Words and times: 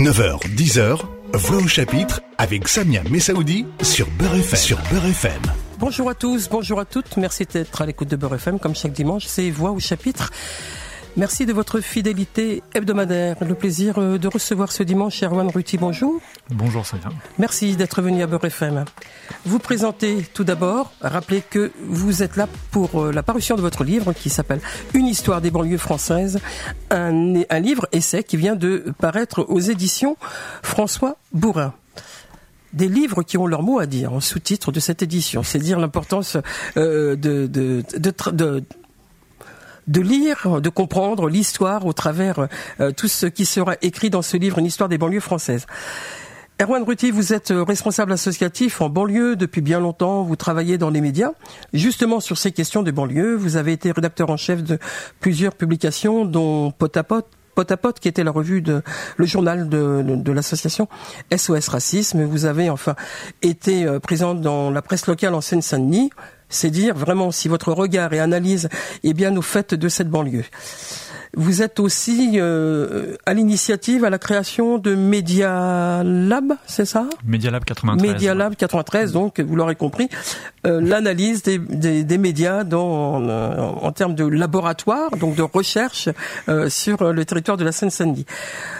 9h, 0.00 0.40
10h, 0.56 0.98
Voix 1.34 1.58
au 1.58 1.68
chapitre 1.68 2.22
avec 2.38 2.68
Samia 2.68 3.02
Messaoudi 3.10 3.66
sur 3.82 4.08
Beurre 4.12 4.36
FM. 4.36 4.58
Sur. 4.58 4.78
Bonjour 5.78 6.08
à 6.08 6.14
tous, 6.14 6.48
bonjour 6.48 6.80
à 6.80 6.86
toutes. 6.86 7.18
Merci 7.18 7.44
d'être 7.44 7.82
à 7.82 7.84
l'écoute 7.84 8.08
de 8.08 8.16
Beurre 8.16 8.36
FM 8.36 8.58
comme 8.58 8.74
chaque 8.74 8.92
dimanche. 8.92 9.26
C'est 9.26 9.50
Voix 9.50 9.72
au 9.72 9.78
chapitre. 9.78 10.30
Merci 11.16 11.44
de 11.44 11.52
votre 11.52 11.80
fidélité 11.80 12.62
hebdomadaire. 12.74 13.36
Le 13.44 13.54
plaisir 13.54 13.98
euh, 13.98 14.18
de 14.18 14.28
recevoir 14.28 14.70
ce 14.70 14.82
dimanche 14.82 15.22
Erwan 15.22 15.48
Ruti. 15.48 15.76
Bonjour. 15.76 16.20
Bonjour 16.50 16.86
Samia. 16.86 17.08
Merci 17.38 17.76
d'être 17.76 18.00
venu 18.00 18.22
à 18.22 18.26
Beurre 18.26 18.44
FM. 18.44 18.84
Vous 19.44 19.58
présentez 19.58 20.24
tout 20.32 20.44
d'abord, 20.44 20.92
rappelez 21.00 21.42
que 21.42 21.72
vous 21.84 22.22
êtes 22.22 22.36
là 22.36 22.48
pour 22.70 23.02
euh, 23.02 23.12
la 23.12 23.22
parution 23.24 23.56
de 23.56 23.60
votre 23.60 23.82
livre 23.82 24.12
qui 24.12 24.30
s'appelle 24.30 24.60
Une 24.94 25.06
histoire 25.06 25.40
des 25.40 25.50
banlieues 25.50 25.78
françaises, 25.78 26.38
un, 26.90 27.42
un 27.50 27.60
livre 27.60 27.86
essai 27.92 28.22
qui 28.22 28.36
vient 28.36 28.56
de 28.56 28.92
paraître 28.98 29.44
aux 29.48 29.60
éditions 29.60 30.16
François 30.62 31.16
Bourrin 31.32 31.74
des 32.72 32.88
livres 32.88 33.24
qui 33.24 33.36
ont 33.36 33.46
leur 33.46 33.62
mot 33.62 33.80
à 33.80 33.86
dire 33.86 34.12
en 34.12 34.20
sous-titre 34.20 34.70
de 34.72 34.80
cette 34.80 35.02
édition. 35.02 35.42
C'est 35.42 35.58
dire 35.58 35.80
l'importance 35.80 36.36
euh, 36.76 37.16
de, 37.16 37.46
de, 37.46 37.82
de, 37.98 38.12
de, 38.30 38.64
de 39.86 40.00
lire, 40.00 40.60
de 40.60 40.68
comprendre 40.68 41.28
l'histoire 41.28 41.86
au 41.86 41.92
travers 41.92 42.48
euh, 42.80 42.92
tout 42.92 43.08
ce 43.08 43.26
qui 43.26 43.44
sera 43.44 43.74
écrit 43.82 44.10
dans 44.10 44.22
ce 44.22 44.36
livre, 44.36 44.58
une 44.58 44.66
histoire 44.66 44.88
des 44.88 44.98
banlieues 44.98 45.20
françaises. 45.20 45.66
Erwan 46.60 46.82
Ruti, 46.82 47.10
vous 47.10 47.32
êtes 47.32 47.54
responsable 47.56 48.12
associatif 48.12 48.82
en 48.82 48.90
banlieue 48.90 49.34
depuis 49.34 49.62
bien 49.62 49.80
longtemps. 49.80 50.22
Vous 50.24 50.36
travaillez 50.36 50.76
dans 50.76 50.90
les 50.90 51.00
médias, 51.00 51.32
justement 51.72 52.20
sur 52.20 52.36
ces 52.36 52.52
questions 52.52 52.82
des 52.82 52.92
banlieues. 52.92 53.34
Vous 53.34 53.56
avez 53.56 53.72
été 53.72 53.92
rédacteur 53.92 54.28
en 54.28 54.36
chef 54.36 54.62
de 54.62 54.78
plusieurs 55.20 55.54
publications, 55.54 56.26
dont 56.26 56.70
Pot 56.70 56.94
à 56.98 57.02
Pot, 57.02 57.24
qui 57.98 58.08
était 58.08 58.24
la 58.24 58.30
revue 58.30 58.62
de 58.62 58.82
le 59.16 59.26
journal 59.26 59.68
de, 59.68 60.02
de 60.06 60.32
l'association 60.32 60.88
SOS 61.34 61.68
Racisme. 61.68 62.24
Vous 62.24 62.44
avez 62.44 62.70
enfin 62.70 62.94
été 63.42 63.84
euh, 63.84 63.98
présent 63.98 64.34
dans 64.34 64.70
la 64.70 64.82
presse 64.82 65.06
locale 65.06 65.34
en 65.34 65.40
Seine-Saint-Denis. 65.40 66.10
C'est 66.50 66.70
dire 66.70 66.94
vraiment 66.94 67.30
si 67.30 67.48
votre 67.48 67.72
regard 67.72 68.12
et 68.12 68.20
analyse 68.20 68.68
est 69.02 69.14
bien 69.14 69.34
au 69.36 69.42
fait 69.42 69.72
de 69.74 69.88
cette 69.88 70.10
banlieue. 70.10 70.44
Vous 71.36 71.62
êtes 71.62 71.78
aussi 71.78 72.32
euh, 72.36 73.16
à 73.24 73.34
l'initiative, 73.34 74.04
à 74.04 74.10
la 74.10 74.18
création 74.18 74.78
de 74.78 74.94
Media 74.94 76.02
Lab, 76.04 76.54
c'est 76.66 76.84
ça? 76.84 77.08
Media 77.24 77.50
Lab 77.50 77.64
93. 77.64 78.12
Media 78.12 78.34
Lab 78.34 78.56
93, 78.56 79.12
donc 79.12 79.38
vous 79.38 79.54
l'aurez 79.54 79.76
compris, 79.76 80.08
euh, 80.66 80.80
l'analyse 80.80 81.42
des, 81.42 81.58
des, 81.58 82.04
des, 82.04 82.18
médias 82.18 82.64
dans, 82.64 83.14
en, 83.16 83.28
en, 83.28 83.92
termes 83.92 84.14
de 84.14 84.24
laboratoire, 84.24 85.10
donc 85.12 85.36
de 85.36 85.42
recherche 85.42 86.08
euh, 86.48 86.68
sur 86.68 87.12
le 87.12 87.24
territoire 87.24 87.56
de 87.56 87.64
la 87.64 87.72
Seine-Saint-Denis. 87.72 88.26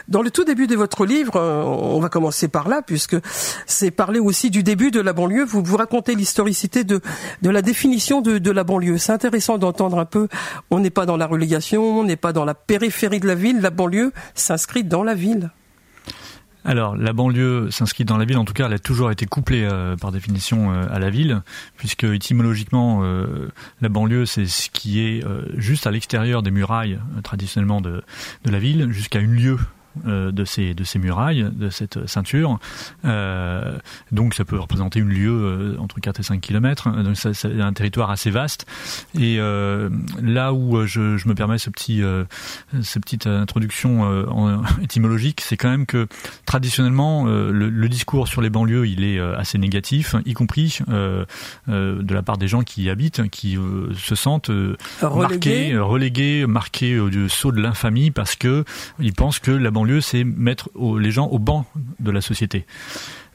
Dans 0.08 0.22
le 0.22 0.30
tout 0.30 0.44
début 0.44 0.66
de 0.66 0.74
votre 0.74 1.06
livre, 1.06 1.36
euh, 1.36 1.62
on 1.62 2.00
va 2.00 2.08
commencer 2.08 2.48
par 2.48 2.68
là, 2.68 2.82
puisque 2.84 3.16
c'est 3.66 3.90
parler 3.92 4.18
aussi 4.18 4.50
du 4.50 4.62
début 4.62 4.90
de 4.90 5.00
la 5.00 5.12
banlieue. 5.12 5.44
Vous 5.44 5.62
vous 5.62 5.76
racontez 5.76 6.16
l'historicité 6.16 6.84
de, 6.84 7.00
de 7.42 7.50
la 7.50 7.62
définition 7.62 8.20
de, 8.20 8.38
de 8.38 8.50
la 8.50 8.64
banlieue. 8.64 8.98
C'est 8.98 9.12
intéressant 9.12 9.56
d'entendre 9.56 9.98
un 9.98 10.04
peu. 10.04 10.26
On 10.70 10.80
n'est 10.80 10.90
pas 10.90 11.06
dans 11.06 11.16
la 11.16 11.26
relégation, 11.26 12.00
on 12.00 12.04
n'est 12.04 12.16
pas 12.16 12.32
dans 12.32 12.39
la 12.44 12.55
périphérie 12.55 13.20
de 13.20 13.27
la 13.27 13.34
ville. 13.34 13.60
La 13.60 13.70
banlieue 13.70 14.12
s'inscrit 14.34 14.84
dans 14.84 15.02
la 15.02 15.14
ville. 15.14 15.50
Alors, 16.64 16.94
la 16.94 17.12
banlieue 17.12 17.70
s'inscrit 17.70 18.05
dans 18.05 18.19
la 18.19 18.27
ville, 18.27 18.36
en 18.36 18.44
tout 18.44 18.52
cas, 18.52 18.66
elle 18.66 18.74
a 18.74 18.78
toujours 18.78 19.10
été 19.10 19.24
couplée 19.24 19.64
euh, 19.64 19.97
par 19.97 20.12
définition 20.12 20.72
euh, 20.72 20.84
à 20.91 20.98
la 20.98 21.08
ville, 21.08 21.42
puisque 21.78 22.05
étymologiquement, 22.05 23.00
euh, 23.02 23.48
la 23.80 23.88
banlieue, 23.88 24.27
c'est 24.27 24.47
ce 24.47 24.69
qui 24.69 25.00
est 25.00 25.24
juste 25.56 25.86
à 25.86 25.91
l'extérieur 25.91 26.42
des 26.42 26.50
murailles 26.50 26.98
traditionnellement 27.22 27.80
de, 27.80 28.02
de 28.44 28.50
la 28.50 28.58
ville, 28.58 28.91
jusqu'à 28.91 29.20
une 29.20 29.34
lieue 29.34 29.58
de 30.05 30.44
ces 30.44 30.74
de 30.74 30.84
ces 30.84 30.98
murailles, 30.98 31.46
de 31.52 31.70
cette 31.70 32.06
ceinture. 32.06 32.58
Euh, 33.05 33.78
donc 34.12 34.34
ça 34.34 34.44
peut 34.44 34.58
représenter 34.58 35.00
une 35.00 35.10
lieue 35.10 35.30
euh, 35.30 35.77
entre 35.78 36.00
4 36.00 36.20
et 36.20 36.22
5 36.22 36.41
kilomètres. 36.41 36.91
Donc 37.02 37.16
c'est 37.16 37.60
un 37.60 37.72
territoire 37.72 38.10
assez 38.10 38.31
vaste. 38.31 38.66
Et 39.19 39.37
euh, 39.38 39.88
là 40.22 40.53
où 40.53 40.87
je, 40.87 41.16
je, 41.16 41.28
me 41.28 41.34
permets 41.34 41.59
ce 41.59 41.70
petit 41.70 42.03
cette 42.82 43.03
petite 43.03 43.26
introduction 43.26 44.03
en, 44.03 44.62
étymologique, 44.82 45.41
c'est 45.41 45.56
quand 45.56 45.70
même 45.70 45.87
que 45.87 46.06
traditionnellement 46.47 47.25
le, 47.25 47.50
le, 47.50 47.88
discours 47.88 48.28
sur 48.28 48.41
les 48.41 48.50
banlieues 48.50 48.87
il 48.87 49.04
est 49.04 49.19
assez 49.20 49.59
négatif, 49.59 50.14
y 50.25 50.32
compris 50.32 50.78
de 50.88 52.14
la 52.14 52.22
part 52.22 52.38
des 52.38 52.48
gens 52.48 52.62
qui 52.62 52.84
y 52.84 52.91
habitent, 52.91 53.28
qui 53.31 53.59
se 53.97 54.14
sentent 54.14 54.50
marqués, 55.03 55.76
relégués, 55.76 56.47
marqués 56.47 56.98
du 57.10 57.28
saut 57.28 57.53
de 57.53 57.60
l'infamie 57.60 58.10
parce 58.10 58.37
que 58.37 58.64
ils 58.98 59.12
pensent 59.12 59.38
que 59.38 59.50
la 59.50 59.70
banlieue, 59.70 59.79
c'est 60.00 60.24
mettre 60.24 60.70
les 60.98 61.10
gens 61.10 61.26
au 61.26 61.38
banc 61.38 61.66
de 61.98 62.10
la 62.10 62.20
société. 62.20 62.66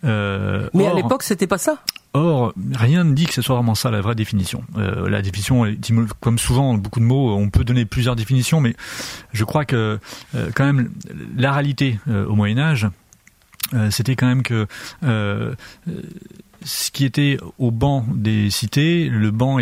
Euh, 0.03 0.69
Mais 0.73 0.85
or, 0.85 0.91
à 0.91 0.95
l'époque, 0.95 1.23
c'était 1.23 1.47
pas 1.47 1.57
ça. 1.57 1.79
Or, 2.13 2.53
rien 2.73 3.03
ne 3.03 3.13
dit 3.13 3.25
que 3.25 3.33
ce 3.33 3.41
soit 3.41 3.55
vraiment 3.55 3.75
ça 3.75 3.91
la 3.91 4.01
vraie 4.01 4.15
définition. 4.15 4.63
Euh, 4.77 5.09
la 5.09 5.21
définition, 5.21 5.65
comme 6.21 6.37
souvent, 6.39 6.75
beaucoup 6.75 6.99
de 6.99 7.05
mots, 7.05 7.35
on 7.35 7.49
peut 7.49 7.63
donner 7.63 7.85
plusieurs 7.85 8.15
définitions, 8.15 8.61
mais 8.61 8.75
je 9.33 9.43
crois 9.43 9.65
que 9.65 9.99
euh, 10.35 10.49
quand 10.55 10.65
même 10.65 10.91
la 11.35 11.51
réalité 11.51 11.99
au 12.07 12.35
Moyen 12.35 12.57
Âge, 12.57 12.87
c'était 13.89 14.15
quand 14.15 14.27
même 14.27 14.43
que 14.43 14.67
ce 16.65 16.89
qui 16.89 17.05
était 17.05 17.37
au 17.59 17.69
banc 17.69 18.05
des 18.13 18.49
cités, 18.49 19.07
le 19.07 19.29
banc, 19.29 19.59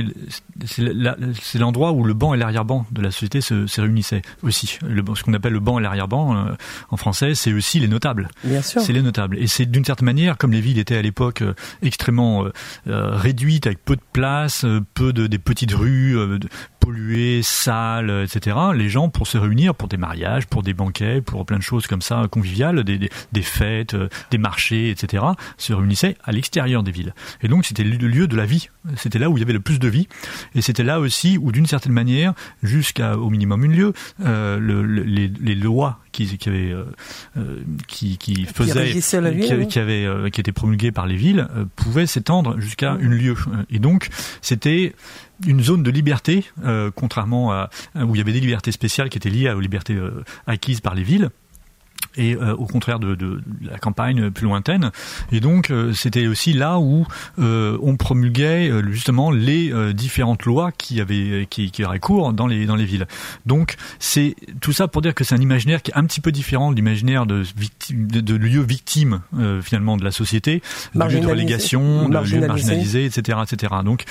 c'est 0.65 1.59
l'endroit 1.59 1.91
où 1.91 2.05
le 2.05 2.13
banc 2.13 2.33
et 2.33 2.37
l'arrière-banc 2.37 2.85
de 2.91 3.01
la 3.01 3.11
société 3.11 3.41
se, 3.41 3.67
se 3.67 3.81
réunissaient 3.81 4.21
aussi. 4.41 4.79
Le, 4.87 5.03
ce 5.13 5.21
qu'on 5.23 5.33
appelle 5.33 5.51
le 5.51 5.59
banc 5.59 5.79
et 5.79 5.81
l'arrière-banc 5.81 6.35
euh, 6.35 6.53
en 6.89 6.97
français, 6.97 7.35
c'est 7.35 7.51
aussi 7.51 7.81
les 7.81 7.89
notables. 7.89 8.29
Bien 8.45 8.61
sûr. 8.61 8.81
C'est 8.81 8.93
les 8.93 9.01
notables. 9.01 9.37
Et 9.37 9.47
c'est 9.47 9.65
d'une 9.65 9.83
certaine 9.83 10.05
manière, 10.05 10.37
comme 10.37 10.53
les 10.53 10.61
villes 10.61 10.79
étaient 10.79 10.95
à 10.95 11.01
l'époque 11.01 11.41
euh, 11.41 11.53
extrêmement 11.81 12.45
euh, 12.87 13.15
réduites, 13.17 13.67
avec 13.67 13.83
peu 13.83 13.97
de 13.97 14.01
place, 14.13 14.65
peu 14.93 15.11
de 15.11 15.27
des 15.27 15.39
petites 15.39 15.73
rues 15.73 16.17
polluées, 16.83 17.41
sales, 17.43 18.25
etc. 18.25 18.57
Les 18.75 18.89
gens, 18.89 19.07
pour 19.09 19.27
se 19.27 19.37
réunir, 19.37 19.73
pour 19.73 19.87
des 19.87 19.97
mariages, 19.97 20.47
pour 20.47 20.63
des 20.63 20.73
banquets, 20.73 21.21
pour 21.21 21.45
plein 21.45 21.57
de 21.57 21.63
choses 21.63 21.87
comme 21.87 22.01
ça 22.01 22.23
conviviales, 22.29 22.83
des, 22.83 22.97
des, 22.97 23.09
des 23.31 23.41
fêtes, 23.41 23.95
des 24.31 24.37
marchés, 24.37 24.89
etc., 24.89 25.23
se 25.57 25.71
réunissaient 25.73 26.17
à 26.23 26.31
l'extérieur 26.31 26.83
des 26.83 26.91
villes. 26.91 27.13
Et 27.41 27.47
donc 27.47 27.65
c'était 27.65 27.83
le 27.83 28.07
lieu 28.07 28.27
de 28.27 28.35
la 28.35 28.45
vie. 28.45 28.69
C'était 28.97 29.19
là 29.19 29.29
où 29.29 29.37
il 29.37 29.39
y 29.39 29.43
avait 29.43 29.53
le 29.53 29.61
plus 29.61 29.79
de 29.79 29.87
vie. 29.87 30.07
Et 30.55 30.61
c'était 30.61 30.83
là 30.83 30.99
aussi 30.99 31.37
où, 31.37 31.51
d'une 31.51 31.65
certaine 31.65 31.93
manière, 31.93 32.33
jusqu'à 32.61 33.17
au 33.17 33.29
minimum 33.29 33.63
une 33.63 33.75
lieu, 33.75 33.93
euh, 34.25 34.59
le, 34.59 34.83
le, 34.83 35.03
les, 35.03 35.31
les, 35.41 35.55
lois 35.55 35.99
qui, 36.11 36.37
qui 36.37 36.49
avaient, 36.49 36.73
euh, 37.37 37.63
qui, 37.87 38.17
qui 38.17 38.45
faisaient, 38.45 38.91
qui, 38.91 38.99
ville, 38.99 39.79
avaient, 39.79 40.05
euh, 40.05 40.29
qui 40.29 40.41
étaient 40.41 40.51
promulguées 40.51 40.91
par 40.91 41.05
les 41.05 41.15
villes, 41.15 41.47
euh, 41.55 41.65
pouvaient 41.75 42.07
s'étendre 42.07 42.59
jusqu'à 42.59 42.97
une 42.99 43.13
lieu. 43.13 43.35
Et 43.69 43.79
donc 43.79 44.09
c'était 44.41 44.93
une 45.45 45.61
zone 45.61 45.83
de 45.83 45.91
liberté, 45.91 46.45
euh, 46.63 46.91
contrairement 46.93 47.51
à 47.51 47.69
où 47.95 48.15
il 48.15 48.17
y 48.17 48.21
avait 48.21 48.33
des 48.33 48.39
libertés 48.39 48.71
spéciales 48.71 49.09
qui 49.09 49.17
étaient 49.17 49.29
liées 49.29 49.49
aux 49.51 49.59
libertés 49.59 49.93
euh, 49.93 50.23
acquises 50.47 50.81
par 50.81 50.95
les 50.95 51.03
villes 51.03 51.29
et 52.15 52.35
euh, 52.35 52.55
au 52.55 52.65
contraire 52.65 52.99
de, 52.99 53.15
de, 53.15 53.41
la 53.61 53.77
campagne 53.77 54.29
plus 54.31 54.45
lointaine. 54.45 54.91
Et 55.31 55.39
donc 55.39 55.71
euh, 55.71 55.93
c'était 55.93 56.27
aussi 56.27 56.53
là 56.53 56.79
où 56.79 57.05
euh, 57.39 57.77
on 57.81 57.97
promulguait 57.97 58.71
justement 58.91 59.31
les 59.31 59.73
différentes 59.93 60.45
lois 60.45 60.71
qui 60.71 61.01
avaient 61.01 61.47
qui, 61.49 61.71
qui 61.71 61.83
auraient 61.83 61.99
cours 61.99 62.33
dans 62.33 62.47
les 62.47 62.65
dans 62.65 62.75
les 62.75 62.85
villes. 62.85 63.07
Donc 63.45 63.75
c'est 63.99 64.35
tout 64.61 64.73
ça 64.73 64.87
pour 64.87 65.01
dire 65.01 65.15
que 65.15 65.23
c'est 65.23 65.35
un 65.35 65.41
imaginaire 65.41 65.81
qui 65.81 65.91
est 65.91 65.97
un 65.97 66.05
petit 66.05 66.21
peu 66.21 66.31
différent 66.31 66.71
de 66.71 66.75
l'imaginaire 66.75 67.25
de, 67.25 67.43
victime, 67.55 68.07
de, 68.07 68.21
de 68.21 68.35
lieux 68.35 68.61
victimes 68.61 69.21
finalement 69.61 69.97
de 69.97 70.03
la 70.03 70.11
société, 70.11 70.61
de 70.95 71.03
lieux 71.03 71.19
de 71.19 71.27
relégation, 71.27 72.09
de 72.09 72.17
lieux 72.17 72.47
marginalisés, 72.47 73.05
etc., 73.05 73.39
etc. 73.43 73.73
Donc 73.83 74.03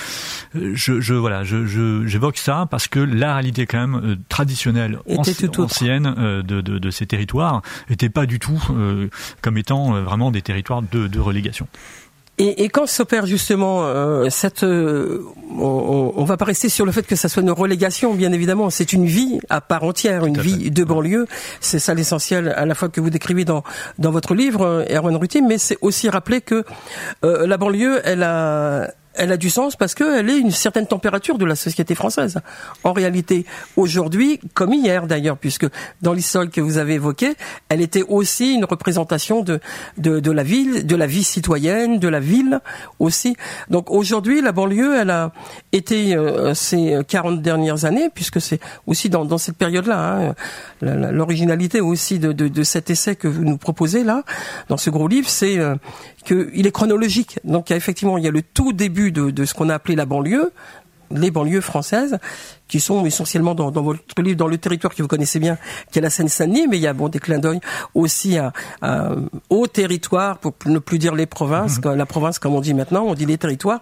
je, 0.55 1.01
je 1.01 1.15
voilà, 1.15 1.45
je 1.45 2.03
j'évoque 2.07 2.39
ça 2.39 2.67
parce 2.71 2.89
que 2.89 3.01
la 3.01 3.35
réalité 3.35 3.67
quand 3.67 3.87
même 3.87 4.17
traditionnelle, 4.29 4.99
anci 5.09 5.47
ancienne 5.59 6.15
de, 6.15 6.61
de, 6.61 6.79
de 6.79 6.91
ces 6.91 7.07
territoires 7.07 7.62
n'étaient 7.93 8.09
pas 8.09 8.27
du 8.27 8.39
tout 8.39 8.62
euh, 8.71 9.09
comme 9.41 9.59
étant 9.59 9.94
euh, 9.94 10.03
vraiment 10.03 10.31
des 10.31 10.43
territoires 10.43 10.83
de, 10.83 11.06
de 11.06 11.21
relégation. 11.21 11.67
Et, 12.39 12.65
et, 12.65 12.69
quand 12.71 12.87
s'opère 12.87 13.27
justement 13.27 13.83
euh, 13.85 14.31
cette, 14.31 14.65
euh, 14.65 15.23
on, 15.50 16.15
on, 16.17 16.25
va 16.25 16.39
pas 16.39 16.47
rester 16.47 16.71
sur 16.71 16.87
le 16.87 16.91
fait 16.91 17.06
que 17.06 17.15
ça 17.15 17.29
soit 17.29 17.43
une 17.43 17.50
relégation, 17.50 18.15
bien 18.15 18.33
évidemment, 18.33 18.71
c'est 18.71 18.94
une 18.94 19.05
vie 19.05 19.39
à 19.50 19.61
part 19.61 19.85
entière, 19.85 20.25
une 20.25 20.41
vie 20.41 20.71
de 20.71 20.83
banlieue. 20.83 21.27
C'est 21.61 21.79
ça 21.79 21.93
l'essentiel 21.93 22.49
à 22.49 22.65
la 22.65 22.75
fois 22.75 22.89
que 22.89 23.03
vous 23.03 23.11
décrivez 23.11 23.44
dans 23.44 23.62
dans 23.99 24.11
votre 24.11 24.35
livre, 24.35 24.87
Erwan 24.91 25.15
Ruti, 25.17 25.43
mais 25.43 25.59
c'est 25.59 25.77
aussi 25.83 26.09
rappeler 26.09 26.41
que 26.41 26.65
euh, 27.23 27.47
la 27.47 27.59
banlieue, 27.59 28.00
elle 28.03 28.23
a 28.23 28.88
elle 29.14 29.32
a 29.32 29.37
du 29.37 29.50
sens 29.50 29.76
parce 29.76 29.94
qu'elle 29.94 30.29
est 30.29 30.38
une 30.38 30.50
certaine 30.50 30.87
température 30.87 31.38
de 31.38 31.44
la 31.44 31.55
société 31.55 31.94
française. 31.94 32.41
En 32.85 32.93
réalité, 32.93 33.47
aujourd'hui, 33.76 34.41
comme 34.55 34.73
hier 34.73 35.06
d'ailleurs, 35.06 35.38
puisque 35.38 35.67
dans 36.00 36.12
l'histoire 36.12 36.49
que 36.50 36.61
vous 36.61 36.79
avez 36.79 36.94
évoqué, 36.94 37.35
elle 37.69 37.81
était 37.81 38.03
aussi 38.03 38.55
une 38.55 38.64
représentation 38.64 39.43
de, 39.43 39.61
de, 39.99 40.20
de 40.20 40.31
la 40.31 40.43
ville, 40.43 40.87
de 40.87 40.97
la 40.97 41.06
vie 41.06 41.25
citoyenne, 41.25 41.99
de 41.99 42.09
la 42.09 42.20
ville 42.20 42.61
aussi. 42.99 43.37
Donc 43.70 43.91
aujourd'hui, 43.91 44.41
la 44.41 44.53
banlieue, 44.53 44.97
elle 44.99 45.11
a 45.11 45.32
été 45.73 46.14
euh, 46.14 46.55
ces 46.55 46.99
40 47.06 47.43
dernières 47.43 47.85
années, 47.85 48.09
puisque 48.12 48.41
c'est 48.41 48.61
aussi 48.87 49.09
dans, 49.09 49.25
dans 49.25 49.38
cette 49.38 49.56
période-là, 49.56 50.32
hein, 50.32 50.35
l'originalité 50.81 51.81
aussi 51.81 52.19
de, 52.19 52.32
de, 52.32 52.49
de, 52.49 52.62
cet 52.62 52.91
essai 52.91 53.17
que 53.17 53.29
vous 53.29 53.44
nous 53.44 53.59
proposez 53.59 54.05
là, 54.05 54.23
dans 54.69 54.76
ce 54.76 54.91
gros 54.91 55.09
livre, 55.09 55.29
c'est 55.29 55.59
euh, 55.59 55.75
qu'il 56.25 56.67
est 56.67 56.73
chronologique. 56.73 57.39
Donc 57.45 57.71
effectivement, 57.71 58.19
il 58.19 58.25
y 58.25 58.29
a 58.29 58.31
le 58.31 58.43
tout 58.43 58.73
début 58.73 59.13
de, 59.13 59.31
de 59.31 59.45
ce 59.45 59.55
qu'on 59.55 59.69
a 59.69 59.75
appelé 59.75 59.97
la 59.97 60.07
banlieue, 60.07 60.53
les 61.11 61.31
banlieues 61.31 61.61
françaises, 61.61 62.19
qui 62.73 62.81
sont 62.81 63.05
essentiellement 63.05 63.55
dans, 63.55 63.71
dans, 63.71 63.83
votre 63.83 64.01
livre, 64.23 64.39
dans 64.39 64.47
le 64.47 64.57
territoire 64.57 64.95
que 64.95 65.03
vous 65.03 65.09
connaissez 65.09 65.39
bien, 65.39 65.59
qui 65.91 65.99
est 65.99 66.03
la 66.03 66.09
Seine-Saint-Denis, 66.09 66.69
mais 66.71 66.79
il 66.79 66.83
y 66.83 66.87
a 66.87 66.95
bon 66.95 67.11
des 67.11 67.19
clins 67.19 67.39
d'œil 67.39 67.61
aussi 67.95 68.39
à, 68.39 68.55
à, 68.81 69.11
au 69.51 69.67
territoire, 69.67 70.39
pour 70.39 70.55
ne 70.65 70.79
plus 70.79 70.99
dire 70.99 71.15
les 71.15 71.27
provinces, 71.27 71.85
mmh. 71.85 71.93
la 71.93 72.07
province 72.07 72.39
comme 72.39 72.55
on 72.55 72.63
dit 72.63 72.73
maintenant, 72.73 73.05
on 73.07 73.13
dit 73.13 73.27
les 73.27 73.37
territoires. 73.37 73.81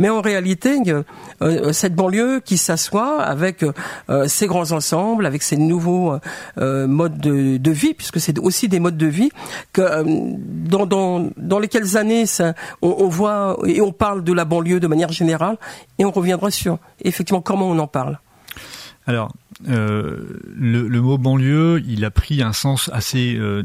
Mais 0.00 0.08
en 0.08 0.22
réalité, 0.22 0.76
euh, 0.88 1.04
euh 1.40 1.72
cette 1.72 1.94
banlieue 1.94 2.40
qui 2.40 2.58
s'assoit 2.58 3.22
avec 3.22 3.62
euh, 3.62 4.26
ses 4.26 4.48
grands 4.48 4.72
ensembles, 4.72 5.24
avec 5.24 5.44
ses 5.44 5.56
nouveaux 5.56 6.14
euh, 6.58 6.88
modes 6.88 7.18
de, 7.18 7.58
de, 7.58 7.70
vie, 7.70 7.94
puisque 7.94 8.18
c'est 8.18 8.40
aussi 8.40 8.66
des 8.66 8.80
modes 8.80 8.96
de 8.96 9.06
vie 9.06 9.30
que 9.72 10.02
dans, 10.04 10.86
dans, 10.86 11.30
dans 11.36 11.60
lesquelles 11.60 11.96
années 11.96 12.26
ça, 12.26 12.54
on, 12.82 12.92
on 12.98 13.08
voit 13.08 13.56
et 13.66 13.80
on 13.80 13.92
parle 13.92 14.24
de 14.24 14.32
la 14.32 14.44
banlieue 14.44 14.80
de 14.80 14.88
manière 14.88 15.12
générale, 15.12 15.58
et 16.00 16.04
on 16.04 16.10
reviendra 16.10 16.50
sur 16.50 16.78
effectivement 17.04 17.40
comment 17.40 17.68
on 17.68 17.78
en 17.78 17.86
parle. 17.86 18.15
Alors, 19.06 19.32
euh, 19.68 20.38
le, 20.54 20.86
le, 20.86 21.00
mot 21.00 21.16
banlieue, 21.16 21.82
il 21.86 22.04
a 22.04 22.10
pris 22.10 22.42
un 22.42 22.52
sens 22.52 22.90
assez, 22.92 23.36
euh, 23.36 23.62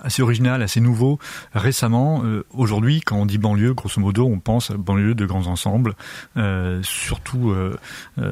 assez 0.00 0.22
original, 0.22 0.62
assez 0.62 0.80
nouveau 0.80 1.18
récemment. 1.54 2.22
Euh, 2.24 2.44
Aujourd'hui, 2.52 3.00
quand 3.00 3.16
on 3.16 3.26
dit 3.26 3.38
banlieue, 3.38 3.74
grosso 3.74 4.00
modo, 4.00 4.26
on 4.26 4.40
pense 4.40 4.70
à 4.70 4.76
banlieue 4.76 5.14
de 5.14 5.26
grands 5.26 5.46
ensembles, 5.46 5.94
surtout 6.82 7.54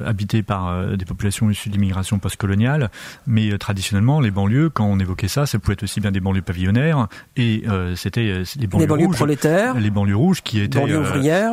habités 0.05 0.43
par 0.43 0.97
des 0.97 1.05
populations 1.05 1.51
issues 1.51 1.69
de 1.69 1.75
l'immigration 1.75 2.19
postcoloniale. 2.19 2.91
Mais 3.27 3.57
traditionnellement, 3.59 4.21
les 4.21 4.31
banlieues, 4.31 4.71
quand 4.71 4.87
on 4.87 4.99
évoquait 4.99 5.29
ça, 5.29 5.47
ça 5.47 5.59
pouvait 5.59 5.75
être 5.75 5.83
aussi 5.85 6.01
bien 6.01 6.11
des 6.11 6.21
banlieues 6.21 6.43
pavillonnaires 6.43 7.09
et 7.37 7.65
c'était 7.95 8.43
les 8.57 8.67
banlieues, 8.67 8.83
les 8.83 8.87
banlieues 8.87 9.07
rouges, 9.07 9.17
prolétaires, 9.17 9.75
les 9.75 9.91
banlieues 9.91 10.17
rouges 10.17 10.43
qui 10.43 10.61
étaient 10.61 10.85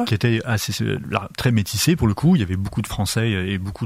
qui 0.06 0.13
étaient 0.13 0.42
assez 0.45 0.74
très 1.38 1.51
métissées 1.51 1.95
pour 1.95 2.07
le 2.07 2.13
coup. 2.13 2.36
Il 2.36 2.39
y 2.39 2.44
avait 2.44 2.57
beaucoup 2.57 2.81
de 2.81 2.88
Français 2.88 3.30
et 3.31 3.57
beaucoup 3.57 3.86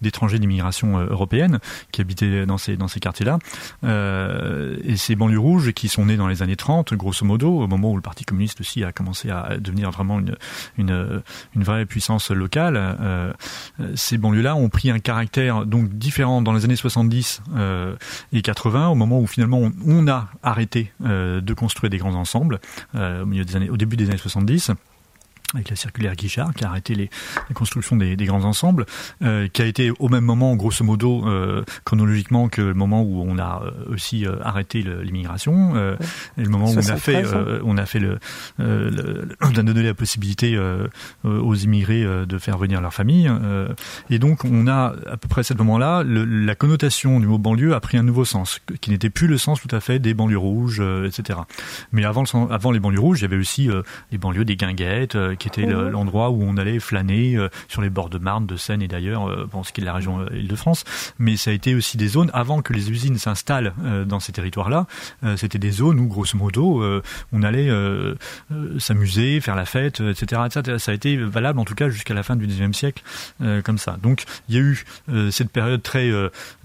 d'étrangers 0.00 0.38
d'immigration 0.38 0.97
européenne 1.04 1.58
qui 1.92 2.00
habitaient 2.00 2.46
dans 2.46 2.58
ces, 2.58 2.76
dans 2.76 2.88
ces 2.88 3.00
quartiers-là. 3.00 3.38
Euh, 3.84 4.76
et 4.84 4.96
ces 4.96 5.16
banlieues 5.16 5.38
rouges 5.38 5.72
qui 5.72 5.88
sont 5.88 6.06
nées 6.06 6.16
dans 6.16 6.28
les 6.28 6.42
années 6.42 6.56
30, 6.56 6.94
grosso 6.94 7.24
modo, 7.24 7.62
au 7.62 7.66
moment 7.66 7.92
où 7.92 7.96
le 7.96 8.02
Parti 8.02 8.24
communiste 8.24 8.60
aussi 8.60 8.84
a 8.84 8.92
commencé 8.92 9.30
à 9.30 9.56
devenir 9.58 9.90
vraiment 9.90 10.18
une, 10.18 10.36
une, 10.76 11.22
une 11.54 11.62
vraie 11.62 11.86
puissance 11.86 12.30
locale, 12.30 12.76
euh, 12.76 13.32
ces 13.94 14.18
banlieues-là 14.18 14.56
ont 14.56 14.68
pris 14.68 14.90
un 14.90 14.98
caractère 14.98 15.66
donc 15.66 15.90
différent 15.90 16.42
dans 16.42 16.52
les 16.52 16.64
années 16.64 16.76
70 16.76 17.42
euh, 17.56 17.96
et 18.32 18.42
80, 18.42 18.88
au 18.88 18.94
moment 18.94 19.20
où 19.20 19.26
finalement 19.26 19.58
on, 19.58 19.72
on 19.86 20.08
a 20.08 20.28
arrêté 20.42 20.92
euh, 21.04 21.40
de 21.40 21.54
construire 21.54 21.90
des 21.90 21.98
grands 21.98 22.14
ensembles 22.14 22.60
euh, 22.94 23.22
au, 23.22 23.26
milieu 23.26 23.44
des 23.44 23.56
années, 23.56 23.70
au 23.70 23.76
début 23.76 23.96
des 23.96 24.08
années 24.08 24.18
70 24.18 24.72
avec 25.54 25.70
la 25.70 25.76
circulaire 25.76 26.14
Guichard, 26.14 26.52
qui 26.52 26.64
a 26.64 26.68
arrêté 26.68 26.94
les, 26.94 27.08
les 27.48 27.54
constructions 27.54 27.96
des, 27.96 28.16
des, 28.16 28.26
grands 28.26 28.44
ensembles, 28.44 28.84
euh, 29.22 29.48
qui 29.48 29.62
a 29.62 29.64
été 29.64 29.90
au 29.98 30.08
même 30.08 30.24
moment, 30.24 30.54
grosso 30.56 30.84
modo, 30.84 31.26
euh, 31.26 31.64
chronologiquement, 31.84 32.48
que 32.48 32.60
le 32.60 32.74
moment 32.74 33.02
où 33.02 33.24
on 33.26 33.38
a 33.38 33.62
euh, 33.64 33.94
aussi 33.94 34.26
euh, 34.26 34.36
arrêté 34.42 34.84
l'immigration, 35.02 35.76
et 36.36 36.42
le 36.42 36.48
moment 36.50 36.66
où 36.66 36.74
on 36.74 36.88
a 36.88 36.96
fait, 36.96 37.24
euh, 37.24 37.60
on 37.64 37.78
a 37.78 37.86
fait 37.86 37.98
le, 37.98 38.18
le, 38.58 39.28
on 39.40 39.46
a 39.56 39.62
donné 39.62 39.82
la 39.82 39.94
possibilité 39.94 40.58
aux 41.24 41.54
immigrés 41.54 42.04
de 42.26 42.38
faire 42.38 42.58
venir 42.58 42.80
leur 42.80 42.92
famille, 42.92 43.30
et 44.10 44.18
donc 44.18 44.44
on 44.44 44.66
a 44.66 44.94
à 45.10 45.16
peu 45.16 45.28
près 45.28 45.40
à 45.40 45.44
ce 45.44 45.54
moment-là, 45.54 46.04
la 46.04 46.54
connotation 46.54 47.20
du 47.20 47.26
mot 47.26 47.38
banlieue 47.38 47.74
a 47.74 47.80
pris 47.80 47.96
un 47.96 48.02
nouveau 48.02 48.24
sens, 48.24 48.60
qui 48.80 48.90
n'était 48.90 49.10
plus 49.10 49.26
le 49.26 49.38
sens 49.38 49.60
tout 49.60 49.74
à 49.74 49.80
fait 49.80 49.98
des 49.98 50.14
banlieues 50.14 50.38
rouges, 50.38 50.82
etc. 51.06 51.40
Mais 51.92 52.04
avant, 52.04 52.22
le, 52.22 52.52
avant 52.52 52.70
les 52.70 52.80
banlieues 52.80 53.00
rouges, 53.00 53.20
il 53.20 53.22
y 53.22 53.24
avait 53.24 53.36
aussi 53.36 53.68
les 54.12 54.18
banlieues 54.18 54.44
des 54.44 54.56
guinguettes 54.56 55.16
qui 55.38 55.48
était 55.48 55.66
mhm. 55.66 55.88
l'endroit 55.88 56.30
où 56.30 56.42
on 56.42 56.56
allait 56.56 56.80
flâner 56.80 57.36
euh, 57.36 57.48
sur 57.68 57.82
les 57.82 57.90
bords 57.90 58.10
de 58.10 58.18
Marne, 58.18 58.46
de 58.46 58.56
Seine 58.56 58.82
et 58.82 58.88
d'ailleurs, 58.88 59.28
euh, 59.28 59.48
bon, 59.50 59.62
ce 59.62 59.72
qui 59.72 59.80
est 59.80 59.82
de 59.82 59.86
la 59.86 59.94
région 59.94 60.20
euh, 60.20 60.26
Île-de-France. 60.32 60.84
Mais 61.18 61.36
ça 61.36 61.50
a 61.50 61.54
été 61.54 61.74
aussi 61.74 61.96
des 61.96 62.08
zones 62.08 62.30
avant 62.34 62.62
que 62.62 62.72
les 62.72 62.90
usines 62.90 63.18
s'installent 63.18 63.72
dans 64.06 64.20
ces 64.20 64.32
territoires-là. 64.32 64.86
C'était 65.36 65.58
des 65.58 65.70
zones 65.70 66.00
où, 66.00 66.06
grosso 66.06 66.36
modo, 66.36 66.82
on 67.32 67.42
allait 67.42 67.70
s'amuser, 68.78 69.40
faire 69.40 69.54
la 69.54 69.64
fête, 69.64 70.00
etc., 70.00 70.42
etc. 70.46 70.78
Ça 70.78 70.92
a 70.92 70.94
été 70.94 71.16
valable 71.16 71.58
en 71.58 71.64
tout 71.64 71.74
cas 71.74 71.88
jusqu'à 71.88 72.14
la 72.14 72.22
fin 72.22 72.36
du 72.36 72.46
XIXe 72.46 72.76
siècle, 72.76 73.02
comme 73.64 73.78
ça. 73.78 73.96
Donc, 74.02 74.24
il 74.48 74.54
y 74.54 74.58
a 74.58 74.60
eu 74.60 74.84
cette 75.30 75.50
période 75.50 75.82
très 75.82 76.10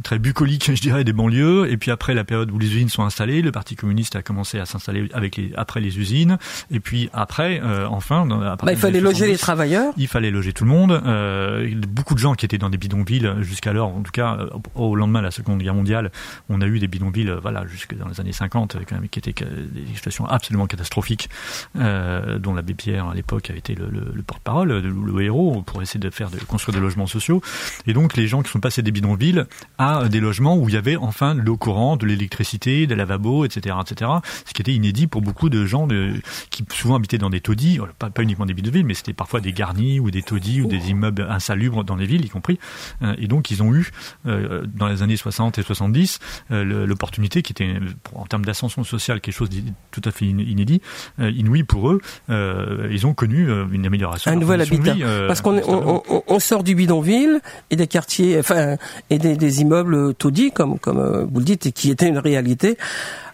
très 0.04 0.20
bucolique, 0.20 0.72
je 0.74 0.82
dirais, 0.82 1.04
des 1.04 1.14
banlieues. 1.14 1.70
Et 1.72 1.78
puis 1.78 1.92
après 1.92 2.14
la 2.14 2.24
période 2.24 2.52
où 2.52 2.60
les 2.60 2.68
usines 2.68 2.90
sont 2.90 3.04
installées, 3.04 3.42
le 3.42 3.52
Parti 3.52 3.76
communiste 3.76 4.16
a 4.16 4.22
commencé 4.22 4.60
à 4.60 4.66
s'installer 4.66 5.10
avec 5.14 5.38
les 5.38 5.54
après 5.56 5.82
les 5.82 6.00
usines. 6.00 6.38
Et 6.72 6.80
puis 6.80 7.10
après, 7.14 7.62
enfin, 7.90 8.26
bah, 8.66 8.74
il 8.74 8.78
fallait 8.78 9.02
loger 9.02 9.28
les 9.28 9.38
travailleurs. 9.38 9.94
Il 9.98 10.08
fallait 10.08 10.32
loger 10.32 10.54
tout 10.54 10.64
le 10.64 10.70
monde. 10.70 10.92
Euh, 10.92 11.70
beaucoup 11.88 12.14
de 12.14 12.20
gens 12.20 12.34
qui 12.34 12.46
étaient 12.46 12.58
dans 12.58 12.70
des 12.70 12.78
bidonvilles 12.78 13.32
jusqu'alors, 13.42 13.90
en 13.90 14.02
tout 14.02 14.12
cas 14.12 14.38
euh, 14.40 14.50
au 14.76 14.96
lendemain 14.96 15.20
de 15.20 15.26
la 15.26 15.32
Seconde 15.32 15.60
Guerre 15.60 15.74
mondiale, 15.74 16.12
on 16.50 16.62
a 16.62 16.66
eu 16.66 16.80
des 16.80 16.88
bidonvilles, 16.88 17.30
euh, 17.30 17.40
voilà, 17.40 17.66
jusque 17.68 17.96
dans 17.96 18.08
les 18.08 18.20
années 18.20 18.32
50, 18.32 18.78
quand 18.88 18.96
même, 18.96 19.10
qui 19.10 19.20
étaient 19.20 19.34
des 19.34 19.86
situations 19.96 20.26
absolument 20.26 20.68
catastrophiques, 20.68 21.30
euh, 21.78 22.40
dont 22.40 22.54
l'abbé 22.54 22.74
Pierre 22.74 23.08
à 23.08 23.14
l'époque 23.14 23.50
a 23.50 23.56
été 23.56 23.76
le, 23.76 23.88
le, 23.90 24.12
le 24.14 24.24
porte-parole, 24.24 24.70
le, 24.70 24.90
le, 24.90 25.22
héros, 25.22 25.62
pour 25.66 25.82
essayer 25.82 26.00
de 26.00 26.10
faire 26.10 26.30
de 26.30 26.40
construire 26.40 26.76
des 26.76 26.82
logements 26.82 27.08
sociaux. 27.08 27.42
Et 27.88 27.94
donc 27.94 28.16
les 28.16 28.28
gens 28.28 28.42
qui 28.42 28.52
sont 28.52 28.60
passés 28.60 28.82
des 28.82 28.92
bidonvilles 28.92 29.46
à 29.78 30.08
des 30.10 30.20
logements 30.20 30.58
où 30.58 30.70
il 30.70 30.76
y 30.76 30.78
avait 30.78 30.96
enfin 30.96 31.34
l'eau 31.34 31.58
courante, 31.58 32.02
de 32.02 32.08
l'électricité, 32.08 32.88
des 32.88 32.96
lavabos, 32.96 33.46
etc., 33.46 33.76
etc. 33.82 34.12
Ce 34.46 34.54
qui 34.54 34.62
était 34.62 34.74
inédit 34.74 35.08
pour 35.08 35.22
beaucoup 35.22 35.50
de 35.50 35.66
gens 35.66 35.88
de, 35.88 36.14
qui 36.50 36.66
souvent 36.72 36.96
habitaient 36.96 37.18
dans 37.18 37.30
des 37.30 37.42
taudis, 37.42 37.80
pas, 38.00 38.10
pas 38.10 38.24
uniquement 38.24 38.46
des 38.46 38.53
bidonvilles, 38.54 38.84
mais 38.84 38.94
c'était 38.94 39.14
parfois 39.14 39.42
des 39.42 39.54
garnis 39.54 40.00
ou 40.00 40.12
des 40.12 40.22
taudis 40.22 40.62
ou 40.62 40.68
des 40.68 40.90
immeubles 40.90 41.28
insalubres 41.30 41.84
dans 41.84 41.96
les 41.96 42.06
villes, 42.06 42.26
y 42.26 42.30
compris. 42.30 42.60
Euh, 43.02 43.16
et 43.18 43.28
donc, 43.28 43.52
ils 43.52 43.64
ont 43.64 43.74
eu, 43.74 43.92
euh, 44.26 44.64
dans 44.74 44.88
les 44.88 45.02
années 45.02 45.18
60 45.18 45.58
et 45.58 45.64
70, 45.64 46.20
euh, 46.52 46.86
l'opportunité 46.86 47.42
qui 47.42 47.54
était, 47.54 47.76
en 48.14 48.26
termes 48.26 48.46
d'ascension 48.46 48.84
sociale, 48.84 49.22
quelque 49.22 49.36
chose 49.36 49.50
de 49.50 49.62
tout 49.92 50.02
à 50.06 50.12
fait 50.12 50.26
inédit, 50.26 50.82
inouï 51.20 51.64
pour 51.64 51.90
eux. 51.90 52.02
ils 52.30 53.06
ont 53.06 53.14
connu 53.14 53.48
une 53.72 53.86
amélioration. 53.86 54.32
Un 54.32 54.36
nouvel 54.36 54.62
habitat. 54.62 54.96
Parce 55.28 55.42
qu'on 55.42 55.58
on, 55.58 56.04
on, 56.10 56.24
on, 56.28 56.40
sort 56.40 56.64
du 56.64 56.76
bidonville 56.76 57.42
et 57.70 57.76
des 57.76 57.88
quartiers, 57.88 58.40
enfin, 58.40 58.78
et 59.10 59.18
des, 59.18 59.36
des 59.36 59.62
immeubles 59.62 60.14
taudis, 60.16 60.52
comme, 60.52 60.80
comme 60.80 61.30
vous 61.32 61.40
le 61.40 61.46
dites, 61.46 61.66
et 61.66 61.72
qui 61.72 61.90
étaient 61.90 62.08
une 62.08 62.18
réalité, 62.18 62.78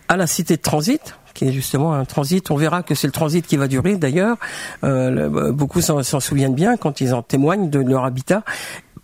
à 0.07 0.18
la 0.18 0.27
cité 0.27 0.57
de 0.57 0.62
transit 0.62 1.16
qui 1.34 1.46
est 1.46 1.52
justement 1.52 1.94
un 1.94 2.06
transit. 2.06 2.50
On 2.52 2.56
verra 2.56 2.83
que 2.83 2.95
c'est 2.95 3.07
le 3.07 3.14
transit 3.14 3.45
qui 3.45 3.57
va 3.57 3.68
durer 3.68 3.95
d'ailleurs. 3.95 4.38
Euh, 4.83 5.52
beaucoup 5.52 5.81
s'en 5.81 6.19
souviennent 6.19 6.56
bien 6.56 6.78
quand 6.78 7.02
ils 7.02 7.14
en 7.14 7.21
témoignent 7.21 7.69
de 7.69 7.80
leur 7.80 8.06
habitat 8.06 8.44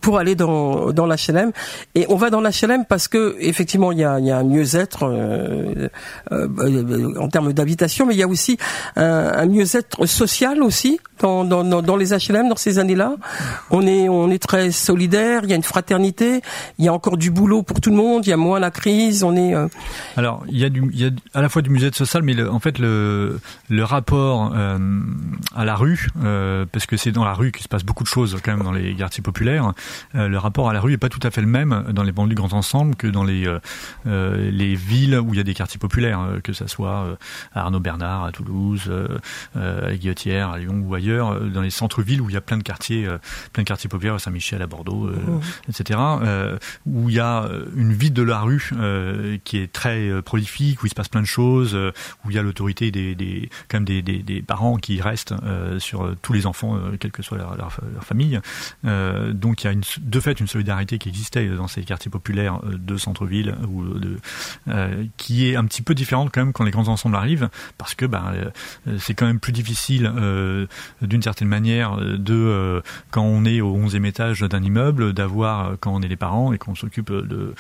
pour 0.05 0.19
aller 0.19 0.35
dans, 0.35 0.91
dans 0.91 1.07
l'HLM. 1.07 1.51
Et 1.95 2.05
on 2.09 2.15
va 2.15 2.29
dans 2.29 2.39
l'HLM 2.39 2.85
parce 2.87 3.07
que 3.07 3.35
effectivement 3.39 3.91
il 3.91 3.97
y 3.97 4.03
a, 4.03 4.19
y 4.19 4.29
a 4.29 4.37
un 4.37 4.43
mieux-être 4.43 4.99
euh, 5.01 5.89
euh, 6.31 7.19
en 7.19 7.27
termes 7.27 7.53
d'habitation, 7.53 8.05
mais 8.05 8.13
il 8.13 8.19
y 8.19 8.23
a 8.23 8.27
aussi 8.27 8.59
un, 8.97 9.31
un 9.33 9.45
mieux-être 9.47 10.05
social 10.05 10.61
aussi 10.61 10.99
dans, 11.21 11.43
dans, 11.43 11.63
dans, 11.63 11.95
les 11.95 12.09
HLM 12.13 12.49
dans 12.49 12.55
ces 12.55 12.77
années-là. 12.77 13.15
On 13.71 13.87
est 13.87 14.07
on 14.07 14.29
est 14.29 14.37
très 14.37 14.69
solidaire, 14.69 15.41
il 15.43 15.49
y 15.49 15.53
a 15.53 15.55
une 15.55 15.63
fraternité, 15.63 16.41
il 16.77 16.85
y 16.85 16.87
a 16.87 16.93
encore 16.93 17.17
du 17.17 17.31
boulot 17.31 17.63
pour 17.63 17.81
tout 17.81 17.89
le 17.89 17.95
monde, 17.95 18.27
il 18.27 18.29
y 18.29 18.33
a 18.33 18.37
moins 18.37 18.59
la 18.59 18.69
crise, 18.69 19.23
on 19.23 19.35
est. 19.35 19.55
Euh... 19.55 19.67
Alors 20.17 20.43
il 20.47 20.59
y 20.59 20.65
a 20.65 20.69
du 20.69 20.83
il 20.93 21.01
y 21.01 21.05
a 21.05 21.09
à 21.33 21.41
la 21.41 21.49
fois 21.49 21.63
du 21.63 21.71
mieux-être 21.71 21.95
social, 21.95 22.21
mais 22.21 22.33
le, 22.33 22.51
en 22.51 22.59
fait 22.59 22.77
le 22.77 23.39
le 23.69 23.83
rapport 23.83 24.53
euh, 24.55 24.77
à 25.55 25.65
la 25.65 25.75
rue, 25.75 26.09
euh, 26.23 26.65
parce 26.71 26.85
que 26.85 26.95
c'est 26.95 27.11
dans 27.11 27.25
la 27.25 27.33
rue 27.33 27.51
qu'il 27.51 27.63
se 27.63 27.69
passe 27.69 27.83
beaucoup 27.83 28.03
de 28.03 28.09
choses 28.09 28.37
quand 28.43 28.51
même 28.51 28.63
dans 28.63 28.71
les 28.71 28.93
quartiers 28.95 29.23
populaires. 29.23 29.73
Le 30.13 30.37
rapport 30.37 30.69
à 30.69 30.73
la 30.73 30.81
rue 30.81 30.93
est 30.93 30.97
pas 30.97 31.09
tout 31.09 31.19
à 31.23 31.31
fait 31.31 31.41
le 31.41 31.47
même 31.47 31.85
dans 31.91 32.03
les 32.03 32.11
banlieues 32.11 32.35
grands 32.35 32.53
ensembles 32.53 32.95
que 32.95 33.07
dans 33.07 33.23
les 33.23 33.45
les 34.05 34.75
villes 34.75 35.19
où 35.19 35.33
il 35.33 35.37
y 35.37 35.39
a 35.39 35.43
des 35.43 35.53
quartiers 35.53 35.79
populaires, 35.79 36.19
que 36.43 36.53
ça 36.53 36.67
soit 36.67 37.17
à 37.53 37.61
Arnaud 37.61 37.79
Bernard, 37.79 38.23
à 38.25 38.31
Toulouse, 38.31 38.91
à 39.55 39.93
Guillotière, 39.93 40.49
à 40.49 40.59
Lyon 40.59 40.81
ou 40.85 40.93
ailleurs, 40.95 41.41
dans 41.41 41.61
les 41.61 41.69
centres-villes 41.69 42.21
où 42.21 42.29
il 42.29 42.33
y 42.33 42.37
a 42.37 42.41
plein 42.41 42.57
de 42.57 42.63
quartiers, 42.63 43.07
plein 43.53 43.63
de 43.63 43.67
quartiers 43.67 43.89
populaires, 43.89 44.15
à 44.15 44.19
Saint-Michel, 44.19 44.61
à 44.61 44.67
Bordeaux, 44.67 45.07
mmh. 45.07 45.41
etc., 45.69 45.99
où 46.85 47.09
il 47.09 47.15
y 47.15 47.19
a 47.19 47.49
une 47.75 47.93
vie 47.93 48.11
de 48.11 48.21
la 48.21 48.41
rue 48.41 48.71
qui 49.43 49.57
est 49.57 49.71
très 49.71 50.21
prolifique, 50.21 50.83
où 50.83 50.85
il 50.85 50.89
se 50.89 50.95
passe 50.95 51.09
plein 51.09 51.21
de 51.21 51.27
choses, 51.27 51.75
où 51.75 52.29
il 52.29 52.35
y 52.35 52.39
a 52.39 52.41
l'autorité 52.41 52.91
des, 52.91 53.15
des, 53.15 53.49
quand 53.69 53.77
même 53.77 53.85
des, 53.85 54.01
des, 54.01 54.19
des 54.19 54.41
parents 54.41 54.77
qui 54.77 55.01
restent 55.01 55.33
sur 55.79 56.15
tous 56.21 56.33
les 56.33 56.45
enfants, 56.45 56.79
quelle 56.99 57.11
que 57.11 57.23
soit 57.23 57.37
leur, 57.37 57.55
leur, 57.55 57.71
famille. 58.03 58.39
donc 58.83 59.63
il 59.63 59.67
y 59.67 59.69
a 59.69 59.73
une, 59.73 59.83
de 59.99 60.19
fait 60.19 60.39
une 60.39 60.47
solidarité 60.47 60.97
qui 60.97 61.09
existait 61.09 61.47
dans 61.47 61.67
ces 61.67 61.83
quartiers 61.83 62.11
populaires 62.11 62.59
de 62.63 62.97
centre-ville 62.97 63.55
ou 63.69 63.83
de, 63.83 64.17
qui 65.17 65.49
est 65.49 65.55
un 65.55 65.65
petit 65.65 65.81
peu 65.81 65.93
différente 65.93 66.31
quand 66.33 66.41
même 66.41 66.53
quand 66.53 66.63
les 66.63 66.71
grands 66.71 66.87
ensembles 66.87 67.15
arrivent, 67.15 67.49
parce 67.77 67.95
que 67.95 68.05
ben, 68.05 68.33
c'est 68.99 69.13
quand 69.13 69.25
même 69.25 69.39
plus 69.39 69.51
difficile 69.51 70.11
d'une 71.01 71.21
certaine 71.21 71.47
manière 71.47 71.97
de 71.97 72.81
quand 73.11 73.23
on 73.23 73.45
est 73.45 73.61
au 73.61 73.77
11e 73.77 74.05
étage 74.05 74.41
d'un 74.41 74.63
immeuble 74.63 75.13
d'avoir 75.13 75.73
quand 75.79 75.93
on 75.93 76.01
est 76.01 76.07
les 76.07 76.15
parents 76.15 76.53
et 76.53 76.57
qu'on 76.57 76.75
s'occupe 76.75 77.11
de 77.11 77.53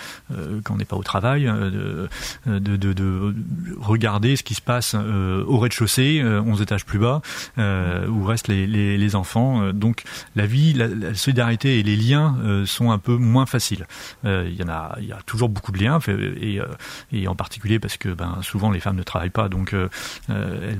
quand 0.63 0.75
on 0.75 0.77
n'est 0.77 0.85
pas 0.85 0.97
au 0.97 1.03
travail 1.03 1.45
de, 1.45 2.09
de, 2.45 2.75
de, 2.75 2.93
de, 2.93 3.35
regarder 3.79 4.35
ce 4.35 4.43
qui 4.43 4.55
se 4.55 4.61
passe 4.61 4.95
au 4.95 5.57
rez-de-chaussée 5.57 6.23
11 6.23 6.61
étages 6.61 6.85
plus 6.85 6.99
bas 6.99 7.21
où 7.57 8.23
restent 8.23 8.47
les 8.47 9.15
enfants. 9.15 9.71
Donc 9.73 10.03
la 10.35 10.45
vie 10.45 10.73
la, 10.73 10.87
la, 10.87 11.13
solidarité 11.13 11.79
et 11.79 11.83
les 11.83 11.95
liens 12.05 12.35
sont 12.65 12.91
un 12.91 12.97
peu 12.97 13.15
moins 13.15 13.45
faciles. 13.45 13.87
Il 14.23 14.55
y 14.55 14.63
en 14.63 14.69
a 14.69 14.95
il 14.99 15.07
y 15.07 15.11
a 15.11 15.19
toujours 15.25 15.49
beaucoup 15.49 15.71
de 15.71 15.79
liens 15.79 15.99
et, 16.07 16.59
et 17.11 17.27
en 17.27 17.35
particulier 17.35 17.79
parce 17.79 17.97
que 17.97 18.09
ben, 18.09 18.39
souvent 18.41 18.71
les 18.71 18.79
femmes 18.79 18.95
ne 18.95 19.03
travaillent 19.03 19.29
pas. 19.29 19.49
Donc 19.49 19.73
elles, 20.29 20.79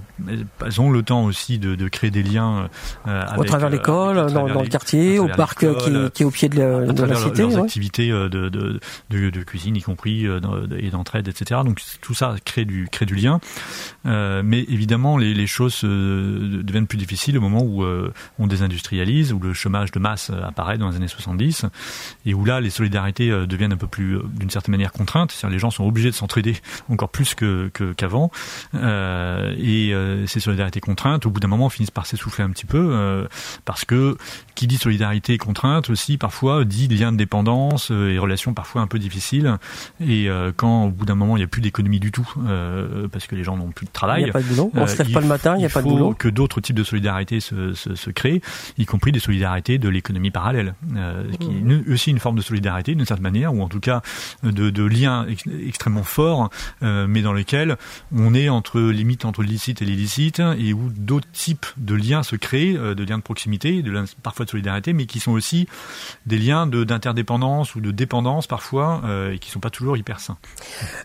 elles, 0.66 0.82
ont 0.82 0.92
le 0.92 1.04
temps 1.04 1.24
aussi 1.26 1.60
de, 1.60 1.76
de 1.76 1.88
créer 1.88 2.12
des 2.12 2.24
liens 2.24 2.70
avec, 3.06 3.40
au 3.40 3.44
travers 3.44 3.70
l'école 3.70 4.32
dans, 4.32 4.48
dans, 4.48 4.62
le 4.62 4.68
quartier 4.68 5.20
au 5.20 5.28
parc 5.28 5.60
qui, 5.60 5.92
qui, 6.14 6.24
est 6.24 6.26
au 6.26 6.32
pied 6.32 6.50
de 6.50 6.60
la, 6.60 6.86
de 6.86 7.04
la 7.04 7.16
cité 7.16 7.42
leurs 7.42 7.52
ouais. 7.52 7.62
activités 7.62 8.10
de, 8.10 8.28
de, 8.28 8.80
de, 9.10 9.30
de, 9.30 9.44
cuisine 9.44 9.76
y 9.76 9.82
compris 9.82 10.26
et 10.26 10.90
d'entraide 10.90 11.28
etc 11.28 11.62
donc 11.64 11.82
tout 12.02 12.14
ça 12.14 12.36
crée 12.44 12.66
du 12.66 12.88
crée 12.92 13.06
du 13.06 13.16
lien. 13.16 13.40
Euh, 14.06 14.42
mais 14.44 14.62
évidemment 14.64 15.18
les, 15.18 15.34
les 15.34 15.48
choses 15.48 15.82
euh, 15.84 16.62
deviennent 16.64 16.88
plus 16.88 16.98
difficiles 16.98 17.38
au 17.38 17.42
moment 17.42 17.62
où 17.62 17.84
euh, 17.84 18.14
on 18.40 18.48
désindustrialise 18.48 19.34
où 19.34 19.40
le 19.40 19.54
chômage 19.54 19.92
de 19.92 20.00
masse 20.00 20.32
apparaît 20.44 20.78
dans 20.78 20.90
les 20.90 20.96
années 20.96 21.08
70 21.16 21.66
et 22.26 22.34
où 22.34 22.46
là 22.46 22.62
les 22.62 22.70
solidarités 22.70 23.30
deviennent 23.48 23.74
un 23.74 23.78
peu 23.78 23.88
plus 23.88 24.20
d'une 24.38 24.50
certaine 24.50 24.72
manière 24.72 24.92
contraintes 24.92 25.32
c'est-à-dire 25.32 25.54
les 25.54 25.60
gens 25.60 25.72
sont 25.72 25.86
obligés 25.86 26.10
de 26.10 26.16
s'entraider 26.16 26.56
encore 26.90 27.10
plus 27.10 27.36
que 27.36 27.72
qu'avant 27.98 28.32
que, 28.74 29.56
et 29.58 29.94
ces 30.28 30.40
solidarités 30.40 30.80
contraintes 30.80 31.26
au 31.26 31.30
bout 31.30 31.40
d'un 31.40 31.48
moment 31.48 31.70
finissent 31.70 31.92
par 31.92 32.06
s'essouffler 32.06 32.44
un 32.44 32.50
petit 32.50 32.66
peu 32.66 33.28
parce 33.66 33.86
que 33.86 34.18
qui 34.56 34.68
dit 34.68 34.78
solidarité 34.78 35.38
contrainte 35.38 35.90
aussi 35.90 36.18
parfois 36.18 36.66
dit 36.66 36.88
lien 36.88 37.12
de 37.12 37.18
dépendance 37.18 37.92
et 37.92 38.18
relations 38.18 38.54
parfois 38.54 38.82
un 38.82 38.88
peu 38.88 39.00
difficiles 39.00 39.58
et 40.00 40.30
quand 40.56 40.86
au 40.86 40.90
bout 40.90 41.06
d'un 41.06 41.16
moment 41.16 41.38
il 41.38 41.40
n'y 41.40 41.46
a 41.46 41.48
plus 41.48 41.62
d'économie 41.62 42.00
du 42.00 42.12
tout 42.12 42.28
euh, 42.48 43.08
parce 43.08 43.28
que 43.28 43.36
les 43.36 43.44
gens 43.44 43.58
n'ont 43.58 43.72
plus 43.72 43.86
de 43.86 43.92
travail. 43.92 44.22
Il 44.22 44.24
n'y 44.26 44.30
a 44.30 44.34
pas 44.34 44.42
de 44.42 44.48
boulot. 44.48 44.72
On 44.74 44.88
se 44.88 44.98
lève 44.98 45.12
pas 45.12 45.22
le 45.22 45.28
matin, 45.28 45.56
il 45.56 45.60
n'y 45.60 45.66
a 45.66 45.70
pas 45.70 45.82
de 45.82 45.88
boulot. 45.88 46.14
que 46.14 46.28
d'autres 46.28 46.62
types 46.62 46.76
de 46.76 46.84
solidarité 46.84 47.40
se, 47.40 47.74
se, 47.74 47.96
se, 47.96 48.10
créent, 48.10 48.42
y 48.78 48.86
compris 48.86 49.12
des 49.12 49.20
solidarités 49.20 49.78
de 49.78 49.90
l'économie 49.90 50.32
parallèle, 50.32 50.76
euh, 50.96 51.05
qui 51.40 51.50
est 51.50 51.92
aussi 51.92 52.12
une 52.12 52.20
forme 52.20 52.38
de 52.38 52.42
solidarité 52.42 52.96
d'une 52.96 53.06
certaine 53.06 53.24
manière, 53.24 53.54
ou 53.54 53.62
en 53.62 53.68
tout 53.68 53.80
cas 53.80 54.02
de, 54.44 54.70
de 54.70 54.84
liens 54.84 55.26
ex 55.28 55.44
extrêmement 55.68 56.04
forts, 56.04 56.50
euh, 56.84 57.06
mais 57.08 57.22
dans 57.22 57.34
lesquels 57.34 57.78
on 58.16 58.34
est 58.34 58.50
entre 58.50 58.80
limite 58.80 59.26
entre 59.26 59.44
licite 59.44 59.82
et 59.82 59.86
l'illicite, 59.86 60.40
et 60.40 60.74
où 60.74 60.90
d'autres 60.96 61.30
types 61.32 61.66
de 61.78 61.96
liens 61.96 62.24
se 62.24 62.36
créent, 62.36 62.78
euh, 62.78 62.96
de 62.96 63.04
liens 63.04 63.18
de 63.18 63.24
proximité, 63.24 63.82
de 63.82 63.92
liens 63.92 64.06
parfois 64.24 64.46
de 64.46 64.50
solidarité, 64.50 64.94
mais 64.94 65.06
qui 65.06 65.20
sont 65.20 65.32
aussi 65.32 65.68
des 66.26 66.38
liens 66.38 66.68
d'interdépendance 66.68 67.76
ou 67.76 67.82
de 67.82 67.92
dépendance 67.92 68.48
parfois, 68.48 69.02
euh, 69.06 69.34
et 69.34 69.40
qui 69.40 69.52
sont 69.52 69.60
pas 69.60 69.70
toujours 69.70 69.98
hyper 69.98 70.20
sains. 70.20 70.38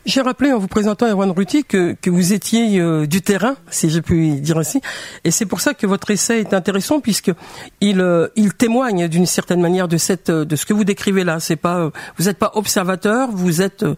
J'ai 0.07 0.21
rappelé 0.21 0.53
en 0.53 0.59
vous 0.59 0.69
présentant 0.69 1.07
Erwan 1.07 1.31
Ruti 1.31 1.65
que, 1.65 1.97
que 2.01 2.11
vous 2.11 2.33
étiez 2.33 2.81
euh, 2.81 3.07
du 3.07 3.23
terrain, 3.23 3.57
si 3.71 3.91
je 3.91 4.01
puis 4.01 4.41
dire 4.41 4.59
ainsi, 4.59 4.81
et 5.25 5.31
c'est 5.31 5.47
pour 5.47 5.61
ça 5.61 5.75
que 5.75 5.87
votre 5.87 6.11
essai 6.11 6.41
est 6.41 6.55
intéressant 6.55 7.01
puisque 7.01 7.33
il, 7.81 8.01
euh, 8.01 8.29
il 8.37 8.55
témoigne 8.55 9.09
d'une 9.09 9.27
certaine 9.27 9.61
manière 9.61 9.89
de 9.91 9.99
cette 9.99 10.31
de 10.31 10.57
ce 10.57 10.65
que 10.65 10.73
vous 10.73 10.85
décrivez 10.85 11.25
là. 11.25 11.41
C'est 11.41 11.57
pas 11.57 11.79
euh, 11.79 11.91
vous 12.17 12.25
n'êtes 12.25 12.39
pas 12.39 12.53
observateur, 12.55 13.29
vous 13.31 13.61
êtes 13.61 13.83
euh, 13.83 13.95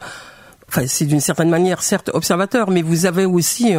Enfin, 0.69 0.87
c'est 0.87 1.05
d'une 1.05 1.21
certaine 1.21 1.51
manière 1.51 1.83
certes 1.83 2.11
observateur, 2.15 2.71
mais 2.71 2.81
vous 2.81 3.05
avez 3.05 3.27
aussi 3.27 3.75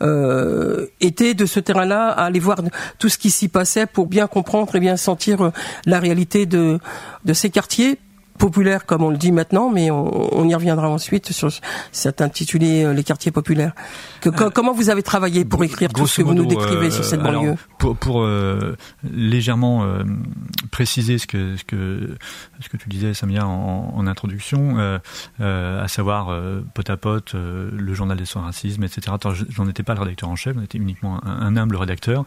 euh, 0.00 0.86
été 0.98 1.34
de 1.34 1.44
ce 1.44 1.60
terrain-là 1.60 2.08
à 2.08 2.24
aller 2.24 2.40
voir 2.40 2.62
tout 2.98 3.10
ce 3.10 3.18
qui 3.18 3.30
s'y 3.30 3.48
passait 3.48 3.84
pour 3.84 4.06
bien 4.06 4.26
comprendre 4.26 4.74
et 4.74 4.80
bien 4.80 4.96
sentir 4.96 5.52
la 5.84 6.00
réalité 6.00 6.46
de, 6.46 6.78
de 7.26 7.32
ces 7.34 7.50
quartiers 7.50 7.98
populaire 8.38 8.86
comme 8.86 9.02
on 9.02 9.10
le 9.10 9.18
dit 9.18 9.32
maintenant, 9.32 9.70
mais 9.70 9.90
on, 9.90 10.38
on 10.38 10.48
y 10.48 10.54
reviendra 10.54 10.88
ensuite 10.88 11.32
sur 11.32 11.50
cet 11.92 12.20
intitulé 12.20 12.84
euh, 12.84 12.92
Les 12.92 13.04
quartiers 13.04 13.32
populaires. 13.32 13.72
Que, 14.20 14.30
euh, 14.30 14.50
comment 14.50 14.72
vous 14.72 14.90
avez 14.90 15.02
travaillé 15.02 15.44
pour 15.44 15.62
écrire 15.64 15.92
tout 15.92 16.06
ce 16.06 16.18
que 16.18 16.26
vous 16.26 16.34
nous 16.34 16.46
décrivez 16.46 16.86
euh, 16.86 16.90
sur 16.90 17.04
cette 17.04 17.22
banlieue 17.22 17.50
alors, 17.50 17.56
Pour, 17.78 17.96
pour 17.96 18.22
euh, 18.22 18.76
légèrement 19.04 19.84
euh, 19.84 20.04
préciser 20.70 21.18
ce 21.18 21.26
que, 21.26 21.56
ce, 21.56 21.64
que, 21.64 22.16
ce 22.60 22.68
que 22.68 22.76
tu 22.76 22.88
disais, 22.88 23.14
Samia, 23.14 23.46
en, 23.46 23.92
en 23.94 24.06
introduction, 24.06 24.78
à 25.38 25.88
savoir 25.88 26.30
pot 26.74 26.88
à 26.88 26.96
pot, 26.96 27.34
le 27.34 27.94
journal 27.94 28.16
des 28.16 28.24
soins 28.24 28.42
racisme, 28.42 28.84
etc. 28.84 29.16
J'en 29.48 29.68
étais 29.68 29.82
pas 29.82 29.94
le 29.94 30.00
rédacteur 30.00 30.28
en 30.28 30.36
chef, 30.36 30.54
j'en 30.54 30.62
étais 30.62 30.78
uniquement 30.78 31.24
un, 31.24 31.46
un, 31.46 31.56
humble 31.56 31.76
rédacteur. 31.76 32.24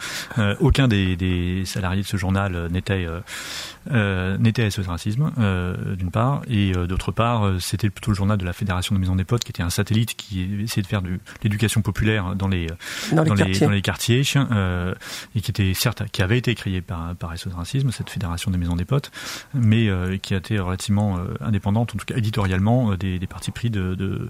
aucun 0.59 0.87
des, 0.87 1.15
des, 1.15 1.63
salariés 1.65 2.01
de 2.01 2.07
ce 2.07 2.17
journal 2.17 2.67
n'était 2.71 3.07
n'était 3.89 4.63
à 4.63 4.71
ce 4.71 4.81
racisme 4.81 5.31
d'une 5.95 6.11
part, 6.11 6.41
et 6.47 6.75
euh, 6.75 6.87
d'autre 6.87 7.11
part, 7.11 7.45
euh, 7.45 7.59
c'était 7.59 7.89
plutôt 7.89 8.11
le 8.11 8.15
journal 8.15 8.37
de 8.37 8.45
la 8.45 8.53
Fédération 8.53 8.95
des 8.95 9.01
maisons 9.01 9.15
des 9.15 9.23
potes, 9.23 9.43
qui 9.43 9.51
était 9.51 9.63
un 9.63 9.69
satellite 9.69 10.15
qui 10.15 10.43
essayait 10.61 10.81
de 10.81 10.87
faire 10.87 11.01
de 11.01 11.19
l'éducation 11.43 11.81
populaire 11.81 12.35
dans 12.35 12.47
les 12.47 12.67
dans, 13.11 13.23
dans, 13.23 13.33
les, 13.33 13.43
quartiers. 13.43 13.65
dans 13.65 13.71
les 13.71 13.81
quartiers, 13.81 14.23
euh, 14.35 14.93
et 15.35 15.41
qui 15.41 15.51
était 15.51 15.73
certes 15.73 16.03
qui 16.11 16.21
avait 16.21 16.37
été 16.37 16.55
créé 16.55 16.81
par 16.81 17.15
par 17.15 17.37
SOS 17.37 17.53
Racisme, 17.53 17.91
cette 17.91 18.09
Fédération 18.09 18.51
des 18.51 18.57
maisons 18.57 18.75
des 18.75 18.85
potes, 18.85 19.11
mais 19.53 19.87
euh, 19.87 20.17
qui 20.17 20.33
a 20.33 20.37
été 20.37 20.59
relativement 20.59 21.17
euh, 21.17 21.33
indépendante, 21.39 21.93
en 21.95 21.97
tout 21.97 22.05
cas 22.05 22.15
éditorialement, 22.15 22.91
euh, 22.91 22.97
des, 22.97 23.19
des 23.19 23.27
partis 23.27 23.51
pris 23.51 23.69
de, 23.69 23.95
de 23.95 24.29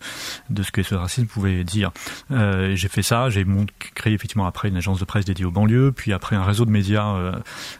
de 0.49 0.63
ce 0.63 0.71
que 0.71 0.83
SOS 0.83 0.97
Racisme 0.97 1.27
pouvait 1.27 1.63
dire. 1.63 1.91
j'ai 2.29 2.87
fait 2.87 3.03
ça, 3.03 3.29
j'ai 3.29 3.45
créé 3.95 4.13
effectivement 4.13 4.45
après 4.45 4.69
une 4.69 4.77
agence 4.77 4.99
de 4.99 5.05
presse 5.05 5.25
dédiée 5.25 5.45
aux 5.45 5.51
banlieues, 5.51 5.91
puis 5.91 6.13
après 6.13 6.35
un 6.35 6.43
réseau 6.43 6.65
de 6.65 6.71
médias 6.71 7.15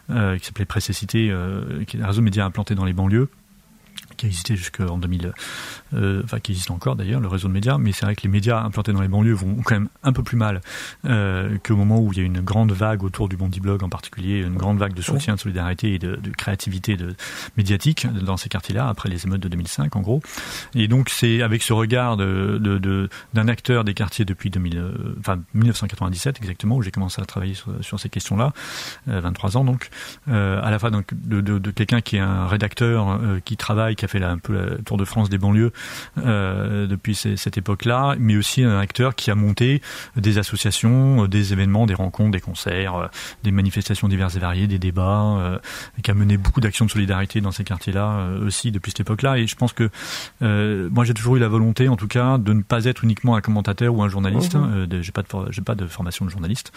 qui 0.08 0.44
s'appelait 0.44 0.64
Précessité, 0.64 1.30
qui 1.86 1.96
est 1.96 2.02
un 2.02 2.06
réseau 2.06 2.20
de 2.20 2.24
médias 2.24 2.44
implanté 2.44 2.74
dans 2.74 2.84
les 2.84 2.92
banlieues 2.92 3.28
qui 4.28 4.56
jusqu'en 4.56 4.98
2000, 4.98 5.32
euh, 5.94 6.22
enfin 6.24 6.40
qui 6.40 6.52
existe 6.52 6.70
encore 6.70 6.96
d'ailleurs, 6.96 7.20
le 7.20 7.28
réseau 7.28 7.48
de 7.48 7.52
médias, 7.52 7.78
mais 7.78 7.92
c'est 7.92 8.04
vrai 8.04 8.16
que 8.16 8.22
les 8.22 8.28
médias 8.28 8.62
implantés 8.62 8.92
dans 8.92 9.00
les 9.00 9.08
banlieues 9.08 9.34
vont 9.34 9.56
quand 9.64 9.74
même 9.74 9.88
un 10.02 10.12
peu 10.12 10.22
plus 10.22 10.36
mal 10.36 10.60
euh, 11.04 11.56
qu'au 11.64 11.76
moment 11.76 12.00
où 12.00 12.12
il 12.12 12.18
y 12.18 12.20
a 12.22 12.24
une 12.24 12.40
grande 12.40 12.72
vague 12.72 13.02
autour 13.02 13.28
du 13.28 13.36
Bondi 13.36 13.60
Blog 13.60 13.82
en 13.82 13.88
particulier, 13.88 14.40
une 14.40 14.56
grande 14.56 14.78
vague 14.78 14.94
de 14.94 15.02
soutien, 15.02 15.34
de 15.34 15.40
solidarité 15.40 15.94
et 15.94 15.98
de, 15.98 16.18
créativité 16.36 16.96
médiatique 17.56 18.06
dans 18.12 18.36
ces 18.36 18.48
quartiers-là, 18.48 18.88
après 18.88 19.08
les 19.08 19.24
émeutes 19.26 19.40
de 19.40 19.48
2005 19.48 19.94
en 19.96 20.00
gros. 20.00 20.22
Et 20.74 20.88
donc 20.88 21.08
c'est 21.08 21.42
avec 21.42 21.62
ce 21.62 21.72
regard 21.72 22.16
d'un 22.16 22.58
de, 22.58 22.78
de, 22.78 23.08
acteur 23.48 23.84
des 23.84 23.94
quartiers 23.94 24.24
depuis 24.24 24.50
2000, 24.50 24.78
euh, 24.78 25.36
1997 25.54 26.38
exactement, 26.38 26.76
où 26.76 26.82
j'ai 26.82 26.90
commencé 26.90 27.20
à 27.20 27.24
travailler 27.24 27.54
sur, 27.54 28.00
ces 28.00 28.08
questions-là, 28.08 28.52
euh, 29.08 29.20
23 29.20 29.56
ans 29.56 29.64
donc, 29.64 29.90
euh, 30.28 30.60
à 30.62 30.70
la 30.70 30.78
fois 30.78 30.90
donc, 30.90 31.12
de, 31.12 31.70
quelqu'un 31.70 32.00
qui 32.00 32.16
est 32.16 32.20
un 32.20 32.46
rédacteur 32.46 33.10
euh, 33.10 33.40
qui 33.44 33.56
travaille, 33.56 33.96
qui 33.96 34.04
a 34.04 34.08
fait 34.12 34.22
un 34.22 34.38
peu 34.38 34.52
la 34.52 34.82
tour 34.82 34.96
de 34.96 35.04
France 35.04 35.28
des 35.28 35.38
banlieues 35.38 35.72
euh, 36.18 36.86
depuis 36.86 37.14
cette 37.14 37.56
époque-là, 37.56 38.16
mais 38.18 38.36
aussi 38.36 38.62
un 38.62 38.78
acteur 38.78 39.14
qui 39.14 39.30
a 39.30 39.34
monté 39.34 39.82
des 40.16 40.38
associations, 40.38 41.26
des 41.26 41.52
événements, 41.52 41.86
des 41.86 41.94
rencontres, 41.94 42.32
des 42.32 42.40
concerts, 42.40 42.94
euh, 42.94 43.06
des 43.42 43.50
manifestations 43.50 44.08
diverses 44.08 44.36
et 44.36 44.40
variées, 44.40 44.66
des 44.66 44.78
débats, 44.78 45.36
euh, 45.38 45.58
qui 46.02 46.10
a 46.10 46.14
mené 46.14 46.36
beaucoup 46.36 46.60
d'actions 46.60 46.84
de 46.84 46.90
solidarité 46.90 47.40
dans 47.40 47.52
ces 47.52 47.64
quartiers-là 47.64 48.06
euh, 48.12 48.46
aussi 48.46 48.70
depuis 48.70 48.90
cette 48.90 49.00
époque-là. 49.00 49.38
Et 49.38 49.46
je 49.46 49.56
pense 49.56 49.72
que 49.72 49.88
euh, 50.42 50.88
moi 50.90 51.04
j'ai 51.04 51.14
toujours 51.14 51.36
eu 51.36 51.38
la 51.38 51.48
volonté, 51.48 51.88
en 51.88 51.96
tout 51.96 52.08
cas, 52.08 52.38
de 52.38 52.52
ne 52.52 52.62
pas 52.62 52.84
être 52.84 53.04
uniquement 53.04 53.36
un 53.36 53.40
commentateur 53.40 53.94
ou 53.94 54.02
un 54.02 54.08
journaliste. 54.08 54.54
Mmh. 54.54 54.86
Euh, 54.92 55.02
j'ai 55.02 55.12
pas 55.12 55.22
de 55.22 55.28
j'ai 55.50 55.62
pas 55.62 55.74
de 55.74 55.86
formation 55.86 56.24
de 56.24 56.30
journaliste, 56.30 56.72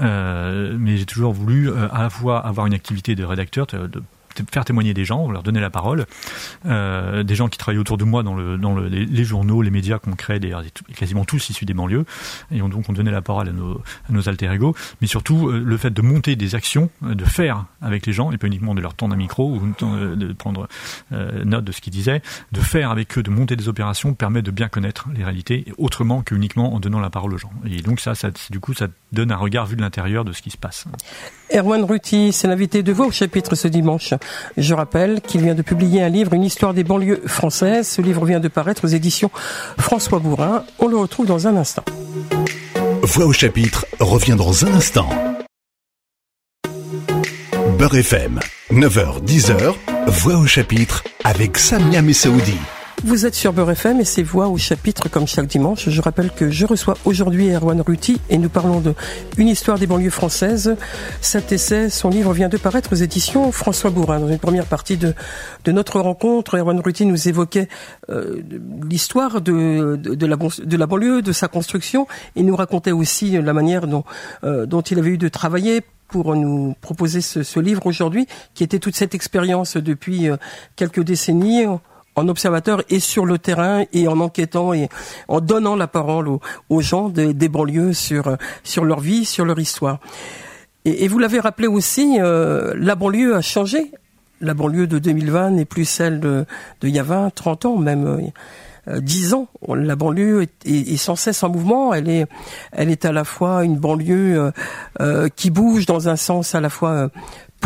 euh, 0.00 0.76
mais 0.78 0.96
j'ai 0.96 1.06
toujours 1.06 1.32
voulu 1.32 1.68
euh, 1.68 1.88
à 1.92 2.02
la 2.02 2.10
fois 2.10 2.44
avoir 2.44 2.66
une 2.66 2.74
activité 2.74 3.14
de 3.14 3.24
rédacteur, 3.24 3.66
de 3.66 4.02
faire 4.50 4.64
témoigner 4.64 4.94
des 4.94 5.04
gens, 5.04 5.30
leur 5.30 5.42
donner 5.42 5.60
la 5.60 5.70
parole, 5.70 6.06
euh, 6.66 7.22
des 7.22 7.34
gens 7.34 7.48
qui 7.48 7.58
travaillent 7.58 7.78
autour 7.78 7.98
de 7.98 8.04
moi 8.04 8.22
dans, 8.22 8.34
le, 8.34 8.58
dans 8.58 8.74
le, 8.74 8.88
les, 8.88 9.24
journaux, 9.24 9.62
les 9.62 9.70
médias 9.70 9.98
qu'on 9.98 10.12
crée, 10.12 10.38
des, 10.40 10.54
quasiment 10.96 11.24
tous 11.24 11.50
issus 11.50 11.64
des 11.64 11.74
banlieues, 11.74 12.04
et 12.50 12.62
on, 12.62 12.68
donc 12.68 12.88
on 12.88 12.92
donnait 12.92 13.10
la 13.10 13.22
parole 13.22 13.48
à 13.48 13.52
nos, 13.52 13.80
à 14.08 14.12
nos 14.12 14.28
alter 14.28 14.52
ego, 14.52 14.74
mais 15.00 15.06
surtout 15.06 15.48
euh, 15.48 15.62
le 15.64 15.76
fait 15.76 15.90
de 15.90 16.02
monter 16.02 16.36
des 16.36 16.54
actions, 16.54 16.90
euh, 17.04 17.14
de 17.14 17.24
faire 17.24 17.64
avec 17.80 18.06
les 18.06 18.12
gens, 18.12 18.32
et 18.32 18.38
pas 18.38 18.46
uniquement 18.46 18.74
de 18.74 18.80
leur 18.80 18.94
tendre 18.94 19.14
un 19.14 19.18
micro 19.18 19.50
ou 19.50 19.74
de 19.80 20.32
prendre 20.32 20.68
note 21.10 21.64
de 21.64 21.72
ce 21.72 21.80
qu'ils 21.80 21.92
disaient, 21.92 22.22
de 22.52 22.60
faire 22.60 22.90
avec 22.90 23.16
eux, 23.18 23.22
de 23.22 23.30
monter 23.30 23.56
des 23.56 23.68
opérations 23.68 24.14
permet 24.14 24.42
de 24.42 24.50
bien 24.50 24.68
connaître 24.68 25.08
les 25.14 25.24
réalités, 25.24 25.64
autrement 25.78 26.22
qu'uniquement 26.22 26.74
en 26.74 26.80
donnant 26.80 27.00
la 27.00 27.10
parole 27.10 27.34
aux 27.34 27.38
gens. 27.38 27.50
Et 27.68 27.82
donc 27.82 28.00
ça, 28.00 28.12
du 28.50 28.60
coup, 28.60 28.74
ça 28.74 28.88
donne 29.12 29.30
un 29.30 29.36
regard 29.36 29.66
vu 29.66 29.76
de 29.76 29.80
l'intérieur 29.80 30.24
de 30.24 30.32
ce 30.32 30.42
qui 30.42 30.50
se 30.50 30.56
passe. 30.56 30.86
Erwan 31.54 31.84
Ruti, 31.84 32.32
c'est 32.32 32.48
l'invité 32.48 32.82
de 32.82 32.92
Voix 32.92 33.06
au 33.06 33.10
chapitre 33.10 33.54
ce 33.54 33.68
dimanche. 33.68 34.14
Je 34.56 34.74
rappelle 34.74 35.20
qu'il 35.20 35.40
vient 35.42 35.54
de 35.54 35.62
publier 35.62 36.02
un 36.02 36.08
livre, 36.08 36.34
Une 36.34 36.44
histoire 36.44 36.74
des 36.74 36.84
banlieues 36.84 37.22
françaises. 37.26 37.88
Ce 37.88 38.02
livre 38.02 38.24
vient 38.24 38.40
de 38.40 38.48
paraître 38.48 38.84
aux 38.84 38.88
éditions 38.88 39.30
François 39.78 40.18
Bourrin. 40.18 40.64
On 40.78 40.88
le 40.88 40.96
retrouve 40.96 41.26
dans 41.26 41.46
un 41.46 41.56
instant. 41.56 41.84
Voix 43.02 43.26
au 43.26 43.32
chapitre 43.32 43.86
revient 44.00 44.36
dans 44.36 44.64
un 44.64 44.74
instant. 44.74 45.08
Beurre 47.78 47.96
FM, 47.96 48.40
9h, 48.72 49.22
10h, 49.24 49.74
Voix 50.06 50.36
au 50.36 50.46
chapitre 50.46 51.04
avec 51.24 51.58
Samia 51.58 52.00
Messaoudi. 52.00 52.56
Vous 53.04 53.26
êtes 53.26 53.34
sur 53.34 53.52
Beurre 53.52 53.72
FM 53.72 54.00
et 54.00 54.04
c'est 54.04 54.22
Voix 54.22 54.48
au 54.48 54.56
chapitre 54.56 55.10
comme 55.10 55.26
chaque 55.26 55.46
dimanche. 55.46 55.90
Je 55.90 56.00
rappelle 56.00 56.30
que 56.30 56.50
je 56.50 56.64
reçois 56.64 56.96
aujourd'hui 57.04 57.50
Erwan 57.50 57.80
Ruti 57.82 58.20
et 58.30 58.38
nous 58.38 58.48
parlons 58.48 58.80
de 58.80 58.94
Une 59.36 59.48
histoire 59.48 59.78
des 59.78 59.86
banlieues 59.86 60.10
françaises. 60.10 60.76
Cet 61.20 61.52
essai, 61.52 61.90
son 61.90 62.08
livre 62.08 62.32
vient 62.32 62.48
de 62.48 62.56
paraître 62.56 62.94
aux 62.94 62.96
éditions 62.96 63.52
François 63.52 63.90
Bourrin. 63.90 64.18
Dans 64.18 64.28
une 64.28 64.38
première 64.38 64.64
partie 64.64 64.96
de, 64.96 65.14
notre 65.66 66.00
rencontre, 66.00 66.56
Erwan 66.56 66.80
Ruti 66.80 67.04
nous 67.04 67.28
évoquait 67.28 67.68
euh, 68.08 68.40
l'histoire 68.88 69.42
de, 69.42 69.98
la, 70.26 70.86
banlieue, 70.86 71.20
de 71.20 71.32
sa 71.32 71.48
construction 71.48 72.08
et 72.34 72.42
nous 72.42 72.56
racontait 72.56 72.92
aussi 72.92 73.32
la 73.32 73.52
manière 73.52 73.86
dont, 73.86 74.04
euh, 74.42 74.64
dont 74.64 74.80
il 74.80 74.98
avait 74.98 75.10
eu 75.10 75.18
de 75.18 75.28
travailler 75.28 75.82
pour 76.08 76.34
nous 76.34 76.74
proposer 76.80 77.20
ce, 77.20 77.42
ce 77.42 77.60
livre 77.60 77.86
aujourd'hui, 77.86 78.26
qui 78.54 78.64
était 78.64 78.78
toute 78.78 78.96
cette 78.96 79.14
expérience 79.14 79.76
depuis 79.76 80.30
euh, 80.30 80.36
quelques 80.76 81.02
décennies 81.02 81.66
en 82.16 82.28
observateur 82.28 82.82
et 82.88 82.98
sur 82.98 83.26
le 83.26 83.38
terrain 83.38 83.84
et 83.92 84.08
en 84.08 84.20
enquêtant 84.20 84.72
et 84.72 84.88
en 85.28 85.40
donnant 85.40 85.76
la 85.76 85.86
parole 85.86 86.28
aux, 86.68 86.80
gens 86.80 87.08
des, 87.08 87.48
banlieues 87.48 87.92
sur 87.92 88.36
sur 88.64 88.84
leur 88.84 89.00
vie, 89.00 89.24
sur 89.24 89.44
leur 89.44 89.58
histoire. 89.58 90.00
Et, 90.84 91.08
vous 91.08 91.18
l'avez 91.18 91.40
rappelé 91.40 91.66
aussi, 91.66 92.18
euh, 92.20 92.72
la 92.76 92.94
banlieue 92.94 93.34
a 93.34 93.40
changé. 93.40 93.90
La 94.40 94.54
banlieue 94.54 94.86
de 94.86 94.98
2020 94.98 95.50
n'est 95.50 95.64
plus 95.64 95.84
celle 95.84 96.20
de, 96.20 96.44
de 96.80 96.88
il 96.88 96.94
y 96.94 96.98
a 97.00 97.02
20, 97.02 97.34
30 97.34 97.64
ans, 97.64 97.76
même 97.76 98.06
euh, 98.88 99.00
10 99.00 99.34
ans. 99.34 99.48
La 99.68 99.96
banlieue 99.96 100.46
est, 100.64 100.96
sans 100.96 101.16
cesse 101.16 101.42
en 101.42 101.48
mouvement. 101.48 101.92
Elle 101.92 102.08
est, 102.08 102.26
elle 102.72 102.90
est 102.90 103.04
à 103.04 103.12
la 103.12 103.24
fois 103.24 103.64
une 103.64 103.76
banlieue 103.76 104.38
euh, 104.38 104.50
euh 105.00 105.28
qui 105.34 105.50
bouge 105.50 105.86
dans 105.86 106.08
un 106.08 106.16
sens 106.16 106.54
à 106.54 106.60
la 106.60 106.70
fois 106.70 106.90
euh, 106.90 107.08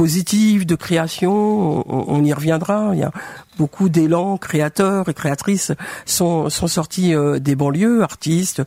positive 0.01 0.65
de 0.65 0.77
création, 0.77 1.85
on, 1.87 2.25
y 2.25 2.33
reviendra. 2.33 2.93
Il 2.95 3.01
y 3.01 3.03
a 3.03 3.13
beaucoup 3.59 3.91
d'élans 3.91 4.39
créateurs 4.39 5.11
et 5.11 5.13
créatrices 5.13 5.73
sont, 6.07 6.49
sortis 6.49 7.15
euh, 7.15 7.39
des 7.39 7.55
banlieues, 7.55 8.03
artistes 8.03 8.63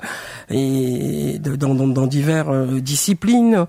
et 0.52 1.40
dans, 1.40 1.74
dans, 1.74 1.88
dans 1.88 2.06
diverses 2.06 2.50
euh, 2.52 2.80
disciplines 2.80 3.66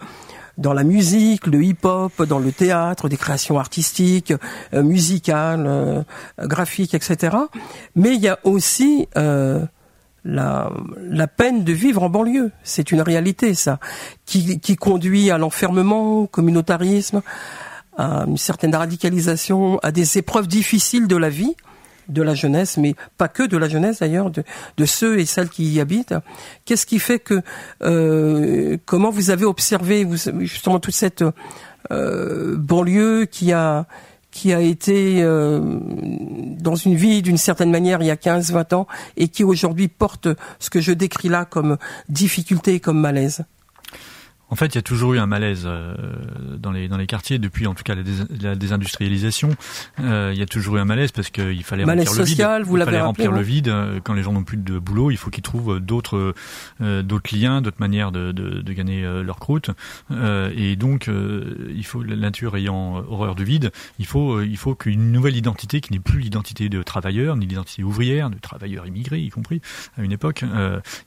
dans 0.58 0.74
la 0.74 0.84
musique, 0.84 1.46
le 1.46 1.64
hip-hop, 1.64 2.22
dans 2.24 2.38
le 2.38 2.52
théâtre, 2.52 3.08
des 3.08 3.16
créations 3.16 3.58
artistiques, 3.58 4.34
euh, 4.74 4.82
musicales, 4.82 6.04
graphiques, 6.38 6.92
etc. 6.92 7.34
Mais 7.96 8.14
il 8.14 8.20
y 8.20 8.28
a 8.28 8.38
aussi 8.44 9.08
la, 10.24 10.70
la 10.96 11.26
peine 11.26 11.64
de 11.64 11.72
vivre 11.72 12.02
en 12.02 12.10
banlieue. 12.10 12.50
C'est 12.62 12.92
une 12.92 13.02
réalité, 13.02 13.54
ça, 13.54 13.78
qui, 14.26 14.58
qui 14.58 14.76
conduit 14.76 15.30
à 15.30 15.38
l'enfermement, 15.38 16.20
au 16.20 16.26
communautarisme, 16.26 17.22
à 17.96 18.24
une 18.26 18.38
certaine 18.38 18.74
radicalisation, 18.74 19.78
à 19.82 19.92
des 19.92 20.18
épreuves 20.18 20.48
difficiles 20.48 21.06
de 21.06 21.16
la 21.16 21.28
vie, 21.28 21.54
de 22.08 22.22
la 22.22 22.34
jeunesse, 22.34 22.76
mais 22.76 22.94
pas 23.16 23.28
que 23.28 23.42
de 23.42 23.56
la 23.56 23.68
jeunesse 23.68 24.00
d'ailleurs, 24.00 24.30
de, 24.30 24.42
de, 24.76 24.84
ceux 24.84 25.18
et 25.18 25.26
celles 25.26 25.48
qui 25.48 25.64
y 25.64 25.80
habitent. 25.80 26.14
Qu'est-ce 26.64 26.86
qui 26.86 26.98
fait 26.98 27.18
que, 27.18 27.40
euh, 27.82 28.76
comment 28.84 29.10
vous 29.10 29.30
avez 29.30 29.44
observé 29.44 30.06
justement 30.40 30.80
toute 30.80 30.94
cette 30.94 31.24
euh, 31.90 32.56
banlieue 32.56 33.26
qui 33.26 33.52
a 33.52 33.86
qui 34.34 34.52
a 34.52 34.60
été 34.60 35.22
euh, 35.22 35.60
dans 36.58 36.74
une 36.74 36.96
vie 36.96 37.22
d'une 37.22 37.36
certaine 37.36 37.70
manière 37.70 38.02
il 38.02 38.06
y 38.06 38.10
a 38.10 38.16
15-20 38.16 38.74
ans 38.74 38.86
et 39.16 39.28
qui 39.28 39.44
aujourd'hui 39.44 39.86
porte 39.86 40.28
ce 40.58 40.70
que 40.70 40.80
je 40.80 40.90
décris 40.92 41.28
là 41.28 41.44
comme 41.44 41.78
difficulté 42.08 42.74
et 42.74 42.80
comme 42.80 43.00
malaise. 43.00 43.44
En 44.50 44.56
fait, 44.56 44.66
il 44.66 44.74
y 44.74 44.78
a 44.78 44.82
toujours 44.82 45.14
eu 45.14 45.20
un 45.20 45.26
malaise 45.26 45.62
euh, 45.66 45.94
dans 46.64 46.72
les 46.72 46.88
dans 46.88 46.96
les 46.96 47.06
quartiers 47.06 47.38
depuis, 47.38 47.66
en 47.66 47.74
tout 47.74 47.84
cas, 47.84 47.94
la, 48.40 48.54
désindustrialisation. 48.54 49.50
Euh, 50.00 50.30
il 50.32 50.38
y 50.38 50.42
a 50.42 50.46
toujours 50.46 50.76
eu 50.76 50.80
un 50.80 50.84
malaise 50.84 51.12
parce 51.12 51.30
qu'il 51.30 51.62
fallait 51.62 51.84
remplir 51.84 52.08
social, 52.08 52.62
le 52.62 52.64
vide. 52.64 52.68
Vous 52.68 52.76
il 52.76 52.84
fallait 52.84 53.00
remplir 53.00 53.32
le 53.32 53.42
vide. 53.42 53.74
Quand 54.02 54.14
les 54.14 54.22
gens 54.22 54.32
n'ont 54.32 54.44
plus 54.44 54.56
de 54.56 54.78
boulot, 54.78 55.10
il 55.10 55.16
faut 55.16 55.30
qu'ils 55.30 55.42
trouvent 55.42 55.80
d'autres 55.80 56.34
euh, 56.80 57.02
d'autres 57.02 57.36
liens, 57.36 57.60
d'autres 57.60 57.80
manières 57.80 58.12
de, 58.12 58.32
de, 58.32 58.62
de 58.62 58.72
gagner 58.72 59.02
leur 59.22 59.36
croûte. 59.38 59.70
et 60.10 60.76
donc, 60.76 61.08
il 61.08 61.84
faut 61.84 62.02
la 62.02 62.16
nature 62.16 62.56
ayant 62.56 62.96
horreur 63.08 63.34
du 63.34 63.44
vide, 63.44 63.70
il 63.98 64.06
faut 64.06 64.40
il 64.40 64.56
faut 64.56 64.74
qu'une 64.74 65.12
nouvelle 65.12 65.36
identité 65.36 65.80
qui 65.80 65.92
n'est 65.92 66.00
plus 66.00 66.20
l'identité 66.20 66.68
de 66.68 66.82
travailleur, 66.82 67.36
ni 67.36 67.46
l'identité 67.46 67.82
ouvrière, 67.82 68.30
de 68.30 68.38
travailleurs 68.38 68.86
immigrés, 68.86 69.20
y 69.20 69.30
compris 69.30 69.60
à 69.98 70.02
une 70.02 70.12
époque. 70.12 70.44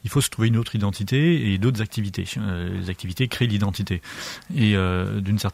il 0.04 0.10
faut 0.10 0.22
se 0.22 0.30
trouver 0.30 0.50
une 0.50 0.58
autre 0.58 0.76
identité 0.76 1.52
et 1.52 1.58
d'autres 1.58 1.82
activités, 1.82 2.26
les 2.74 2.90
activités 2.90 3.28
l'identité. 3.48 4.02
Et 4.56 4.76
euh, 4.76 5.20
d'une 5.20 5.40
certaine 5.40 5.47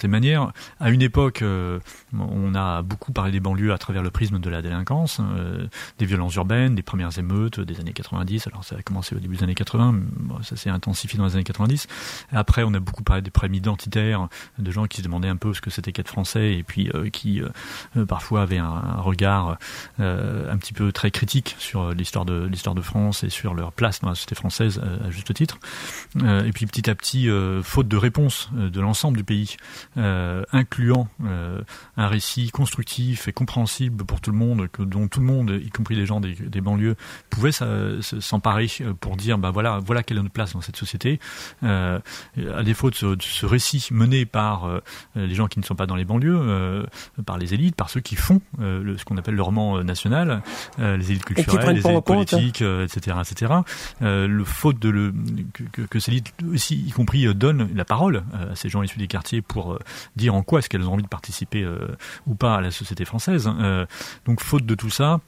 à 0.79 0.89
une 0.89 1.01
époque, 1.01 1.41
euh, 1.41 1.79
on 2.17 2.55
a 2.55 2.81
beaucoup 2.81 3.11
parlé 3.11 3.31
des 3.31 3.39
banlieues 3.39 3.73
à 3.73 3.77
travers 3.77 4.03
le 4.03 4.11
prisme 4.11 4.39
de 4.39 4.49
la 4.49 4.61
délinquance, 4.61 5.19
euh, 5.21 5.67
des 5.99 6.05
violences 6.05 6.35
urbaines, 6.35 6.75
des 6.75 6.81
premières 6.81 7.17
émeutes 7.17 7.59
des 7.59 7.79
années 7.79 7.93
90. 7.93 8.47
Alors 8.47 8.63
ça 8.63 8.75
a 8.77 8.81
commencé 8.81 9.15
au 9.15 9.19
début 9.19 9.37
des 9.37 9.43
années 9.43 9.55
80, 9.55 9.95
ça 10.41 10.55
s'est 10.55 10.69
intensifié 10.69 11.17
dans 11.17 11.25
les 11.25 11.35
années 11.35 11.43
90. 11.43 11.87
après, 12.31 12.63
on 12.63 12.73
a 12.73 12.79
beaucoup 12.79 13.03
parlé 13.03 13.21
des 13.21 13.31
problèmes 13.31 13.55
identitaires, 13.55 14.27
de 14.57 14.71
gens 14.71 14.85
qui 14.85 14.97
se 14.97 15.03
demandaient 15.03 15.29
un 15.29 15.37
peu 15.37 15.53
ce 15.53 15.61
que 15.61 15.69
c'était 15.69 15.91
qu'être 15.91 16.07
français 16.07 16.53
et 16.53 16.63
puis 16.63 16.89
qui 17.11 17.41
parfois 18.07 18.43
avaient 18.43 18.57
un, 18.57 18.97
regard 18.97 19.57
un 19.99 20.57
petit 20.57 20.73
peu 20.73 20.91
très 20.91 21.11
critique 21.11 21.55
sur 21.59 21.91
l'histoire 21.91 22.25
de 22.25 22.45
l'histoire 22.45 22.75
de 22.75 22.81
France 22.81 23.23
et 23.23 23.29
sur 23.29 23.53
leur 23.53 23.71
place 23.71 24.01
dans 24.01 24.09
la 24.09 24.15
société 24.15 24.35
française 24.35 24.81
à 25.03 25.09
juste 25.09 25.33
titre. 25.33 25.57
et 26.17 26.51
puis 26.53 26.65
petit 26.65 26.89
à 26.89 26.95
petit, 26.95 27.29
faute 27.63 27.87
de 27.87 27.97
réponse 27.97 28.49
euh, 28.57 28.69
de 28.69 28.81
l'ensemble 28.81 29.17
du 29.17 29.23
pays, 29.23 29.57
euh, 29.97 30.43
incluant 30.51 31.07
euh, 31.25 31.61
un 31.97 32.07
récit 32.07 32.49
constructif 32.51 33.27
et 33.27 33.33
compréhensible 33.33 34.03
pour 34.05 34.21
tout 34.21 34.31
le 34.31 34.37
monde, 34.37 34.67
que, 34.71 34.83
dont 34.83 35.07
tout 35.07 35.19
le 35.19 35.25
monde, 35.25 35.49
y 35.63 35.69
compris 35.69 35.95
les 35.95 36.05
gens 36.05 36.19
des, 36.19 36.33
des 36.33 36.61
banlieues, 36.61 36.95
pouvaient 37.29 37.51
s'emparer 37.51 38.67
pour 38.99 39.17
dire, 39.17 39.37
bah 39.37 39.51
voilà, 39.51 39.79
voilà 39.79 40.03
quelle 40.03 40.17
est 40.17 40.21
notre 40.21 40.33
place 40.33 40.53
dans 40.53 40.61
cette 40.61 40.77
société. 40.77 41.19
à 41.61 42.01
défaut 42.63 42.89
de 42.89 42.95
ce, 42.95 43.45
récit 43.45 43.87
mené 43.91 44.25
par 44.25 44.69
les 45.15 45.35
gens 45.35 45.47
qui 45.47 45.59
ne 45.59 45.65
sont 45.65 45.75
pas 45.75 45.85
dans 45.85 45.95
les 45.95 46.05
banlieues, 46.05 46.85
par 47.25 47.37
les 47.37 47.53
élites, 47.53 47.75
par 47.75 47.89
ceux 47.89 47.99
qui 47.99 48.15
font 48.15 48.41
le, 48.59 48.97
ce 48.97 49.05
qu'on 49.05 49.17
appelle 49.17 49.35
le 49.35 49.41
roman 49.41 49.83
national, 49.83 50.41
les 50.77 51.11
élites 51.11 51.25
culturelles, 51.25 51.75
les 51.75 51.87
élites 51.87 52.05
politiques, 52.05 52.61
etc., 52.61 53.17
etc. 53.21 53.53
le 54.01 54.43
faute 54.43 54.79
de 54.79 54.89
le 54.89 55.13
que, 55.53 55.81
que 55.81 55.99
ces 55.99 56.11
élites 56.11 56.33
aussi, 56.51 56.83
y 56.87 56.91
compris, 56.91 57.25
donnent 57.33 57.69
la 57.75 57.85
parole 57.85 58.23
euh, 58.33 58.51
à 58.51 58.55
ces 58.55 58.69
gens 58.69 58.83
issus 58.83 58.99
des 58.99 59.07
quartiers 59.07 59.41
pour 59.41 59.72
euh, 59.73 59.79
dire 60.15 60.35
en 60.35 60.43
quoi 60.43 60.59
est-ce 60.59 60.69
qu'elles 60.69 60.87
ont 60.87 60.93
envie 60.93 61.03
de 61.03 61.07
participer 61.07 61.63
euh, 61.63 61.95
ou 62.27 62.35
pas 62.35 62.55
à 62.55 62.61
la 62.61 62.71
société 62.71 63.05
française. 63.05 63.49
donc 64.25 64.41
faute 64.41 64.65
de 64.65 64.75
tout 64.75 64.89
ça, 64.89 65.19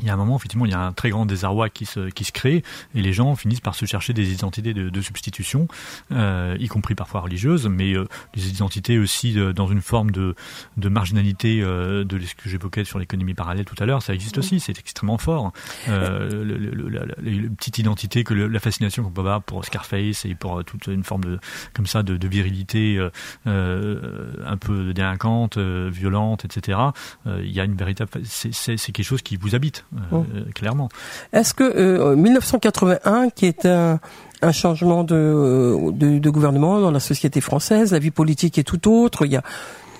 il 0.00 0.06
y 0.06 0.10
a 0.10 0.14
un 0.14 0.16
moment, 0.16 0.36
effectivement, 0.36 0.66
il 0.66 0.72
y 0.72 0.74
a 0.74 0.80
un 0.80 0.92
très 0.92 1.10
grand 1.10 1.26
désarroi 1.26 1.68
qui 1.68 1.86
se, 1.86 2.08
qui 2.10 2.24
se 2.24 2.32
crée 2.32 2.62
et 2.94 3.02
les 3.02 3.12
gens 3.12 3.34
finissent 3.36 3.60
par 3.60 3.74
se 3.74 3.86
chercher 3.86 4.12
des 4.12 4.32
identités 4.32 4.74
de, 4.74 4.88
de 4.88 5.00
substitution, 5.00 5.68
euh, 6.12 6.56
y 6.58 6.68
compris 6.68 6.94
parfois 6.94 7.20
religieuses, 7.20 7.66
mais 7.66 7.94
euh, 7.94 8.06
des 8.34 8.48
identités 8.48 8.98
aussi 8.98 9.32
de, 9.32 9.52
dans 9.52 9.66
une 9.66 9.80
forme 9.80 10.10
de, 10.10 10.34
de 10.76 10.88
marginalité 10.88 11.60
euh, 11.62 12.04
de 12.04 12.18
ce 12.20 12.34
que 12.34 12.48
j'évoquais 12.48 12.84
sur 12.84 12.98
l'économie 12.98 13.34
parallèle 13.34 13.64
tout 13.64 13.76
à 13.78 13.86
l'heure. 13.86 14.02
Ça 14.02 14.14
existe 14.14 14.38
aussi, 14.38 14.60
c'est 14.60 14.78
extrêmement 14.78 15.18
fort. 15.18 15.52
Euh, 15.88 16.44
le, 16.44 16.56
le, 16.56 16.88
la, 16.88 17.06
la, 17.06 17.14
petite 17.56 17.78
identité 17.78 18.24
que 18.24 18.34
la 18.34 18.60
fascination 18.60 19.02
qu'on 19.02 19.10
peut 19.10 19.20
avoir 19.20 19.42
pour 19.42 19.64
Scarface 19.64 20.24
et 20.24 20.34
pour 20.34 20.64
toute 20.64 20.86
une 20.86 21.04
forme 21.04 21.24
de 21.24 21.38
comme 21.74 21.86
ça 21.86 22.02
de, 22.02 22.16
de 22.16 22.28
virilité 22.28 22.98
euh, 23.46 24.32
un 24.44 24.56
peu 24.56 24.92
délinquante, 24.92 25.58
violente, 25.58 26.44
etc. 26.44 26.78
il 27.26 27.50
y 27.50 27.60
a 27.60 27.64
une 27.64 27.76
véritable, 27.76 28.10
c'est 28.24 28.92
quelque 28.92 29.02
chose 29.02 29.22
qui 29.22 29.36
vous 29.36 29.54
habite. 29.54 29.84
Euh, 29.94 30.00
oh. 30.12 30.24
clairement. 30.54 30.88
Est-ce 31.32 31.54
que 31.54 32.14
1981, 32.14 33.26
euh, 33.26 33.30
qui 33.34 33.46
est 33.46 33.66
un, 33.66 34.00
un 34.42 34.52
changement 34.52 35.04
de, 35.04 35.90
de, 35.92 36.18
de, 36.18 36.30
gouvernement 36.30 36.80
dans 36.80 36.90
la 36.90 37.00
société 37.00 37.40
française, 37.40 37.92
la 37.92 37.98
vie 37.98 38.10
politique 38.10 38.58
est 38.58 38.64
tout 38.64 38.90
autre, 38.90 39.24
il 39.24 39.32
y 39.32 39.36
a 39.36 39.42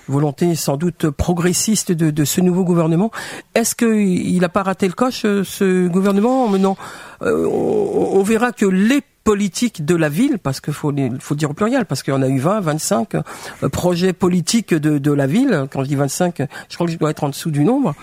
volonté 0.09 0.55
sans 0.55 0.77
doute 0.77 1.11
progressiste 1.11 1.93
de, 1.93 2.11
de 2.11 2.25
ce 2.25 2.41
nouveau 2.41 2.65
gouvernement. 2.65 3.11
Est-ce 3.55 3.75
qu'il 3.75 4.41
n'a 4.41 4.49
pas 4.49 4.63
raté 4.63 4.87
le 4.87 4.95
coche, 4.95 5.23
ce 5.23 5.87
gouvernement 5.89 6.51
Non, 6.51 6.77
on, 7.21 8.11
on 8.15 8.23
verra 8.23 8.53
que 8.53 8.65
les 8.65 9.03
politique 9.29 9.85
de 9.85 9.95
la 9.95 10.09
ville, 10.09 10.39
parce 10.39 10.59
qu'il 10.63 10.73
faut, 10.73 10.91
faut 11.21 11.35
dire 11.35 11.51
au 11.51 11.53
pluriel, 11.53 11.85
parce 11.85 12.03
qu'on 12.03 12.23
a 12.23 12.29
eu 12.29 12.39
20, 12.39 12.61
25 12.61 13.15
euh, 13.15 13.69
projets 13.69 14.15
politiques 14.15 14.73
de, 14.73 14.97
de 14.97 15.13
la 15.13 15.27
ville. 15.27 15.67
Quand 15.71 15.83
je 15.83 15.89
dis 15.89 15.97
25, 15.97 16.45
je 16.71 16.75
crois 16.75 16.87
que 16.87 16.93
je 16.95 16.97
dois 16.97 17.11
être 17.11 17.25
en 17.25 17.29
dessous 17.29 17.51
du 17.51 17.63
nombre. 17.63 17.95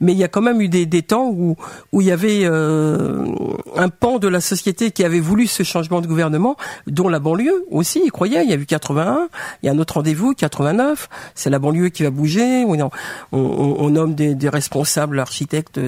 Mais 0.00 0.10
il 0.10 0.18
y 0.18 0.24
a 0.24 0.28
quand 0.28 0.42
même 0.42 0.60
eu 0.60 0.68
des, 0.68 0.84
des 0.84 1.02
temps 1.02 1.28
où, 1.28 1.54
où 1.92 2.00
il 2.00 2.08
y 2.08 2.10
avait 2.10 2.40
euh, 2.46 3.28
un 3.76 3.90
pan 3.90 4.18
de 4.18 4.26
la 4.26 4.40
société 4.40 4.90
qui 4.90 5.04
avait 5.04 5.20
voulu 5.20 5.46
ce 5.46 5.62
changement 5.62 6.00
de 6.00 6.08
gouvernement, 6.08 6.56
dont 6.88 7.08
la 7.08 7.20
banlieue 7.20 7.64
aussi, 7.70 8.02
il 8.04 8.10
croyait. 8.10 8.42
Il 8.42 8.50
y 8.50 8.52
a 8.52 8.56
eu 8.56 8.66
81, 8.66 9.28
il 9.62 9.66
y 9.66 9.68
a 9.68 9.72
un 9.72 9.78
autre 9.78 9.94
rendez-vous, 9.94 10.34
89. 10.34 11.08
C'est 11.36 11.50
la 11.50 11.60
banlieue 11.60 11.90
qui 11.90 12.02
va 12.02 12.10
bouger. 12.10 12.64
On, 12.66 12.76
on, 12.80 12.90
on 13.30 13.90
nomme 13.90 14.16
des, 14.16 14.34
des 14.34 14.48
responsables 14.48 15.20
architectes 15.20 15.78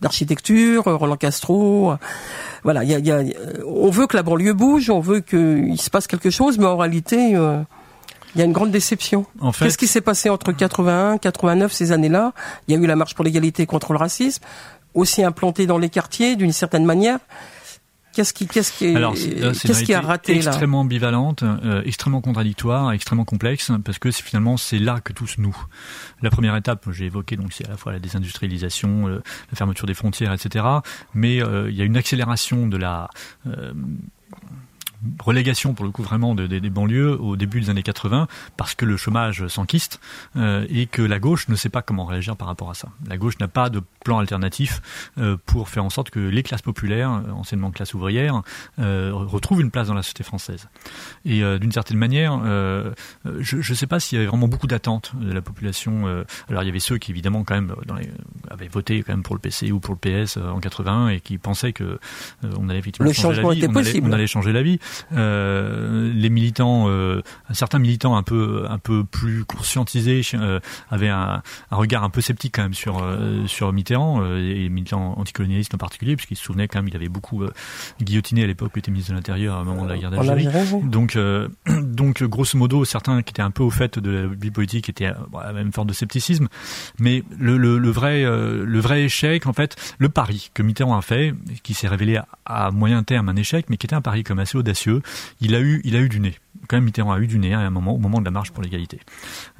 d'architecture, 0.00 0.84
Roland 0.84 1.18
Castro 1.18 1.98
voilà, 2.64 2.84
y 2.84 2.94
a, 2.94 2.98
y 2.98 3.10
a, 3.10 3.22
on 3.66 3.90
veut 3.90 4.06
que 4.06 4.16
la 4.16 4.21
banlieue 4.22 4.52
bouge, 4.52 4.90
on 4.90 5.00
veut 5.00 5.20
qu'il 5.20 5.80
se 5.80 5.90
passe 5.90 6.06
quelque 6.06 6.30
chose, 6.30 6.58
mais 6.58 6.66
en 6.66 6.76
réalité, 6.76 7.34
euh, 7.34 7.62
il 8.34 8.38
y 8.38 8.42
a 8.42 8.44
une 8.44 8.52
grande 8.52 8.70
déception. 8.70 9.26
En 9.40 9.52
fait, 9.52 9.64
Qu'est-ce 9.64 9.78
qui 9.78 9.86
s'est 9.86 10.00
passé 10.00 10.30
entre 10.30 10.52
81, 10.52 11.18
89, 11.18 11.72
ces 11.72 11.92
années-là? 11.92 12.32
Il 12.66 12.74
y 12.74 12.78
a 12.78 12.80
eu 12.80 12.86
la 12.86 12.96
marche 12.96 13.14
pour 13.14 13.24
l'égalité 13.24 13.66
contre 13.66 13.92
le 13.92 13.98
racisme, 13.98 14.42
aussi 14.94 15.22
implantée 15.22 15.66
dans 15.66 15.78
les 15.78 15.90
quartiers 15.90 16.36
d'une 16.36 16.52
certaine 16.52 16.84
manière. 16.84 17.18
Qu'est-ce 18.12 18.34
qui, 18.34 18.46
qu'est-ce 18.46 18.72
qui, 18.72 18.94
qu'est-ce 18.94 19.84
qui 19.84 19.94
a 19.94 20.00
raté 20.00 20.34
là 20.34 20.50
Extrêmement 20.50 20.80
ambivalente, 20.80 21.42
euh, 21.42 21.82
extrêmement 21.84 22.20
contradictoire, 22.20 22.92
extrêmement 22.92 23.24
complexe, 23.24 23.70
parce 23.84 23.98
que 23.98 24.10
finalement 24.10 24.56
c'est 24.56 24.78
là 24.78 25.00
que 25.00 25.12
tous 25.12 25.36
nous. 25.38 25.56
La 26.20 26.30
première 26.30 26.54
étape, 26.56 26.86
j'ai 26.90 27.06
évoqué 27.06 27.36
donc 27.36 27.52
c'est 27.52 27.66
à 27.66 27.70
la 27.70 27.76
fois 27.76 27.92
la 27.92 27.98
désindustrialisation, 27.98 29.08
euh, 29.08 29.22
la 29.50 29.56
fermeture 29.56 29.86
des 29.86 29.94
frontières, 29.94 30.32
etc. 30.32 30.64
Mais 31.14 31.42
euh, 31.42 31.70
il 31.70 31.76
y 31.76 31.80
a 31.80 31.84
une 31.84 31.96
accélération 31.96 32.66
de 32.66 32.76
la 32.76 33.08
relégation 35.20 35.74
pour 35.74 35.84
le 35.84 35.90
coup 35.90 36.02
vraiment 36.02 36.34
des 36.34 36.60
banlieues 36.70 37.20
au 37.20 37.36
début 37.36 37.60
des 37.60 37.70
années 37.70 37.82
80 37.82 38.28
parce 38.56 38.74
que 38.74 38.84
le 38.84 38.96
chômage 38.96 39.46
s'enquiste 39.48 40.00
euh, 40.36 40.66
et 40.68 40.86
que 40.86 41.02
la 41.02 41.18
gauche 41.18 41.48
ne 41.48 41.56
sait 41.56 41.68
pas 41.68 41.82
comment 41.82 42.04
réagir 42.04 42.36
par 42.36 42.48
rapport 42.48 42.70
à 42.70 42.74
ça. 42.74 42.88
La 43.08 43.16
gauche 43.16 43.38
n'a 43.40 43.48
pas 43.48 43.70
de 43.70 43.82
plan 44.04 44.18
alternatif 44.18 44.80
euh, 45.18 45.36
pour 45.46 45.68
faire 45.68 45.84
en 45.84 45.90
sorte 45.90 46.10
que 46.10 46.20
les 46.20 46.42
classes 46.42 46.62
populaires, 46.62 47.10
euh, 47.12 47.32
anciennement 47.32 47.70
classes 47.70 47.94
ouvrières, 47.94 48.42
retrouvent 48.78 49.60
une 49.60 49.70
place 49.70 49.88
dans 49.88 49.94
la 49.94 50.02
société 50.02 50.24
française. 50.24 50.68
Et 51.24 51.42
d'une 51.58 51.72
certaine 51.72 51.96
manière, 51.96 52.40
je 52.44 53.56
ne 53.56 53.76
sais 53.76 53.86
pas 53.86 54.00
s'il 54.00 54.16
y 54.16 54.20
avait 54.20 54.28
vraiment 54.28 54.48
beaucoup 54.48 54.66
d'attentes 54.66 55.12
de 55.16 55.32
la 55.32 55.40
population. 55.40 56.06
alors 56.48 56.62
il 56.62 56.66
y 56.66 56.68
avait 56.68 56.80
ceux 56.80 56.98
qui 56.98 57.10
évidemment 57.10 57.44
quand 57.44 57.54
même 57.54 57.74
dans 57.86 57.94
les, 57.94 58.10
avaient 58.50 58.68
voté 58.68 59.02
quand 59.02 59.12
même 59.12 59.22
pour 59.22 59.34
le 59.34 59.40
PC 59.40 59.72
ou 59.72 59.80
pour 59.80 59.94
le 59.94 59.98
PS 59.98 60.36
en 60.36 60.60
81 60.60 61.08
et 61.08 61.20
qui 61.20 61.38
pensaient 61.38 61.72
que 61.72 61.98
on 62.58 62.68
allait 62.68 62.78
effectivement 62.78 63.12
changer 63.12 63.42
la 63.42 63.50
vie, 63.82 64.00
on 64.02 64.12
allait 64.12 64.26
changer 64.26 64.52
la 64.52 64.62
vie. 64.62 64.78
Euh, 65.12 66.12
les 66.14 66.30
militants, 66.30 66.88
euh, 66.88 67.22
certains 67.52 67.78
militants 67.78 68.16
un 68.16 68.22
peu 68.22 68.66
un 68.68 68.78
peu 68.78 69.04
plus 69.04 69.44
conscientisés 69.44 70.22
euh, 70.34 70.60
avaient 70.90 71.08
un, 71.08 71.42
un, 71.70 71.76
regard 71.76 72.04
un 72.04 72.10
peu 72.10 72.20
sceptique 72.20 72.54
quand 72.56 72.62
même 72.62 72.74
sur 72.74 73.04
sur 73.46 73.72
Mitterrand 73.72 74.24
et 74.36 74.54
les 74.54 74.68
militants 74.68 75.18
anticolonialistes 75.18 75.74
en 75.74 75.78
particulier, 75.78 76.16
puisqu'ils 76.16 76.36
se 76.36 76.44
souvenaient 76.44 76.68
quand 76.68 76.78
même 76.80 76.88
il 76.88 76.96
avait 76.96 77.08
beaucoup 77.08 77.44
guillotiné 78.00 78.44
à 78.44 78.46
l'époque 78.46 78.72
il 78.74 78.80
était 78.80 78.90
ministre 78.90 79.12
de 79.12 79.16
l'Intérieur 79.16 79.60
au 79.60 79.64
moment 79.64 79.84
de 79.84 79.88
la 79.88 79.98
guerre 79.98 80.10
d'Algérie. 80.10 80.48
Donc 80.82 81.18
donc 81.82 82.22
grosso 82.22 82.58
modo 82.58 82.84
certains 82.84 83.22
qui 83.22 83.30
étaient 83.30 83.42
un 83.42 83.50
peu 83.50 83.62
au 83.62 83.70
fait 83.70 83.98
de 83.98 84.10
la 84.10 84.26
vie 84.26 84.50
politique 84.50 84.88
étaient 84.88 85.06
à 85.06 85.16
la 85.46 85.52
même 85.52 85.72
forme 85.72 85.88
de 85.88 85.92
scepticisme, 85.92 86.48
mais 86.98 87.22
le, 87.38 87.56
le, 87.56 87.78
le 87.78 87.90
vrai 87.90 88.22
le 88.22 88.80
vrai 88.80 89.02
échec 89.02 89.46
en 89.46 89.52
fait, 89.52 89.76
le 89.98 90.08
pari 90.08 90.50
que 90.54 90.62
Mitterrand 90.62 90.96
a 90.96 91.02
fait, 91.02 91.34
qui 91.62 91.74
s'est 91.74 91.88
révélé 91.88 92.16
à, 92.16 92.26
à 92.44 92.70
moyen 92.70 93.02
terme 93.02 93.28
un 93.28 93.36
échec, 93.36 93.66
mais 93.68 93.76
qui 93.76 93.86
était 93.86 93.94
un 93.94 94.00
pari 94.00 94.24
comme 94.24 94.38
assez 94.38 94.56
audacieux 94.56 94.81
il 95.40 95.54
a 95.54 95.60
eu, 95.60 96.08
du 96.08 96.20
nez 96.20 96.34
quand 96.68 96.76
même 96.76 96.84
Mitterrand 96.84 97.12
a 97.12 97.18
eu 97.18 97.26
du 97.26 97.38
nez 97.38 97.54
moment, 97.70 97.94
au 97.94 97.98
moment 97.98 98.20
de 98.20 98.24
la 98.24 98.30
marche 98.30 98.50
pour 98.50 98.62
l'égalité. 98.62 99.00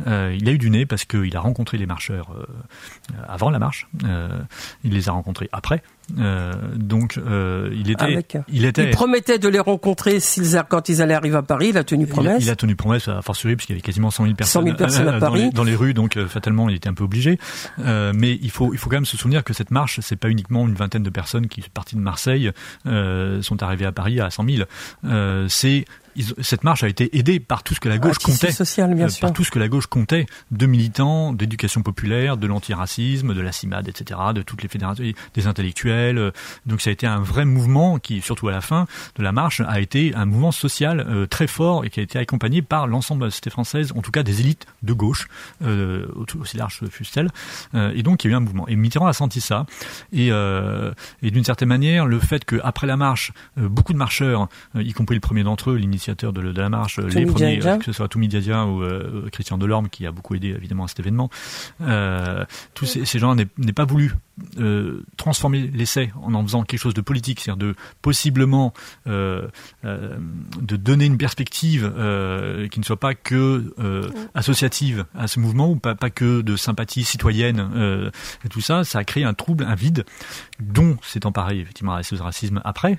Euh, 0.06 0.36
il 0.38 0.48
a 0.48 0.52
eu 0.52 0.58
du 0.58 0.70
nez 0.70 0.86
parce 0.86 1.04
qu'il 1.04 1.36
a 1.36 1.40
rencontré 1.40 1.78
les 1.78 1.86
marcheurs 1.86 2.34
euh, 2.36 2.46
avant 3.26 3.50
la 3.50 3.58
marche, 3.58 3.88
euh, 4.04 4.40
il 4.84 4.92
les 4.92 5.08
a 5.08 5.12
rencontrés 5.12 5.48
après. 5.52 5.82
Donc 6.10 7.18
il 7.72 7.90
était, 7.90 8.24
il 8.48 8.64
était. 8.64 8.84
Il 8.84 8.90
promettait 8.90 9.38
de 9.38 9.48
les 9.48 9.60
rencontrer 9.60 10.18
quand 10.68 10.88
ils 10.88 11.02
allaient 11.02 11.14
arriver 11.14 11.36
à 11.36 11.42
Paris. 11.42 11.68
Il 11.70 11.78
a 11.78 11.84
tenu 11.84 12.06
promesse. 12.06 12.42
Il, 12.42 12.50
a 12.50 12.56
tenu 12.56 12.76
promesse 12.76 13.08
à 13.08 13.22
fortiori 13.22 13.56
puisqu'il 13.56 13.72
y 13.72 13.76
avait 13.76 13.82
quasiment 13.82 14.10
100 14.10 14.24
000 14.24 14.34
personnes, 14.34 14.62
100 14.62 14.66
000 14.66 14.76
personnes 14.76 15.08
à 15.08 15.18
Paris. 15.20 15.50
Dans 15.52 15.64
les, 15.64 15.74
rues, 15.74 15.94
donc 15.94 16.18
fatalement 16.26 16.68
il 16.68 16.76
était 16.76 16.88
un 16.88 16.94
peu 16.94 17.04
obligé. 17.04 17.38
mais 17.78 18.38
il 18.42 18.50
faut, 18.50 18.72
il 18.72 18.78
faut 18.78 18.90
quand 18.90 18.96
même 18.96 19.04
se 19.04 19.16
souvenir 19.16 19.44
que 19.44 19.52
cette 19.52 19.70
marche, 19.70 20.00
c'est 20.02 20.16
pas 20.16 20.28
uniquement 20.28 20.66
une 20.66 20.74
vingtaine 20.74 21.02
de 21.02 21.10
personnes 21.10 21.48
qui, 21.48 21.62
parties 21.62 21.96
de 21.96 22.00
Marseille, 22.00 22.50
sont 22.84 23.62
arrivées 23.62 23.86
à 23.86 23.92
Paris 23.92 24.20
à 24.20 24.30
100 24.30 24.44
000. 25.02 25.48
c'est 25.48 25.84
cette 26.40 26.64
marche 26.64 26.82
a 26.82 26.88
été 26.88 27.16
aidée 27.16 27.40
par 27.40 27.62
tout 27.62 27.74
ce 27.74 27.80
que 27.80 27.88
la 27.88 27.98
gauche 27.98 28.18
comptait, 28.18 28.50
bien 28.94 29.06
euh, 29.06 29.10
par 29.20 29.32
tout 29.32 29.44
ce 29.44 29.50
que 29.50 29.58
la 29.58 29.68
gauche 29.68 29.86
comptait 29.86 30.26
de 30.50 30.66
militants, 30.66 31.32
d'éducation 31.32 31.82
populaire, 31.82 32.36
de 32.36 32.46
l'antiracisme, 32.46 33.34
de 33.34 33.40
la 33.40 33.52
CIMAD, 33.52 33.88
etc., 33.88 34.20
de 34.34 34.42
toutes 34.42 34.62
les 34.62 34.68
fédérations, 34.68 35.04
des 35.34 35.46
intellectuels. 35.46 35.91
Euh, 35.92 36.30
donc 36.66 36.80
ça 36.80 36.90
a 36.90 36.92
été 36.92 37.06
un 37.06 37.20
vrai 37.20 37.44
mouvement 37.44 37.98
qui, 37.98 38.20
surtout 38.20 38.48
à 38.48 38.52
la 38.52 38.60
fin 38.60 38.86
de 39.16 39.22
la 39.22 39.32
marche, 39.32 39.60
a 39.66 39.80
été 39.80 40.14
un 40.14 40.26
mouvement 40.26 40.52
social 40.52 41.06
euh, 41.08 41.26
très 41.26 41.46
fort 41.46 41.84
et 41.84 41.90
qui 41.90 42.00
a 42.00 42.02
été 42.02 42.18
accompagné 42.18 42.62
par 42.62 42.86
l'ensemble 42.86 43.20
de 43.20 43.26
la 43.26 43.30
société 43.30 43.50
française, 43.50 43.92
en 43.96 44.02
tout 44.02 44.10
cas 44.10 44.22
des 44.22 44.40
élites 44.40 44.66
de 44.82 44.92
gauche, 44.92 45.28
aussi 45.60 46.56
large 46.56 46.80
fussent-elles. 46.90 47.30
et 47.74 48.02
donc 48.02 48.24
il 48.24 48.28
y 48.28 48.30
a 48.30 48.34
eu 48.34 48.36
un 48.36 48.40
mouvement. 48.40 48.66
Et 48.68 48.76
Mitterrand 48.76 49.06
a 49.06 49.12
senti 49.12 49.40
ça. 49.40 49.66
Et, 50.12 50.28
et 50.28 51.30
d'une 51.30 51.44
certaine 51.44 51.68
manière, 51.68 52.06
le 52.06 52.18
fait 52.18 52.44
qu'après 52.44 52.86
la 52.86 52.96
marche, 52.96 53.32
beaucoup 53.56 53.92
de 53.92 53.98
marcheurs, 53.98 54.48
y 54.74 54.92
compris 54.92 55.14
le 55.14 55.20
premier 55.20 55.42
d'entre 55.42 55.70
eux, 55.70 55.76
l'initiative 55.76 56.32
de, 56.32 56.52
de, 56.52 56.60
la 56.60 56.68
marche, 56.68 56.98
les 56.98 57.26
premiers, 57.26 57.58
que 57.58 57.84
ce 57.84 57.92
soit 57.92 58.08
Toumi 58.08 58.28
Diadia 58.28 58.66
ou 58.66 58.82
euh, 58.82 59.28
Christian 59.30 59.58
Delorme, 59.58 59.88
qui 59.88 60.06
a 60.06 60.12
beaucoup 60.12 60.34
aidé 60.34 60.48
évidemment 60.48 60.84
à 60.84 60.88
cet 60.88 61.00
événement, 61.00 61.30
euh, 61.80 62.44
tous 62.74 62.86
ces, 62.86 63.04
ces 63.04 63.18
gens 63.18 63.34
n'aient 63.34 63.72
pas 63.74 63.84
voulu 63.84 64.14
euh, 64.58 65.04
transformer 65.18 65.70
l'essai 65.74 66.10
en 66.22 66.32
en 66.32 66.42
faisant 66.42 66.62
quelque 66.62 66.80
chose 66.80 66.94
de 66.94 67.02
politique, 67.02 67.40
c'est-à-dire 67.40 67.68
de 67.68 67.74
possiblement 68.00 68.72
euh, 69.06 69.46
euh, 69.84 70.16
de 70.58 70.76
donner 70.76 71.04
une 71.04 71.18
perspective 71.18 71.82
qui 72.70 72.80
ne 72.80 72.84
soit 72.84 72.98
pas 72.98 73.14
que 73.14 73.74
associative 74.34 75.04
à 75.14 75.28
ce 75.28 75.38
mouvement 75.38 75.70
ou 75.70 75.76
pas, 75.76 75.94
pas 75.94 76.10
que 76.10 76.40
de 76.40 76.56
sympathie 76.56 77.04
citoyenne 77.04 78.10
et 78.44 78.48
tout 78.48 78.60
ça, 78.60 78.84
ça 78.84 79.00
a 79.00 79.04
créé 79.04 79.24
un 79.24 79.34
trouble, 79.34 79.64
un 79.64 79.74
vide 79.74 80.04
dont 80.60 80.96
c'est 81.02 81.26
emparé 81.26 81.58
effectivement 81.58 81.94
à 81.94 82.02
ce 82.02 82.14
racisme 82.16 82.60
après, 82.64 82.98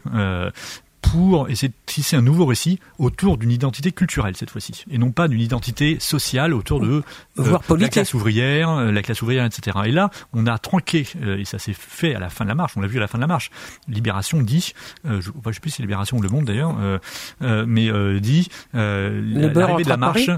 pour 1.14 1.48
essayer 1.48 1.68
de 1.68 1.74
tisser 1.86 2.16
un 2.16 2.24
nouveau 2.24 2.48
récit 2.48 2.80
autour 2.98 3.38
d'une 3.38 3.52
identité 3.52 3.92
culturelle 3.92 4.36
cette 4.36 4.50
fois-ci, 4.50 4.84
et 4.90 4.98
non 4.98 5.12
pas 5.12 5.28
d'une 5.28 5.42
identité 5.42 5.98
sociale 6.00 6.56
autour 6.56 6.80
de 6.80 7.04
euh, 7.38 7.58
la 7.78 7.90
classe 7.90 8.16
ouvrière, 8.16 8.72
euh, 8.72 8.92
la 8.92 9.04
classe 9.04 9.22
ouvrière, 9.22 9.46
etc. 9.46 9.78
Et 9.86 9.92
là, 9.92 10.10
on 10.34 10.48
a 10.48 10.58
tranqué, 10.58 11.06
euh, 11.22 11.38
et 11.38 11.46
ça 11.46 11.60
s'est 11.60 11.76
fait 11.78 12.16
à 12.16 12.20
la 12.20 12.30
fin 12.30 12.46
de 12.46 12.50
la 12.50 12.56
marche, 12.56 12.74
on 12.78 12.82
l'a 12.82 12.88
vu 12.88 12.98
à 12.98 13.02
la 13.02 13.08
fin 13.08 13.20
de 13.20 13.22
la 13.22 13.28
marche. 13.28 13.52
Libération 13.88 14.42
dit, 14.42 14.74
je, 15.04 15.22
je 15.22 15.52
sais 15.52 15.60
plus 15.60 15.70
si 15.70 15.78
c'est 15.78 15.84
Libération 15.84 16.18
ou 16.18 16.22
Le 16.24 16.30
Monde 16.30 16.46
d'ailleurs, 16.46 16.76
mais 17.42 17.92
dit 18.20 18.50
l'arrivée 18.74 19.84
de 19.84 19.90
la 19.90 19.98
marche, 19.98 20.32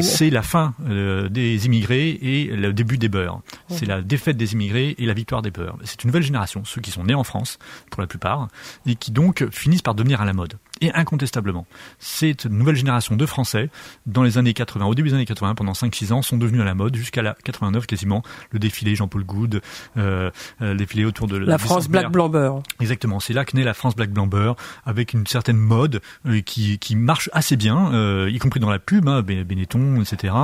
c'est 0.00 0.30
la 0.30 0.42
fin 0.42 0.74
des 0.88 1.66
immigrés 1.66 2.18
et 2.22 2.44
le 2.46 2.72
début 2.72 2.96
des 2.96 3.10
beurs. 3.10 3.42
C'est 3.68 3.86
la 3.86 4.00
défaite 4.00 4.38
des 4.38 4.54
immigrés 4.54 4.94
et 4.96 5.04
la 5.04 5.12
victoire 5.12 5.42
des 5.42 5.50
beurs. 5.50 5.76
C'est 5.84 6.02
une 6.02 6.08
nouvelle 6.08 6.22
génération, 6.22 6.64
ceux 6.64 6.80
qui 6.80 6.90
sont 6.90 7.04
nés 7.04 7.14
en 7.14 7.24
France 7.24 7.58
pour 7.90 8.00
la 8.00 8.06
plupart, 8.06 8.48
et 8.86 8.94
qui 8.94 9.10
donc 9.10 9.44
finissent 9.82 9.82
par 9.82 9.94
devenir 9.94 10.20
à 10.20 10.24
la 10.24 10.32
mode. 10.32 10.54
Et 10.80 10.92
incontestablement, 10.94 11.66
cette 11.98 12.46
nouvelle 12.46 12.74
génération 12.74 13.16
de 13.16 13.24
Français, 13.26 13.70
dans 14.06 14.22
les 14.22 14.36
années 14.38 14.52
80, 14.52 14.86
au 14.86 14.94
début 14.94 15.10
des 15.10 15.14
années 15.14 15.26
80, 15.26 15.54
pendant 15.54 15.72
5-6 15.72 16.12
ans, 16.12 16.22
sont 16.22 16.36
devenus 16.36 16.60
à 16.60 16.64
la 16.64 16.74
mode 16.74 16.96
jusqu'à 16.96 17.22
la 17.22 17.36
89 17.44 17.86
quasiment, 17.86 18.22
le 18.50 18.58
défilé 18.58 18.96
Jean-Paul 18.96 19.24
Goud, 19.24 19.60
euh, 19.96 20.30
euh, 20.60 20.72
le 20.72 20.74
défilé 20.74 21.04
autour 21.04 21.28
de 21.28 21.36
la 21.36 21.58
France 21.58 21.88
Black 21.88 22.10
Blanc 22.10 22.28
Beurre. 22.28 22.62
Exactement, 22.80 23.20
c'est 23.20 23.32
là 23.32 23.44
que 23.44 23.56
naît 23.56 23.62
la 23.62 23.74
France 23.74 23.94
Black 23.94 24.10
Blanc 24.10 24.26
Beurre, 24.26 24.56
avec 24.84 25.12
une 25.12 25.26
certaine 25.26 25.56
mode 25.56 26.00
euh, 26.26 26.40
qui, 26.40 26.78
qui 26.78 26.96
marche 26.96 27.30
assez 27.32 27.56
bien, 27.56 27.92
euh, 27.94 28.28
y 28.32 28.38
compris 28.38 28.58
dans 28.58 28.70
la 28.70 28.80
pub, 28.80 29.08
hein, 29.08 29.22
Benetton, 29.22 30.00
etc. 30.00 30.34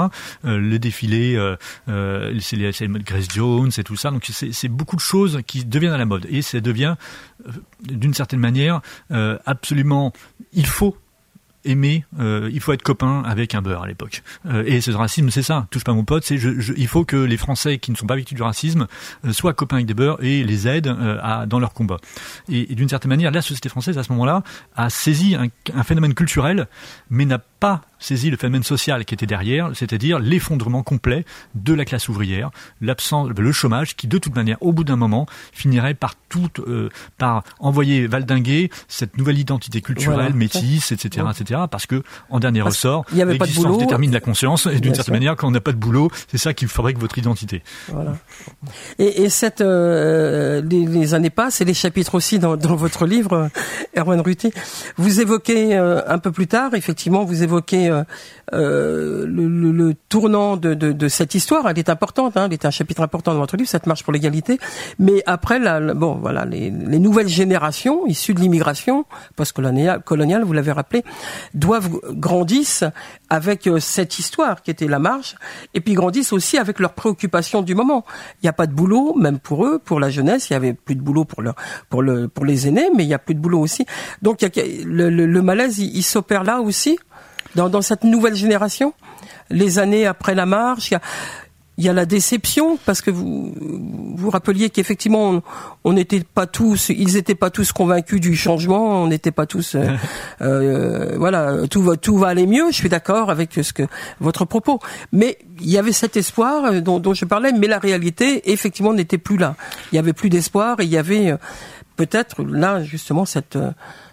Euh, 0.44 0.58
le 0.58 0.78
défilé, 0.78 1.36
c'est 1.86 2.56
les, 2.56 2.70
les 2.70 2.88
Grace 3.00 3.26
Jones 3.34 3.70
et 3.76 3.82
tout 3.82 3.96
ça, 3.96 4.10
donc 4.10 4.24
c'est 4.30 4.68
beaucoup 4.68 4.96
de 4.96 5.00
choses 5.00 5.40
qui 5.46 5.64
deviennent 5.64 5.92
à 5.92 5.98
la 5.98 6.06
mode, 6.06 6.26
et 6.30 6.42
ça 6.42 6.60
devient 6.60 6.94
d'une 7.82 8.14
certaine 8.14 8.40
manière 8.40 8.80
euh, 9.10 9.38
absolument 9.46 10.12
il 10.52 10.66
faut 10.66 10.96
aimer, 11.64 12.04
euh, 12.18 12.48
il 12.52 12.60
faut 12.60 12.72
être 12.72 12.82
copain 12.82 13.22
avec 13.26 13.54
un 13.54 13.60
beurre 13.60 13.82
à 13.82 13.86
l'époque. 13.86 14.22
Euh, 14.46 14.62
et 14.64 14.80
ce 14.80 14.90
racisme, 14.92 15.28
c'est 15.30 15.42
ça. 15.42 15.66
Touche 15.70 15.84
pas 15.84 15.92
mon 15.92 16.04
pote, 16.04 16.24
c'est 16.24 16.38
je, 16.38 16.72
il 16.76 16.86
faut 16.86 17.04
que 17.04 17.16
les 17.16 17.36
Français 17.36 17.78
qui 17.78 17.90
ne 17.90 17.96
sont 17.96 18.06
pas 18.06 18.16
victimes 18.16 18.36
du 18.36 18.42
racisme 18.42 18.86
soient 19.32 19.54
copains 19.54 19.76
avec 19.76 19.86
des 19.86 19.94
beurres 19.94 20.22
et 20.22 20.44
les 20.44 20.68
aident 20.68 20.96
dans 21.46 21.58
leur 21.58 21.74
combat. 21.74 21.98
Et, 22.48 22.74
d'une 22.74 22.88
certaine 22.88 23.10
manière, 23.10 23.30
la 23.30 23.42
société 23.42 23.68
française 23.68 23.98
à 23.98 24.02
ce 24.02 24.12
moment-là 24.12 24.42
a 24.76 24.88
saisi 24.88 25.34
un, 25.34 25.48
un 25.74 25.82
phénomène 25.82 26.14
culturel, 26.14 26.68
mais 27.10 27.26
n'a 27.26 27.38
pas 27.60 27.82
saisi 27.98 28.30
le 28.30 28.36
phénomène 28.36 28.62
social 28.62 29.04
qui 29.04 29.14
était 29.14 29.26
derrière, 29.26 29.70
c'est-à-dire 29.74 30.18
l'effondrement 30.18 30.82
complet 30.82 31.24
de 31.54 31.74
la 31.74 31.84
classe 31.84 32.08
ouvrière, 32.08 32.50
l'absence, 32.80 33.30
le 33.36 33.52
chômage, 33.52 33.96
qui 33.96 34.06
de 34.06 34.18
toute 34.18 34.36
manière, 34.36 34.56
au 34.60 34.72
bout 34.72 34.84
d'un 34.84 34.96
moment, 34.96 35.26
finirait 35.52 35.94
par 35.94 36.14
tout, 36.28 36.48
euh, 36.60 36.90
par 37.16 37.42
envoyer 37.58 38.06
valdinguer 38.06 38.70
cette 38.86 39.16
nouvelle 39.16 39.38
identité 39.38 39.80
culturelle, 39.80 40.34
métisse, 40.34 40.92
etc., 40.92 41.26
etc., 41.30 41.62
parce 41.70 41.86
que 41.86 42.02
en 42.30 42.38
dernier 42.38 42.62
ressort, 42.62 43.04
l'existence 43.12 43.78
détermine 43.78 44.12
la 44.12 44.20
conscience, 44.20 44.66
et 44.66 44.80
d'une 44.80 44.94
certaine 44.94 45.14
manière, 45.14 45.36
quand 45.36 45.48
on 45.48 45.52
n'a 45.52 45.60
pas 45.60 45.72
de 45.72 45.78
boulot, 45.78 46.10
c'est 46.28 46.38
ça 46.38 46.54
qui 46.54 46.66
fabrique 46.66 46.98
votre 46.98 47.18
identité. 47.18 47.62
Voilà. 47.88 48.16
Et, 48.98 49.22
et 49.22 49.28
cette, 49.28 49.60
euh, 49.60 50.62
les, 50.62 51.14
années 51.14 51.30
passent, 51.30 51.60
et 51.60 51.64
les 51.64 51.74
chapitres 51.74 52.14
aussi 52.14 52.38
dans, 52.38 52.56
dans 52.56 52.76
votre 52.76 53.06
livre, 53.06 53.50
Erwan 53.96 54.20
Ruti, 54.20 54.52
vous 54.96 55.20
évoquez 55.20 55.76
euh, 55.76 56.02
un 56.06 56.18
peu 56.18 56.30
plus 56.30 56.46
tard, 56.46 56.74
effectivement, 56.74 57.24
vous 57.24 57.42
évoquez 57.42 57.47
euh, 57.52 58.04
euh, 58.52 59.26
le, 59.26 59.94
tournant 60.08 60.56
de, 60.56 61.08
cette 61.08 61.34
histoire. 61.34 61.68
Elle 61.68 61.78
est 61.78 61.88
importante, 61.88 62.36
hein, 62.36 62.46
elle 62.46 62.52
est 62.52 62.64
un 62.64 62.70
chapitre 62.70 63.02
important 63.02 63.32
dans 63.32 63.40
votre 63.40 63.56
livre, 63.56 63.68
cette 63.68 63.86
marche 63.86 64.02
pour 64.02 64.12
l'égalité. 64.12 64.58
Mais 64.98 65.22
après, 65.26 65.60
bon, 65.94 66.14
voilà, 66.14 66.44
les, 66.44 66.70
les, 66.70 66.98
nouvelles 66.98 67.28
générations 67.28 68.06
issues 68.06 68.34
de 68.34 68.40
l'immigration 68.40 69.04
post-coloniale, 69.36 70.02
coloniale, 70.02 70.44
vous 70.44 70.52
l'avez 70.52 70.72
rappelé, 70.72 71.04
doivent 71.54 71.88
grandissent 72.12 72.84
avec 73.30 73.66
euh, 73.66 73.78
cette 73.78 74.18
histoire 74.18 74.62
qui 74.62 74.70
était 74.70 74.88
la 74.88 74.98
marche, 74.98 75.36
et 75.74 75.80
puis 75.80 75.94
grandissent 75.94 76.32
aussi 76.32 76.58
avec 76.58 76.78
leurs 76.78 76.94
préoccupations 76.94 77.62
du 77.62 77.74
moment. 77.74 78.04
Il 78.42 78.46
n'y 78.46 78.48
a 78.48 78.54
pas 78.54 78.66
de 78.66 78.72
boulot, 78.72 79.14
même 79.16 79.38
pour 79.38 79.66
eux, 79.66 79.78
pour 79.78 80.00
la 80.00 80.10
jeunesse. 80.10 80.50
Il 80.50 80.54
y 80.54 80.56
avait 80.56 80.72
plus 80.72 80.94
de 80.94 81.02
boulot 81.02 81.24
pour 81.24 81.42
le, 81.42 81.52
pour 81.90 82.02
le, 82.02 82.28
pour 82.28 82.44
les 82.44 82.68
aînés, 82.68 82.88
mais 82.96 83.04
il 83.04 83.08
y 83.08 83.14
a 83.14 83.18
plus 83.18 83.34
de 83.34 83.40
boulot 83.40 83.60
aussi. 83.60 83.84
Donc, 84.22 84.40
le, 84.42 85.10
le, 85.10 85.42
malaise, 85.42 85.78
il 85.78 86.02
s'opère 86.02 86.44
là 86.44 86.60
aussi 86.60 86.98
dans, 87.54 87.68
dans 87.68 87.82
cette 87.82 88.04
nouvelle 88.04 88.34
génération 88.34 88.94
Les 89.50 89.78
années 89.78 90.06
après 90.06 90.34
la 90.34 90.46
marche, 90.46 90.90
il 90.90 90.94
y 90.94 90.96
a, 90.96 91.00
il 91.78 91.84
y 91.84 91.88
a 91.88 91.92
la 91.92 92.06
déception 92.06 92.76
parce 92.84 93.00
que 93.00 93.10
vous 93.12 93.54
vous 94.16 94.30
rappeliez 94.30 94.68
qu'effectivement 94.68 95.40
on 95.84 95.92
n'était 95.92 96.20
pas 96.20 96.48
tous, 96.48 96.88
ils 96.88 97.16
étaient 97.16 97.36
pas 97.36 97.50
tous 97.50 97.70
convaincus 97.70 98.20
du 98.20 98.34
changement, 98.34 99.00
on 99.00 99.06
n'était 99.06 99.30
pas 99.30 99.46
tous, 99.46 99.76
euh, 99.76 99.86
euh, 100.42 101.14
voilà, 101.16 101.68
tout 101.70 101.82
va 101.82 101.96
tout 101.96 102.18
va 102.18 102.28
aller 102.28 102.46
mieux. 102.46 102.66
Je 102.70 102.76
suis 102.76 102.88
d'accord 102.88 103.30
avec 103.30 103.54
ce 103.54 103.72
que 103.72 103.84
votre 104.18 104.44
propos, 104.44 104.80
mais 105.12 105.38
il 105.60 105.70
y 105.70 105.78
avait 105.78 105.92
cet 105.92 106.16
espoir 106.16 106.64
euh, 106.64 106.80
dont, 106.80 106.98
dont 106.98 107.14
je 107.14 107.24
parlais, 107.24 107.52
mais 107.52 107.68
la 107.68 107.78
réalité 107.78 108.50
effectivement 108.50 108.92
n'était 108.92 109.18
plus 109.18 109.36
là. 109.36 109.54
Il 109.92 109.96
y 109.96 109.98
avait 110.00 110.12
plus 110.12 110.30
d'espoir 110.30 110.80
et 110.80 110.84
il 110.84 110.90
y 110.90 110.98
avait 110.98 111.36
peut-être 111.94 112.42
là 112.42 112.82
justement 112.82 113.24
cette 113.24 113.56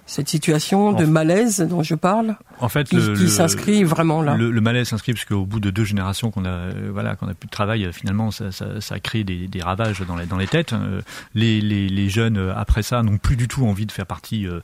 cette 0.06 0.30
situation 0.30 0.94
de 0.94 1.06
malaise 1.06 1.62
dont 1.62 1.84
je 1.84 1.96
parle 1.96 2.38
en 2.60 2.70
fait, 2.70 2.88
qui, 2.88 3.14
qui 3.14 3.30
s'inscrit 3.30 3.84
vraiment 3.84 4.22
là. 4.22 4.36
Le, 4.36 4.52
le 4.52 4.62
malaise 4.62 4.90
s'inscrit 4.90 5.14
parce 5.14 5.26
qu'au 5.26 5.46
bout 5.46 5.60
de 5.60 5.72
deux 5.72 5.84
générations 5.84 6.32
qu'on 6.32 6.46
a, 6.46 6.50
euh, 6.50 6.90
voilà, 6.92 7.16
qu'on 7.16 7.28
a 7.28 7.34
plus 7.34 7.48
de 7.48 7.52
travail, 7.52 7.86
euh, 7.86 7.92
finalement, 7.92 8.32
ça, 8.32 8.52
ça, 8.52 8.80
ça 8.82 8.96
a 8.96 9.00
créé 9.00 9.24
des, 9.24 9.48
des, 9.48 9.62
ravages 9.62 10.02
dans 10.02 10.16
les, 10.16 10.26
dans 10.26 10.38
les 10.38 10.48
têtes. 10.48 10.74
Euh, 10.74 11.02
les, 11.34 11.60
les, 11.60 11.90
les 11.90 12.10
jeunes 12.10 12.38
après 12.56 12.84
ça 12.84 13.04
n'ont 13.04 13.18
plus 13.18 13.36
du 13.36 13.48
tout 13.48 13.66
envie 13.66 13.86
de 13.86 13.92
faire 13.92 14.06
partie, 14.06 14.48
euh, 14.48 14.62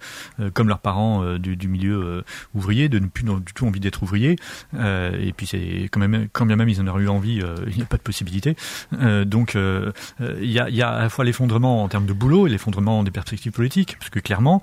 comme 0.54 0.68
leurs 0.68 0.80
parents, 0.80 1.38
du, 1.38 1.56
du, 1.56 1.68
milieu 1.68 2.24
ouvrier, 2.54 2.90
de 2.90 3.00
ne 3.00 3.08
plus 3.08 3.24
du 3.24 3.54
tout 3.54 3.66
envie 3.66 3.80
d'être 3.80 4.04
ouvrier. 4.04 4.36
et 4.74 5.34
puis 5.36 5.48
c'est 5.48 5.90
quand 5.92 6.00
même, 6.00 6.28
quand 6.32 6.46
bien 6.46 6.56
même 6.56 6.70
ils 6.70 6.82
en 6.82 6.88
auraient 6.88 7.04
eu 7.04 7.10
envie, 7.10 7.42
il 7.68 7.76
n'y 7.76 7.82
a 7.82 7.86
pas 7.86 7.98
de 7.98 8.02
possibilité. 8.02 8.56
donc 9.26 9.56
il 9.56 10.52
y 10.52 10.60
a, 10.60 10.70
y, 10.70 10.82
a, 10.82 10.90
à 10.90 11.02
la 11.04 11.10
fois 11.10 11.26
l'effondrement 11.26 11.84
en 11.84 11.88
termes 11.88 12.06
de 12.06 12.14
boulot 12.14 12.48
et 12.48 12.50
l'effondrement 12.50 13.04
des 13.04 13.12
perspectives 13.12 13.52
politiques, 13.52 13.98
parce 14.00 14.10
que 14.10 14.20
clairement, 14.20 14.62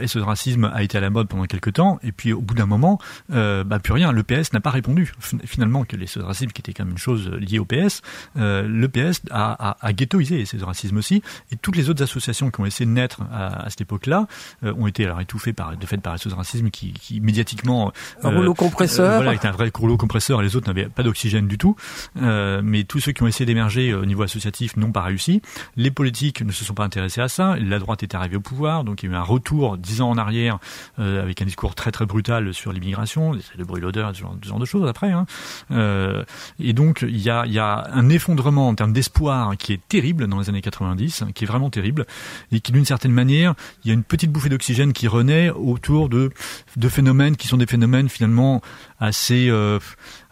et 0.00 0.06
ce 0.06 0.18
racisme 0.18 0.70
a 0.72 0.82
été 0.82 0.98
à 0.98 1.00
la 1.00 1.10
mode 1.10 1.28
pendant 1.28 1.44
quelques 1.44 1.74
temps, 1.74 1.98
et 2.02 2.12
puis 2.12 2.32
au 2.32 2.40
bout 2.40 2.54
d'un 2.54 2.66
moment, 2.66 2.98
euh, 3.32 3.64
bah, 3.64 3.78
plus 3.78 3.92
rien. 3.92 4.12
Le 4.12 4.22
PS 4.22 4.52
n'a 4.52 4.60
pas 4.60 4.70
répondu. 4.70 5.12
Finalement, 5.44 5.84
que 5.84 5.96
les 5.96 6.06
racisme 6.16 6.50
qui 6.50 6.60
était 6.60 6.72
quand 6.72 6.84
même 6.84 6.92
une 6.92 6.98
chose 6.98 7.30
liée 7.30 7.58
au 7.58 7.64
PS, 7.64 8.02
euh, 8.38 8.66
le 8.66 8.88
PS 8.88 9.22
a, 9.30 9.70
a, 9.70 9.76
a 9.80 9.92
ghettoisé 9.92 10.44
ces 10.44 10.58
racisme 10.58 10.96
aussi, 10.96 11.22
et 11.52 11.56
toutes 11.56 11.76
les 11.76 11.90
autres 11.90 12.02
associations 12.02 12.50
qui 12.50 12.60
ont 12.60 12.66
essayé 12.66 12.86
de 12.86 12.92
naître 12.92 13.22
à, 13.32 13.64
à 13.64 13.70
cette 13.70 13.82
époque-là 13.82 14.26
euh, 14.64 14.74
ont 14.74 14.86
été 14.86 15.04
alors 15.04 15.20
étouffées 15.20 15.52
par, 15.52 15.76
de 15.76 15.86
fait 15.86 15.98
par 15.98 16.18
ce 16.18 16.28
racisme 16.28 16.70
qui, 16.70 16.92
qui 16.92 17.20
médiatiquement 17.20 17.92
un 18.22 18.30
rouleau 18.30 18.54
compresseur, 18.54 19.16
voilà, 19.16 19.34
était 19.34 19.48
un 19.48 19.52
vrai 19.52 19.70
rouleau 19.74 19.96
compresseur, 19.96 20.40
et 20.40 20.44
les 20.44 20.56
autres 20.56 20.66
n'avaient 20.66 20.88
pas 20.88 21.02
d'oxygène 21.02 21.46
du 21.46 21.58
tout. 21.58 21.76
mais 22.16 22.84
tous 22.84 23.00
ceux 23.00 23.12
qui 23.12 23.22
ont 23.22 23.26
essayé 23.26 23.46
d'émerger 23.46 23.94
au 23.94 24.04
niveau 24.04 24.22
associatif 24.22 24.76
n'ont 24.76 24.92
pas 24.92 25.02
réussi. 25.02 25.42
Les 25.76 25.90
politiques 25.90 26.42
ne 26.42 26.52
se 26.52 26.64
sont 26.64 26.74
pas 26.74 26.84
intéressés 26.84 27.20
à 27.20 27.28
ça. 27.28 27.56
La 27.58 27.78
droite 27.78 28.02
est 28.02 28.14
arrivée 28.14 28.36
au 28.36 28.40
pouvoir, 28.40 28.84
donc 28.84 29.02
il 29.02 29.10
y 29.10 29.12
a 29.12 29.16
eu 29.16 29.16
un 29.16 29.22
retour 29.22 29.78
dix 29.90 30.00
ans 30.00 30.10
en 30.10 30.18
arrière 30.18 30.58
avec 30.98 31.42
un 31.42 31.44
discours 31.44 31.74
très 31.74 31.90
très 31.90 32.06
brutal 32.06 32.52
sur 32.54 32.72
l'immigration, 32.72 33.32
le 33.32 33.64
bruit 33.64 33.80
l'odeur, 33.80 34.14
ce, 34.14 34.22
ce 34.42 34.48
genre 34.48 34.58
de 34.58 34.64
choses 34.64 34.88
après. 34.88 35.10
Hein. 35.10 35.26
Euh, 35.70 36.24
et 36.58 36.72
donc 36.72 37.02
il 37.02 37.18
y 37.18 37.30
a, 37.30 37.46
y 37.46 37.58
a 37.58 37.88
un 37.92 38.08
effondrement 38.08 38.68
en 38.68 38.74
termes 38.74 38.92
d'espoir 38.92 39.56
qui 39.56 39.72
est 39.72 39.80
terrible 39.88 40.26
dans 40.26 40.40
les 40.40 40.48
années 40.48 40.60
90, 40.60 41.24
qui 41.34 41.44
est 41.44 41.46
vraiment 41.46 41.70
terrible, 41.70 42.06
et 42.52 42.60
qui 42.60 42.72
d'une 42.72 42.84
certaine 42.84 43.12
manière, 43.12 43.54
il 43.84 43.88
y 43.88 43.90
a 43.90 43.94
une 43.94 44.04
petite 44.04 44.30
bouffée 44.30 44.48
d'oxygène 44.48 44.92
qui 44.92 45.08
renaît 45.08 45.50
autour 45.50 46.08
de, 46.08 46.30
de 46.76 46.88
phénomènes 46.88 47.36
qui 47.36 47.48
sont 47.48 47.56
des 47.56 47.66
phénomènes 47.66 48.08
finalement 48.08 48.60
assez 48.98 49.48
euh, 49.48 49.78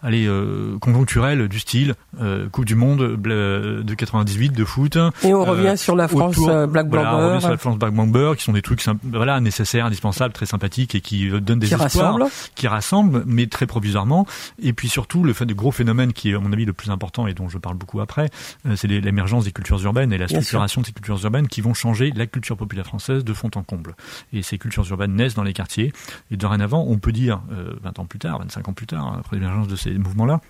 allez, 0.03 0.25
euh, 0.27 0.77
conjoncturel 0.79 1.47
du 1.47 1.59
style 1.59 1.95
euh, 2.21 2.47
Coupe 2.49 2.65
du 2.65 2.75
Monde 2.75 3.17
de 3.17 3.93
98 3.93 4.51
de 4.53 4.65
foot. 4.65 4.97
Et 5.23 5.33
on 5.33 5.43
revient 5.43 5.77
sur 5.77 5.95
la 5.95 6.07
France 6.07 6.37
Black. 6.37 6.87
Voilà, 6.89 7.15
on 7.15 7.27
revient 7.27 7.41
sur 7.41 7.49
la 7.51 7.57
France 7.57 7.77
Black 7.77 7.93
Bomber, 7.93 8.33
qui 8.37 8.43
sont 8.43 8.53
des 8.53 8.61
trucs 8.61 8.83
voilà 9.03 9.39
nécessaires, 9.39 9.85
indispensables, 9.85 10.33
très 10.33 10.45
sympathiques 10.45 10.95
et 10.95 11.01
qui 11.01 11.29
donnent 11.29 11.59
des 11.59 11.67
qui 11.67 11.73
espoirs, 11.73 12.13
rassemblent. 12.13 12.25
qui 12.55 12.67
rassemblent, 12.67 13.23
mais 13.25 13.47
très 13.47 13.67
provisoirement. 13.67 14.25
Et 14.61 14.73
puis 14.73 14.89
surtout 14.89 15.23
le 15.23 15.33
fait 15.33 15.45
de 15.45 15.53
gros 15.53 15.71
phénomènes 15.71 16.13
qui 16.13 16.31
est 16.31 16.35
à 16.35 16.39
mon 16.39 16.53
avis 16.53 16.65
le 16.65 16.73
plus 16.73 16.89
important 16.89 17.27
et 17.27 17.33
dont 17.33 17.49
je 17.49 17.57
parle 17.57 17.75
beaucoup 17.75 17.99
après, 18.01 18.29
c'est 18.75 18.87
l'émergence 18.87 19.45
des 19.45 19.51
cultures 19.51 19.83
urbaines 19.83 20.13
et 20.13 20.17
la 20.17 20.27
structuration 20.27 20.81
de 20.81 20.87
ces 20.87 20.93
cultures 20.93 21.23
urbaines 21.23 21.47
qui 21.47 21.61
vont 21.61 21.73
changer 21.73 22.11
la 22.15 22.27
culture 22.27 22.57
populaire 22.57 22.85
française 22.85 23.23
de 23.23 23.33
fond 23.33 23.49
en 23.55 23.63
comble. 23.63 23.95
Et 24.33 24.41
ces 24.43 24.57
cultures 24.57 24.85
urbaines 24.89 25.15
naissent 25.15 25.35
dans 25.35 25.43
les 25.43 25.53
quartiers. 25.53 25.93
Et 26.31 26.37
dorénavant, 26.37 26.85
on 26.87 26.97
peut 26.97 27.11
dire, 27.11 27.41
euh, 27.51 27.73
20 27.83 27.99
ans 27.99 28.05
plus 28.05 28.19
tard, 28.19 28.39
25 28.39 28.69
ans 28.69 28.73
plus 28.73 28.87
tard, 28.87 29.15
après 29.19 29.37
l'émergence 29.37 29.67
de 29.67 29.75
ces 29.75 29.88
mouvements-là, 29.97 30.41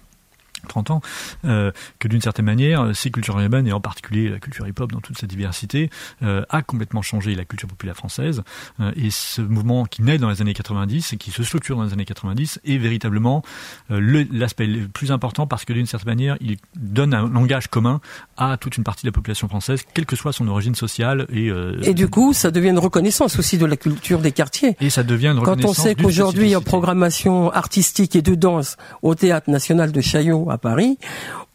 30 0.67 0.91
ans, 0.91 1.02
euh, 1.45 1.72
que 2.00 2.08
d'une 2.08 2.22
certaine 2.22 2.45
manière, 2.45 2.95
ces 2.95 3.12
cultures 3.12 3.39
urbaines, 3.39 3.67
et 3.67 3.74
en 3.74 3.82
particulier 3.82 4.30
la 4.30 4.39
culture 4.39 4.67
hip-hop 4.67 4.91
dans 4.91 5.02
toute 5.02 5.17
sa 5.17 5.28
diversité, 5.28 5.89
euh, 6.24 6.43
a 6.50 6.62
complètement 6.62 7.02
changé 7.02 7.36
la 7.36 7.45
culture 7.45 7.67
populaire 7.67 7.95
française. 7.95 8.43
Euh, 8.80 8.91
et 8.95 9.12
ce 9.12 9.41
mouvement 9.41 9.86
qui 9.86 10.02
naît 10.02 10.17
dans 10.17 10.30
les 10.30 10.41
années 10.41 10.54
90 10.54 11.13
et 11.13 11.17
qui 11.17 11.32
se 11.32 11.43
structure 11.43 11.78
dans 11.78 11.84
les 11.84 11.93
années 11.93 12.06
90 12.06 12.60
est 12.65 12.78
véritablement 12.78 13.43
euh, 13.91 14.26
l'aspect 14.32 14.67
le, 14.67 14.88
plus 14.88 15.12
important 15.12 15.48
parce 15.48 15.65
que 15.65 15.74
d'une 15.74 15.86
certaine 15.86 16.10
manière, 16.10 16.38
il 16.41 16.58
donne 16.76 17.13
un 17.13 17.28
langage 17.28 17.67
commun 17.67 18.02
à 18.38 18.58
toute 18.58 18.78
une 18.78 18.84
partie 18.84 19.04
de 19.04 19.10
la 19.10 19.13
population 19.13 19.48
française, 19.48 19.84
quelle 19.93 20.06
que 20.06 20.15
soit 20.15 20.34
son 20.34 20.48
origine 20.48 20.76
sociale. 20.76 21.28
Et, 21.32 21.50
euh, 21.50 21.80
et 21.84 21.93
du 21.93 22.08
coup, 22.08 22.34
ça 22.34 22.52
devient 22.52 22.69
une 22.69 22.80
reconnaissance 22.80 23.38
aussi 23.39 23.58
de 23.58 23.65
la 23.65 23.78
culture 23.78 24.19
des 24.19 24.32
quartiers. 24.32 24.76
Et 24.80 24.89
ça 24.89 25.04
devient 25.04 25.34
une 25.36 25.41
Quand 25.41 25.65
on 25.65 25.74
sait 25.74 25.95
qu'aujourd'hui, 25.95 26.56
en 26.56 26.62
programmation 26.62 27.52
artistique 27.52 28.15
et 28.15 28.22
de 28.22 28.36
danse 28.36 28.78
au 29.02 29.15
Théâtre 29.15 29.50
National 29.50 29.91
de 29.91 30.02
Chaillot, 30.02 30.48
à 30.51 30.57
Paris, 30.57 30.97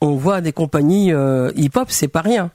on 0.04 0.16
voit 0.16 0.40
des 0.40 0.52
compagnies 0.52 1.12
euh, 1.12 1.50
hip-hop, 1.56 1.90
c'est 1.90 2.08
pas 2.08 2.20
rien. 2.20 2.50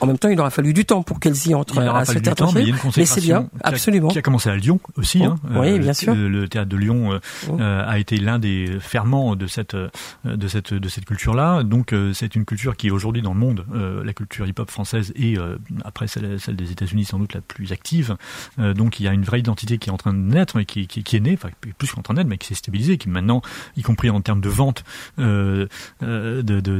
En 0.00 0.06
même 0.06 0.18
temps, 0.18 0.28
il 0.28 0.38
aura 0.40 0.50
fallu 0.50 0.72
du 0.72 0.84
temps 0.84 1.02
pour 1.02 1.20
qu'elles 1.20 1.46
y 1.46 1.54
entrent 1.54 1.78
à 1.78 2.04
cette 2.04 2.34
temps, 2.34 2.52
mais, 2.52 2.64
mais 2.96 3.04
c'est 3.04 3.20
bien, 3.20 3.44
qui 3.44 3.48
absolument. 3.62 4.08
A, 4.08 4.12
qui 4.12 4.18
a 4.18 4.22
commencé 4.22 4.48
à 4.48 4.56
Lyon 4.56 4.80
aussi. 4.96 5.22
Oh, 5.22 5.30
hein. 5.30 5.36
Oui, 5.60 5.78
bien 5.78 5.92
sûr. 5.92 6.14
Le, 6.14 6.28
le, 6.28 6.48
théâtre 6.48 6.68
de 6.68 6.76
Lyon 6.76 7.12
euh, 7.12 7.18
oh. 7.48 7.56
euh, 7.60 7.84
a 7.86 7.98
été 7.98 8.16
l'un 8.16 8.38
des 8.38 8.78
ferments 8.80 9.36
de 9.36 9.46
cette 9.46 9.76
de 10.24 10.48
cette 10.48 10.74
de 10.74 10.88
cette 10.88 11.04
culture-là. 11.04 11.62
Donc, 11.62 11.92
euh, 11.92 12.12
c'est 12.12 12.34
une 12.34 12.44
culture 12.44 12.76
qui 12.76 12.90
aujourd'hui 12.90 13.22
dans 13.22 13.32
le 13.32 13.38
monde, 13.38 13.64
euh, 13.74 14.04
la 14.04 14.12
culture 14.12 14.46
hip-hop 14.46 14.70
française 14.70 15.12
et 15.16 15.36
après 15.84 16.06
celle, 16.06 16.38
celle 16.40 16.56
des 16.56 16.72
États-Unis 16.72 17.04
sans 17.04 17.18
doute 17.18 17.34
la 17.34 17.40
plus 17.40 17.72
active. 17.72 18.16
donc, 18.58 19.00
il 19.00 19.04
y 19.04 19.08
a 19.08 19.12
une 19.12 19.24
vraie 19.24 19.40
identité 19.40 19.78
qui 19.78 19.88
est 19.88 19.92
en 19.92 19.96
train 19.96 20.12
de 20.12 20.18
naître 20.18 20.58
et 20.58 20.64
qui, 20.64 20.86
qui, 20.86 21.02
qui 21.02 21.16
est 21.16 21.20
née, 21.20 21.34
enfin 21.34 21.48
plus 21.78 21.90
qu'en 21.92 22.02
train 22.02 22.14
de 22.14 22.18
naître, 22.18 22.30
mais 22.30 22.38
qui 22.38 22.48
s'est 22.48 22.54
stabilisée, 22.54 22.98
qui 22.98 23.08
maintenant, 23.08 23.42
y 23.76 23.82
compris 23.82 24.10
en 24.10 24.20
termes 24.20 24.40
de 24.40 24.48
vente 24.48 24.84
de 25.18 25.68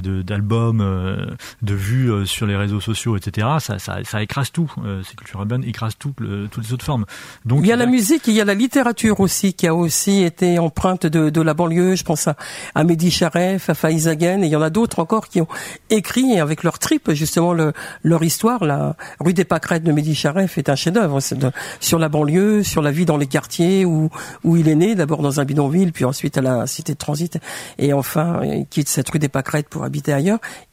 d'albums, 0.03 0.79
de, 0.79 1.37
de, 1.63 1.73
de 1.73 1.75
vues 1.75 2.27
sur 2.27 2.47
les 2.47 2.57
réseaux 2.57 2.81
sociaux, 2.81 3.17
etc. 3.17 3.47
Ça, 3.61 3.79
ça, 3.79 3.99
ça 4.05 4.23
écrase 4.23 4.51
tout. 4.53 4.71
Euh, 4.85 5.03
ces 5.03 5.15
cultures 5.15 5.41
urbaines 5.41 5.65
écrasent 5.65 5.97
tout, 5.99 6.13
le, 6.19 6.49
toutes 6.49 6.65
les 6.65 6.73
autres 6.73 6.85
formes. 6.85 7.07
Donc 7.45 7.61
il 7.63 7.69
y 7.69 7.73
a 7.73 7.77
la 7.77 7.87
musique, 7.87 8.27
il 8.27 8.35
y 8.35 8.41
a 8.41 8.45
la 8.45 8.55
littérature 8.55 9.21
aussi 9.21 9.55
qui 9.55 9.67
a 9.67 9.75
aussi 9.75 10.23
été 10.23 10.59
empreinte 10.59 11.07
de, 11.07 11.31
de 11.31 11.41
la 11.41 11.55
banlieue. 11.55 11.95
Je 11.95 12.05
pense 12.05 12.29
à, 12.29 12.37
à 12.75 12.85
Mehdi 12.85 13.11
Charef, 13.11 13.71
à 13.71 13.75
Faiz 13.75 14.09
Agen, 14.09 14.43
et 14.43 14.47
il 14.47 14.53
y 14.53 14.57
en 14.57 14.63
a 14.63 14.71
d'autres 14.71 14.99
encore 14.99 15.29
qui 15.29 15.41
ont 15.41 15.49
écrit 15.91 16.39
avec 16.39 16.63
leur 16.63 16.79
trip 16.79 17.11
justement 17.13 17.53
le, 17.53 17.73
leur 18.03 18.23
histoire. 18.23 18.65
La 18.65 18.97
rue 19.21 19.35
des 19.35 19.45
Pâquerettes 19.45 19.85
de 19.85 19.93
Mehdi 19.93 20.15
Charef 20.15 20.59
est 20.59 20.69
un 20.69 20.75
chef-d'œuvre 20.75 21.21
sur 21.81 21.99
la 21.99 22.09
banlieue, 22.09 22.63
sur 22.63 22.83
la 22.83 22.91
vie 22.91 23.05
dans 23.05 23.17
les 23.17 23.27
quartiers 23.27 23.85
où 23.85 24.11
où 24.45 24.57
il 24.57 24.69
est 24.69 24.75
né, 24.75 24.95
d'abord 24.95 25.23
dans 25.23 25.41
un 25.41 25.45
bidonville, 25.45 25.93
puis 25.93 26.05
ensuite 26.05 26.39
à 26.39 26.43
la 26.43 26.67
cité 26.67 26.93
de 26.93 26.99
transit, 26.99 27.39
et 27.79 27.93
enfin 27.93 28.41
il 28.43 28.67
quitte 28.67 28.89
cette 28.89 29.09
rue 29.11 29.19
des 29.19 29.29
Pâquerettes 29.29 29.69
pour 29.69 29.85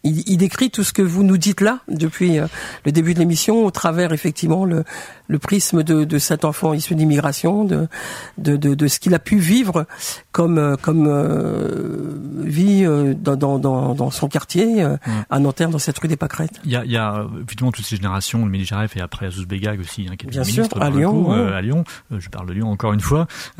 Il, 0.03 0.23
il, 0.29 0.37
décrit 0.37 0.71
tout 0.71 0.83
ce 0.83 0.93
que 0.93 1.01
vous 1.01 1.23
nous 1.23 1.37
dites 1.37 1.61
là 1.61 1.79
depuis 1.87 2.39
le 2.85 2.91
début 2.91 3.13
de 3.13 3.19
l'émission 3.19 3.65
au 3.65 3.71
travers 3.71 4.13
effectivement 4.13 4.65
le, 4.65 4.83
le 5.29 5.37
prisme 5.37 5.83
de, 5.83 6.03
de 6.03 6.17
cet 6.17 6.43
enfant 6.43 6.73
issu 6.73 6.95
d'immigration, 6.95 7.63
de, 7.63 7.87
de, 8.39 8.57
de, 8.57 8.73
de, 8.73 8.87
ce 8.87 8.99
qu'il 8.99 9.13
a 9.13 9.19
pu 9.19 9.37
vivre 9.37 9.85
comme 10.31 10.75
comme 10.81 11.07
vie 12.43 12.85
dans, 13.15 13.59
dans, 13.59 14.11
son 14.11 14.27
quartier 14.27 14.83
à 15.29 15.39
Nanterre, 15.39 15.69
dans 15.69 15.77
cette 15.77 15.99
rue 15.99 16.07
des 16.07 16.17
Pâquerettes. 16.17 16.59
Il 16.65 16.71
y 16.71 16.75
a, 16.75 16.83
il 16.83 16.91
y 16.91 16.97
a 16.97 17.27
évidemment 17.47 17.71
toutes 17.71 17.85
ces 17.85 17.95
générations, 17.95 18.43
le 18.43 18.51
Médijaref 18.51 18.97
et 18.97 19.01
après 19.01 19.27
Azouz 19.27 19.45
Begag 19.45 19.79
aussi, 19.79 20.07
hein, 20.09 20.15
qui 20.17 20.25
était 20.25 20.39
Bien 20.39 20.41
ministre 20.41 20.75
sûr, 20.75 20.83
à 20.83 20.89
Lyon, 20.89 21.23
coup, 21.25 21.31
à 21.31 21.61
Lyon. 21.61 21.83
je 22.09 22.29
parle 22.29 22.47
de 22.47 22.53
Lyon 22.53 22.71
encore 22.71 22.93
une 22.93 22.99
fois, 22.99 23.27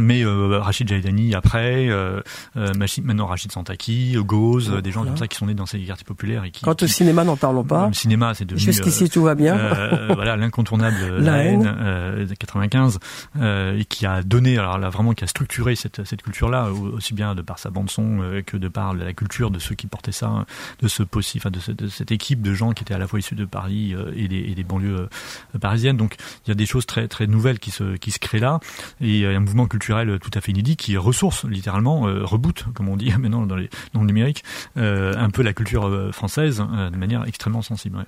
mais 0.00 0.24
Rachid 0.24 0.88
Jaïdani 0.88 1.36
après, 1.36 1.88
maintenant 2.56 3.26
Rachid 3.26 3.52
Santaki, 3.52 4.16
Gauze, 4.18 4.72
des 4.82 4.90
gens 4.90 5.04
comme 5.04 5.16
ça 5.16 5.28
qui 5.28 5.36
sont 5.36 5.46
nés 5.46 5.54
dans 5.54 5.66
ces 5.66 5.78
quartiers 5.78 6.04
populaires 6.04 6.44
et 6.44 6.50
qui. 6.50 6.64
Quant 6.64 6.74
au 6.80 6.86
cinéma, 6.88 7.22
n'en 7.22 7.36
parlons 7.36 7.64
pas. 7.64 7.86
Le 7.86 7.94
cinéma, 7.94 8.34
c'est 8.34 8.44
devenu. 8.44 8.60
Jusqu'ici, 8.60 9.08
tout 9.08 9.22
va 9.22 9.36
bien. 9.36 9.56
voilà, 10.14 10.36
l'incontournable 10.40 10.79
La, 10.80 11.44
haine, 11.44 11.62
de 11.62 12.34
95, 12.34 12.98
et 13.40 13.84
qui 13.84 14.06
a 14.06 14.22
donné, 14.22 14.58
alors 14.58 14.78
là 14.78 14.90
vraiment, 14.90 15.12
qui 15.12 15.24
a 15.24 15.26
structuré 15.26 15.74
cette, 15.74 16.04
cette 16.04 16.22
culture-là, 16.22 16.70
aussi 16.70 17.14
bien 17.14 17.34
de 17.34 17.42
par 17.42 17.58
sa 17.58 17.70
bande 17.70 17.90
son 17.90 18.42
que 18.46 18.56
de 18.56 18.68
par 18.68 18.94
la 18.94 19.12
culture 19.12 19.50
de 19.50 19.58
ceux 19.58 19.74
qui 19.74 19.86
portaient 19.86 20.12
ça, 20.12 20.46
de 20.80 20.88
ce 20.88 21.02
possible, 21.02 21.42
enfin 21.42 21.50
de, 21.50 21.60
cette, 21.60 21.76
de 21.76 21.88
cette 21.88 22.12
équipe 22.12 22.42
de 22.42 22.54
gens 22.54 22.72
qui 22.72 22.82
étaient 22.82 22.94
à 22.94 22.98
la 22.98 23.06
fois 23.06 23.18
issus 23.18 23.34
de 23.34 23.44
Paris 23.44 23.94
et 24.14 24.28
des, 24.28 24.38
et 24.38 24.54
des 24.54 24.64
banlieues 24.64 25.08
parisiennes. 25.60 25.96
Donc 25.96 26.16
il 26.46 26.50
y 26.50 26.52
a 26.52 26.54
des 26.54 26.66
choses 26.66 26.86
très 26.86 27.08
très 27.08 27.26
nouvelles 27.26 27.58
qui 27.58 27.70
se 27.70 27.96
qui 27.96 28.10
se 28.10 28.18
créent 28.18 28.40
là, 28.40 28.60
et 29.00 29.26
un 29.26 29.40
mouvement 29.40 29.66
culturel 29.66 30.18
tout 30.20 30.30
à 30.34 30.40
fait 30.40 30.52
inédit 30.52 30.76
qui 30.76 30.96
ressource 30.96 31.44
littéralement, 31.44 32.02
reboot 32.02 32.64
comme 32.74 32.88
on 32.88 32.96
dit 32.96 33.12
maintenant 33.18 33.46
dans, 33.46 33.56
les, 33.56 33.70
dans 33.92 34.00
le 34.00 34.06
numérique, 34.06 34.44
un 34.76 35.30
peu 35.30 35.42
la 35.42 35.52
culture 35.52 36.10
française 36.12 36.58
de 36.58 36.96
manière 36.96 37.24
extrêmement 37.26 37.62
sensible. 37.62 37.98
Ouais. 37.98 38.04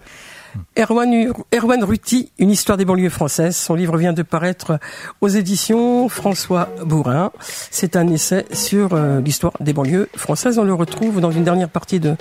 Erwan, 0.77 1.33
Erwan 1.55 1.85
Ruti, 1.85 2.31
Une 2.39 2.51
histoire 2.51 2.62
des 2.70 2.85
banlieues 2.85 3.11
françaises. 3.11 3.57
Son 3.57 3.75
livre 3.75 3.96
vient 3.96 4.12
de 4.12 4.22
paraître 4.22 4.79
aux 5.20 5.29
éditions 5.29 6.09
François 6.09 6.68
Bourrin. 6.85 7.33
C'est 7.70 7.96
un 7.96 8.09
essai 8.09 8.46
sur 8.53 8.94
euh, 8.94 9.20
l'histoire 9.20 9.53
des 9.61 9.72
banlieues 9.72 10.09
françaises. 10.16 10.59
On 10.59 10.64
le 10.64 10.75
retrouve 10.75 11.20
dans 11.20 11.31
une 11.31 11.44
dernière 11.44 11.68
partie 11.68 12.01
de, 12.01 12.14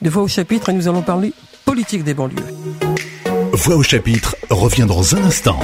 de 0.00 0.10
Voix 0.10 0.22
au 0.22 0.28
chapitre 0.28 0.68
et 0.68 0.72
nous 0.72 0.88
allons 0.88 1.02
parler 1.02 1.32
politique 1.64 2.04
des 2.04 2.14
banlieues. 2.14 2.36
Voix 3.52 3.76
au 3.76 3.82
chapitre 3.82 4.36
revient 4.48 4.86
dans 4.86 5.14
un 5.16 5.24
instant. 5.24 5.58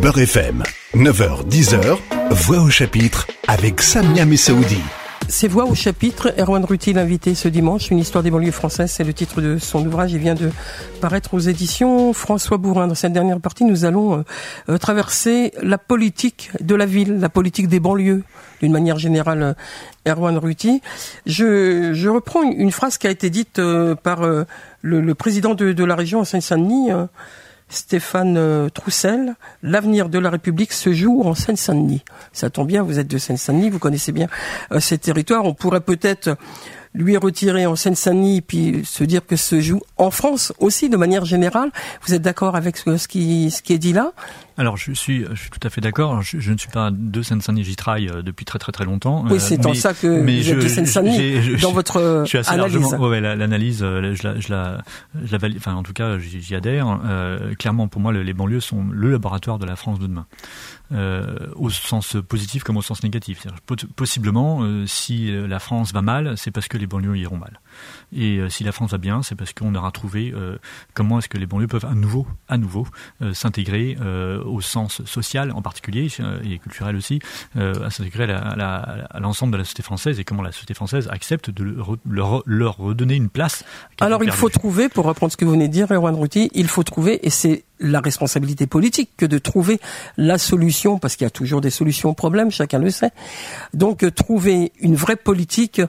Beurre 0.00 0.18
FM, 0.18 0.62
9h, 0.94 1.48
10h, 1.48 1.96
Voix 2.30 2.60
au 2.60 2.70
chapitre 2.70 3.26
avec 3.48 3.80
Samia 3.80 4.24
Messaoudi. 4.24 4.80
Ces 5.28 5.48
voix 5.48 5.64
au 5.64 5.74
chapitre, 5.74 6.32
Erwan 6.38 6.64
Rutil 6.64 6.98
invité 6.98 7.34
ce 7.34 7.48
dimanche, 7.48 7.90
une 7.90 7.98
histoire 7.98 8.22
des 8.22 8.30
banlieues 8.30 8.50
françaises, 8.50 8.92
c'est 8.92 9.04
le 9.04 9.14
titre 9.14 9.40
de 9.40 9.58
son 9.58 9.84
ouvrage, 9.86 10.12
il 10.12 10.18
vient 10.18 10.34
de 10.34 10.50
paraître 11.00 11.34
aux 11.34 11.38
éditions 11.38 12.12
François 12.12 12.58
Bourrin. 12.58 12.86
Dans 12.86 12.94
cette 12.94 13.12
dernière 13.12 13.40
partie, 13.40 13.64
nous 13.64 13.84
allons 13.84 14.18
euh, 14.18 14.22
euh, 14.68 14.78
traverser 14.78 15.52
la 15.62 15.78
politique 15.78 16.50
de 16.60 16.74
la 16.74 16.86
ville, 16.86 17.18
la 17.18 17.28
politique 17.28 17.68
des 17.68 17.80
banlieues, 17.80 18.22
d'une 18.60 18.72
manière 18.72 18.98
générale, 18.98 19.42
euh, 19.42 20.10
Erwan 20.10 20.36
Ruti. 20.36 20.82
Je, 21.26 21.92
je, 21.92 22.08
reprends 22.08 22.42
une 22.42 22.72
phrase 22.72 22.98
qui 22.98 23.06
a 23.06 23.10
été 23.10 23.30
dite 23.30 23.60
par 24.02 24.22
le, 24.82 25.14
président 25.14 25.54
de, 25.54 25.72
de 25.72 25.84
la 25.84 25.94
région 25.94 26.20
en 26.20 26.24
Seine-Saint-Denis, 26.24 26.90
Stéphane 27.72 28.36
euh, 28.36 28.68
Troussel, 28.68 29.34
l'avenir 29.62 30.10
de 30.10 30.18
la 30.18 30.28
République 30.28 30.72
se 30.72 30.92
joue 30.92 31.22
en 31.22 31.34
Seine-Saint-Denis. 31.34 32.04
Ça 32.32 32.50
tombe 32.50 32.68
bien, 32.68 32.82
vous 32.82 32.98
êtes 32.98 33.08
de 33.08 33.16
Seine-Saint-Denis, 33.16 33.70
vous 33.70 33.78
connaissez 33.78 34.12
bien 34.12 34.28
euh, 34.72 34.78
ces 34.78 34.98
territoires. 34.98 35.44
On 35.46 35.54
pourrait 35.54 35.80
peut-être 35.80 36.36
lui 36.94 37.16
retirer 37.16 37.64
en 37.64 37.74
Seine-Saint-Denis 37.74 38.42
puis 38.42 38.82
se 38.84 39.04
dire 39.04 39.24
que 39.24 39.36
se 39.36 39.60
joue 39.60 39.80
en 39.96 40.10
France 40.10 40.52
aussi 40.58 40.90
de 40.90 40.98
manière 40.98 41.24
générale. 41.24 41.70
Vous 42.06 42.12
êtes 42.12 42.22
d'accord 42.22 42.56
avec 42.56 42.76
ce 42.76 43.08
qui, 43.08 43.50
ce 43.50 43.62
qui 43.62 43.72
est 43.72 43.78
dit 43.78 43.94
là? 43.94 44.12
Alors 44.58 44.76
je 44.76 44.92
suis, 44.92 45.24
je 45.30 45.34
suis 45.34 45.50
tout 45.50 45.60
à 45.62 45.70
fait 45.70 45.80
d'accord. 45.80 46.22
Je, 46.22 46.50
ne 46.50 46.56
suis 46.56 46.70
pas 46.70 46.90
de 46.92 47.22
Seine-Saint-Denis, 47.22 47.64
j'y 47.64 47.76
travaille 47.76 48.08
euh, 48.08 48.22
depuis 48.22 48.44
très 48.44 48.58
très 48.58 48.72
très 48.72 48.84
longtemps. 48.84 49.24
Oui, 49.28 49.40
c'est 49.40 49.64
en 49.66 49.74
ça 49.74 49.94
que 49.94 50.06
vous 50.06 50.50
êtes 50.50 50.58
de 50.58 50.68
Seine-Saint-Denis 50.68 51.60
dans 51.60 51.72
votre 51.72 52.22
je 52.24 52.28
suis 52.28 52.38
assez 52.38 52.50
analyse. 52.50 52.80
Largement, 52.80 53.08
ouais, 53.08 53.20
l'analyse, 53.20 53.78
je 53.80 54.22
la, 54.22 54.38
je 54.38 54.52
la, 54.52 54.78
je 55.24 55.32
la, 55.36 55.48
enfin 55.56 55.74
en 55.74 55.82
tout 55.82 55.92
cas, 55.92 56.18
j'y 56.18 56.54
adhère. 56.54 57.00
Euh, 57.04 57.54
clairement, 57.54 57.88
pour 57.88 58.00
moi, 58.00 58.12
les 58.12 58.32
banlieues 58.34 58.60
sont 58.60 58.84
le 58.90 59.10
laboratoire 59.10 59.58
de 59.58 59.66
la 59.66 59.76
France 59.76 59.98
de 59.98 60.06
demain. 60.06 60.26
Euh, 60.92 61.48
au 61.56 61.70
sens 61.70 62.18
positif 62.28 62.64
comme 62.64 62.76
au 62.76 62.82
sens 62.82 63.02
négatif. 63.02 63.46
Possiblement, 63.96 64.62
euh, 64.62 64.84
si 64.86 65.30
la 65.30 65.58
France 65.58 65.92
va 65.94 66.02
mal, 66.02 66.34
c'est 66.36 66.50
parce 66.50 66.68
que 66.68 66.76
les 66.76 66.86
banlieues 66.86 67.16
iront 67.16 67.38
mal. 67.38 67.60
Et 68.14 68.38
euh, 68.38 68.48
si 68.48 68.64
la 68.64 68.72
France 68.72 68.90
va 68.90 68.98
bien, 68.98 69.22
c'est 69.22 69.34
parce 69.34 69.52
qu'on 69.52 69.74
aura 69.74 69.90
trouvé 69.90 70.32
euh, 70.34 70.58
comment 70.94 71.18
est-ce 71.18 71.28
que 71.28 71.38
les 71.38 71.46
banlieues 71.46 71.66
peuvent 71.66 71.86
à 71.86 71.94
nouveau, 71.94 72.26
à 72.48 72.58
nouveau, 72.58 72.86
euh, 73.22 73.32
s'intégrer 73.32 73.96
au 74.44 74.60
sens 74.60 75.04
social 75.04 75.52
en 75.52 75.62
particulier 75.62 76.08
et 76.44 76.58
culturel 76.58 76.96
aussi, 76.96 77.20
à 77.56 77.90
s'intégrer 77.90 78.30
à 78.32 79.18
l'ensemble 79.20 79.52
de 79.52 79.58
la 79.58 79.64
société 79.64 79.82
française 79.82 80.18
et 80.20 80.24
comment 80.24 80.42
la 80.42 80.52
société 80.52 80.74
française 80.74 81.08
accepte 81.10 81.50
de 81.50 81.64
leur, 82.08 82.42
leur 82.46 82.76
redonner 82.76 83.16
une 83.16 83.28
place. 83.28 83.64
Alors 84.00 84.22
il 84.24 84.30
faut 84.30 84.48
trouver, 84.48 84.88
pour 84.88 85.04
reprendre 85.04 85.32
ce 85.32 85.36
que 85.36 85.44
vous 85.44 85.52
venez 85.52 85.68
de 85.68 85.72
dire, 85.72 85.90
Erwan 85.90 86.14
Routy, 86.14 86.50
il 86.54 86.68
faut 86.68 86.82
trouver, 86.82 87.26
et 87.26 87.30
c'est 87.30 87.64
la 87.82 88.00
responsabilité 88.00 88.66
politique 88.66 89.10
que 89.16 89.26
de 89.26 89.38
trouver 89.38 89.80
la 90.16 90.38
solution, 90.38 90.98
parce 90.98 91.16
qu'il 91.16 91.24
y 91.24 91.26
a 91.26 91.30
toujours 91.30 91.60
des 91.60 91.70
solutions 91.70 92.10
aux 92.10 92.14
problèmes, 92.14 92.50
chacun 92.50 92.78
le 92.78 92.90
sait. 92.90 93.10
Donc 93.74 94.04
trouver 94.14 94.72
une 94.80 94.94
vraie 94.94 95.16
politique 95.16 95.82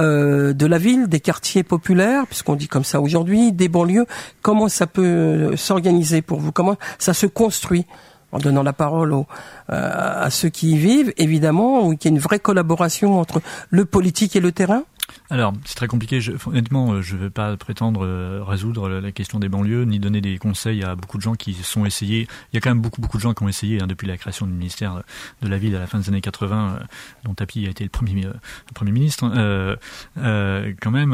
euh, 0.00 0.52
de 0.52 0.66
la 0.66 0.78
ville, 0.78 1.06
des 1.06 1.20
quartiers 1.20 1.62
populaires, 1.62 2.26
puisqu'on 2.26 2.56
dit 2.56 2.68
comme 2.68 2.84
ça 2.84 3.00
aujourd'hui, 3.00 3.52
des 3.52 3.68
banlieues. 3.68 4.06
Comment 4.42 4.68
ça 4.68 4.86
peut 4.86 5.04
euh, 5.04 5.56
s'organiser 5.56 6.22
pour 6.22 6.40
vous? 6.40 6.52
Comment 6.52 6.76
ça 6.98 7.14
se 7.14 7.26
construit? 7.26 7.86
En 8.32 8.38
donnant 8.38 8.64
la 8.64 8.72
parole 8.72 9.14
euh, 9.14 9.24
à 9.70 10.28
ceux 10.30 10.48
qui 10.48 10.72
y 10.72 10.76
vivent, 10.76 11.12
évidemment, 11.16 11.86
ou 11.86 11.96
qu'il 11.96 12.10
y 12.10 12.14
ait 12.14 12.16
une 12.16 12.22
vraie 12.22 12.40
collaboration 12.40 13.20
entre 13.20 13.40
le 13.70 13.84
politique 13.84 14.34
et 14.34 14.40
le 14.40 14.50
terrain? 14.50 14.82
Alors, 15.30 15.52
c'est 15.64 15.74
très 15.74 15.88
compliqué. 15.88 16.20
Je, 16.20 16.32
honnêtement, 16.46 16.92
euh, 16.92 17.02
je 17.02 17.16
ne 17.16 17.22
vais 17.22 17.30
pas 17.30 17.56
prétendre 17.56 18.04
euh, 18.04 18.42
résoudre 18.44 18.88
la 18.88 19.12
question 19.12 19.38
des 19.38 19.48
banlieues, 19.48 19.84
ni 19.84 19.98
donner 19.98 20.20
des 20.20 20.38
conseils 20.38 20.84
à 20.84 20.94
beaucoup 20.94 21.18
de 21.18 21.22
gens 21.22 21.34
qui 21.34 21.54
sont 21.54 21.84
essayés. 21.84 22.28
Il 22.52 22.56
y 22.56 22.58
a 22.58 22.60
quand 22.60 22.70
même 22.70 22.80
beaucoup, 22.80 23.00
beaucoup 23.00 23.16
de 23.16 23.22
gens 23.22 23.34
qui 23.34 23.42
ont 23.42 23.48
essayé, 23.48 23.82
hein, 23.82 23.86
depuis 23.86 24.06
la 24.06 24.16
création 24.16 24.46
du 24.46 24.52
ministère 24.52 25.02
de 25.42 25.48
la 25.48 25.58
Ville 25.58 25.74
à 25.76 25.80
la 25.80 25.86
fin 25.86 25.98
des 25.98 26.08
années 26.08 26.20
80, 26.20 26.76
euh, 26.80 26.84
dont 27.24 27.34
Tapi 27.34 27.66
a 27.66 27.70
été 27.70 27.84
le 27.84 27.90
premier, 27.90 28.22
le 28.22 28.72
premier 28.74 28.92
ministre. 28.92 29.30
Euh, 29.34 29.76
euh, 30.18 30.72
quand 30.80 30.90
même, 30.90 31.12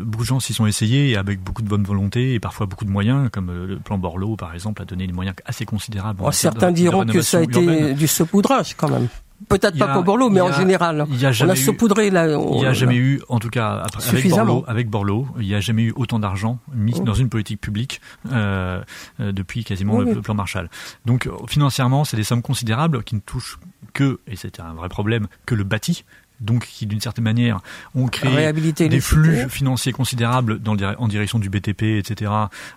beaucoup 0.00 0.24
de 0.24 0.28
gens 0.28 0.40
s'y 0.40 0.54
sont 0.54 0.66
essayés, 0.66 1.16
avec 1.16 1.40
beaucoup 1.42 1.62
de 1.62 1.68
bonne 1.68 1.84
volonté 1.84 2.34
et 2.34 2.40
parfois 2.40 2.66
beaucoup 2.66 2.84
de 2.84 2.90
moyens, 2.90 3.28
comme 3.30 3.50
le 3.66 3.78
plan 3.78 3.98
Borloo, 3.98 4.36
par 4.36 4.54
exemple, 4.54 4.82
a 4.82 4.84
donné 4.84 5.06
des 5.06 5.12
moyens 5.12 5.36
assez 5.44 5.64
considérables. 5.64 6.20
Oh, 6.24 6.32
certains 6.32 6.72
diront 6.72 7.04
que 7.04 7.22
ça 7.22 7.38
a 7.38 7.42
été 7.42 7.94
du 7.94 8.06
saupoudrage, 8.06 8.74
quand 8.76 8.88
même. 8.88 9.08
Peut-être 9.48 9.78
pas 9.78 9.88
pour 9.88 10.02
Borloo, 10.02 10.30
mais 10.30 10.40
en 10.40 10.52
général. 10.52 11.06
Y 11.10 11.26
a 11.26 11.32
on 11.44 11.48
a 11.48 11.56
saupoudré 11.56 12.08
il 12.08 12.12
n'y 12.12 12.66
a 12.66 12.72
jamais 12.72 12.96
eu, 12.96 13.20
en 13.28 13.38
tout 13.38 13.50
cas, 13.50 13.84
avec 14.08 14.28
Borloo, 14.28 14.64
avec 14.66 14.90
Borloo, 14.90 15.28
il 15.38 15.46
n'y 15.46 15.54
a 15.54 15.60
jamais 15.60 15.84
eu 15.84 15.92
autant 15.96 16.18
d'argent 16.18 16.58
mis 16.74 16.94
oh. 16.96 17.04
dans 17.04 17.14
une 17.14 17.28
politique 17.28 17.60
publique 17.60 18.00
euh, 18.32 18.82
euh 19.20 19.32
depuis 19.32 19.64
quasiment 19.64 20.00
le, 20.00 20.20
plan 20.20 20.34
Marshall. 20.34 20.68
Donc 21.06 21.28
financièrement, 21.46 22.04
c'est 22.04 22.16
des 22.16 22.24
sommes 22.24 22.42
considérables 22.42 23.02
qui 23.04 23.14
ne 23.14 23.20
touchent 23.20 23.58
que, 23.92 24.20
et 24.26 24.36
c'est 24.36 24.60
un 24.60 24.74
vrai 24.74 24.88
problème, 24.88 25.28
que 25.46 25.54
le 25.54 25.64
bâti 25.64 26.04
donc 26.40 26.66
qui 26.66 26.86
d'une 26.86 27.00
certaine 27.00 27.24
manière 27.24 27.60
ont 27.94 28.06
créé 28.06 28.52
des 28.52 29.00
flux 29.00 29.48
financiers 29.48 29.92
considérables 29.92 30.58
dans, 30.58 30.76
en 30.98 31.08
direction 31.08 31.38
du 31.38 31.50
BTP, 31.50 31.82
etc. 31.98 32.30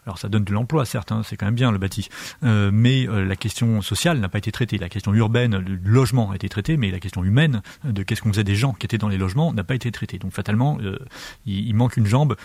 Alors 0.06 0.18
ça 0.18 0.30
donne 0.30 0.44
de 0.44 0.54
l'emploi, 0.54 0.86
certes, 0.86 1.12
hein, 1.12 1.22
c'est 1.26 1.38
quand 1.38 1.46
même 1.46 1.56
bien 1.56 1.72
le 1.72 1.78
bâti, 1.78 2.10
euh, 2.44 2.72
mais 2.74 3.08
euh, 3.08 3.26
la 3.26 3.36
question 3.36 3.82
sociale 3.82 4.20
n'a 4.20 4.30
pas 4.30 4.40
été 4.40 4.52
traitée. 4.52 4.78
La 4.78 4.90
question 4.90 5.14
urbaine, 5.14 5.58
le 5.58 5.80
logement 5.84 6.32
a 6.32 6.36
été 6.36 6.50
traité, 6.50 6.78
mais 6.78 6.92
la 6.92 7.00
question 7.00 7.24
humaine 7.24 7.62
de 7.84 8.04
qu'est-ce 8.04 8.22
qu'on 8.22 8.32
faisait 8.32 8.44
des 8.44 8.56
gens 8.56 8.74
qui 8.74 8.86
étaient 8.86 8.98
dans 8.98 9.08
les 9.08 9.18
logements 9.18 9.54
n'a 9.54 9.64
pas 9.64 9.76
été 9.76 9.92
traitée. 9.92 10.18
Donc 10.18 10.34
fatalement, 10.34 10.78
euh, 10.82 10.98
il, 11.46 11.68
il, 11.68 11.74
manque 11.76 11.98
une 11.98 12.06
jambe 12.06 12.36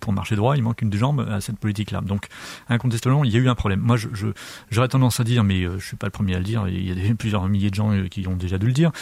pour 0.00 0.12
marcher 0.12 0.36
droit, 0.36 0.56
il 0.56 0.62
manque 0.62 0.82
une 0.82 0.92
jambe 0.92 1.26
à 1.30 1.40
cette 1.40 1.58
politique-là. 1.58 2.00
Donc 2.00 2.26
incontestablement, 2.68 3.24
il 3.24 3.32
y 3.32 3.36
a 3.36 3.40
eu 3.40 3.48
un 3.48 3.54
problème. 3.54 3.80
Moi, 3.80 3.96
j'aurais 3.96 4.34
je, 4.70 4.80
tendance 4.86 5.20
à 5.20 5.24
dire, 5.24 5.44
mais 5.44 5.62
je 5.62 5.84
suis 5.84 5.96
pas 5.96 6.06
le 6.06 6.12
premier 6.12 6.34
à 6.34 6.38
le 6.38 6.44
dire, 6.44 6.68
il 6.68 6.86
y 6.86 7.10
a 7.10 7.14
plusieurs 7.18 7.48
milliers 7.48 7.70
de 7.70 7.74
gens 7.74 7.92
qui 8.10 8.26
ont 8.26 8.36
déjà 8.36 8.58
dû 8.58 8.66
le 8.66 8.72
dire, 8.72 8.92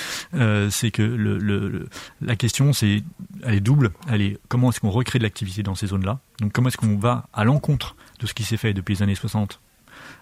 c'est 0.71 0.91
que 0.91 1.03
le, 1.03 1.39
le 1.39 1.56
la 2.21 2.37
question, 2.37 2.73
c'est, 2.73 3.03
elle 3.43 3.55
est 3.55 3.61
double. 3.61 3.93
Elle 4.09 4.23
est 4.23 4.39
comment 4.49 4.71
est-ce 4.71 4.81
qu'on 4.81 4.91
recrée 4.91 5.19
de 5.19 5.25
l'activité 5.25 5.63
dans 5.63 5.75
ces 5.75 5.89
zones-là? 5.89 6.19
Donc, 6.41 6.53
comment 6.53 6.69
est-ce 6.69 6.77
qu'on 6.77 6.97
va 6.97 7.29
à 7.33 7.45
l'encontre 7.45 7.97
de 8.21 8.27
ce 8.27 8.35
qui 8.35 8.45
s'est 8.45 8.57
fait 8.57 8.73
depuis 8.73 8.95
les 8.95 9.03
années 9.03 9.15
60, 9.15 9.61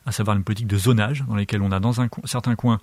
à 0.06 0.12
savoir 0.12 0.36
une 0.36 0.44
politique 0.44 0.66
de 0.66 0.78
zonage 0.78 1.24
dans 1.28 1.36
laquelle 1.36 1.62
on 1.62 1.72
a 1.72 1.80
dans 1.80 2.00
un 2.00 2.08
certain 2.24 2.54
coin 2.54 2.78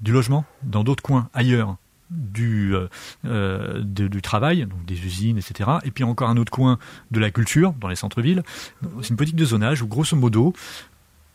du 0.00 0.12
logement, 0.12 0.44
dans 0.62 0.84
d'autres 0.84 1.02
coins 1.02 1.28
ailleurs 1.32 1.76
du, 2.12 2.74
euh, 2.74 2.88
euh, 3.24 3.80
du 3.82 4.22
travail, 4.22 4.66
donc 4.66 4.84
des 4.84 5.04
usines, 5.04 5.38
etc. 5.38 5.70
Et 5.84 5.90
puis 5.90 6.04
encore 6.04 6.28
un 6.28 6.36
autre 6.36 6.52
coin 6.52 6.78
de 7.10 7.20
la 7.20 7.30
culture, 7.30 7.72
dans 7.80 7.88
les 7.88 7.96
centres-villes. 7.96 8.42
C'est 9.00 9.10
une 9.10 9.16
politique 9.16 9.36
de 9.36 9.44
zonage 9.44 9.82
où, 9.82 9.86
grosso 9.86 10.16
modo, 10.16 10.52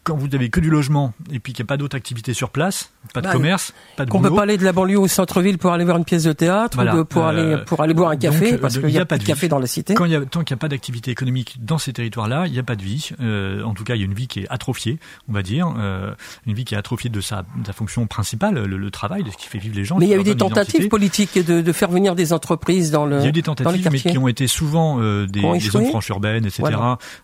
quand 0.08 0.16
vous 0.16 0.34
avez 0.34 0.50
que 0.50 0.62
du 0.62 0.70
logement 0.70 1.14
et 1.34 1.40
puis 1.40 1.52
qu'il 1.52 1.64
n'y 1.64 1.68
a 1.68 1.70
pas 1.70 1.76
d'autres 1.76 1.98
activités 1.98 2.34
sur 2.34 2.50
place, 2.50 2.94
pas 3.14 3.20
de 3.20 3.28
bah, 3.28 3.34
commerce, 3.34 3.74
pas 3.98 4.06
de 4.06 4.10
Qu'on 4.10 4.22
peut 4.22 4.34
pas 4.34 4.44
aller 4.44 4.58
de 4.58 4.64
la 4.64 4.72
banlieue 4.72 4.98
au 4.98 5.10
centre-ville 5.10 5.58
pour 5.58 5.74
aller 5.74 5.84
voir 5.84 5.98
une 5.98 6.06
pièce 6.06 6.24
de 6.24 6.32
théâtre 6.32 6.80
ou 6.98 7.04
pour 7.04 7.26
aller 7.26 7.42
euh, 7.42 7.66
pour 7.66 7.82
aller 7.82 7.94
boire 7.94 8.12
un 8.12 8.16
café 8.16 8.58
parce 8.58 8.78
qu'il 8.78 8.88
n'y 8.88 8.98
a, 8.98 9.06
pas 9.06 9.18
de 9.18 9.26
café 9.26 9.50
dans 9.50 9.60
la 9.60 9.68
cité. 9.68 9.96
Quand 9.96 10.06
y 10.06 10.16
a, 10.16 10.22
tant 10.22 10.46
qu'il 10.46 10.56
n'y 10.56 10.60
a 10.60 10.62
pas 10.62 10.70
d'activité 10.70 11.12
économique 11.12 11.58
dans 11.60 11.78
ces 11.78 11.92
territoires-là, 11.92 12.48
il 12.48 12.54
n'y 12.54 12.60
a 12.60 12.64
pas 12.64 12.78
de 12.78 12.84
vie. 12.84 13.10
Euh, 13.20 13.62
en 13.64 13.74
tout 13.74 13.84
cas, 13.84 13.96
il 13.96 14.00
y 14.00 14.04
a 14.04 14.06
une 14.06 14.14
vie 14.14 14.28
qui 14.28 14.40
est 14.40 14.48
atrophiée, 14.50 14.98
on 15.28 15.34
va 15.34 15.42
dire, 15.42 15.74
euh, 15.78 16.14
une 16.46 16.54
vie 16.54 16.64
qui 16.64 16.74
est 16.74 16.78
atrophiée 16.78 17.10
de 17.10 17.20
sa, 17.20 17.42
de 17.42 17.66
sa 17.66 17.74
fonction 17.74 18.08
principale, 18.08 18.64
le, 18.64 18.92
travail, 18.92 19.24
de 19.24 19.32
ce 19.32 19.36
qui 19.36 19.48
fait 19.48 19.58
vivre 19.58 19.76
les 19.76 19.84
gens. 19.84 19.98
Mais 19.98 20.06
il 20.06 20.12
y 20.12 20.14
a 20.14 20.18
eu 20.18 20.24
des 20.24 20.38
tentatives 20.38 20.88
politiques 20.88 21.38
de, 21.46 21.60
de, 21.60 21.72
faire 21.74 21.90
venir 21.90 22.16
des 22.16 22.32
entreprises 22.32 22.92
dans 22.92 23.06
le. 23.06 23.18
Il 23.18 23.24
y 23.24 23.26
a 23.26 23.30
eu 23.30 23.34
des 23.34 23.44
tentatives, 23.44 23.90
mais 23.92 24.00
qui 24.00 24.18
ont 24.18 24.30
été 24.30 24.48
souvent 24.48 25.02
des, 25.02 25.26
des 25.28 25.60
zones 25.60 25.88
franches 25.88 26.08
urbaines, 26.08 26.46
etc., 26.46 26.64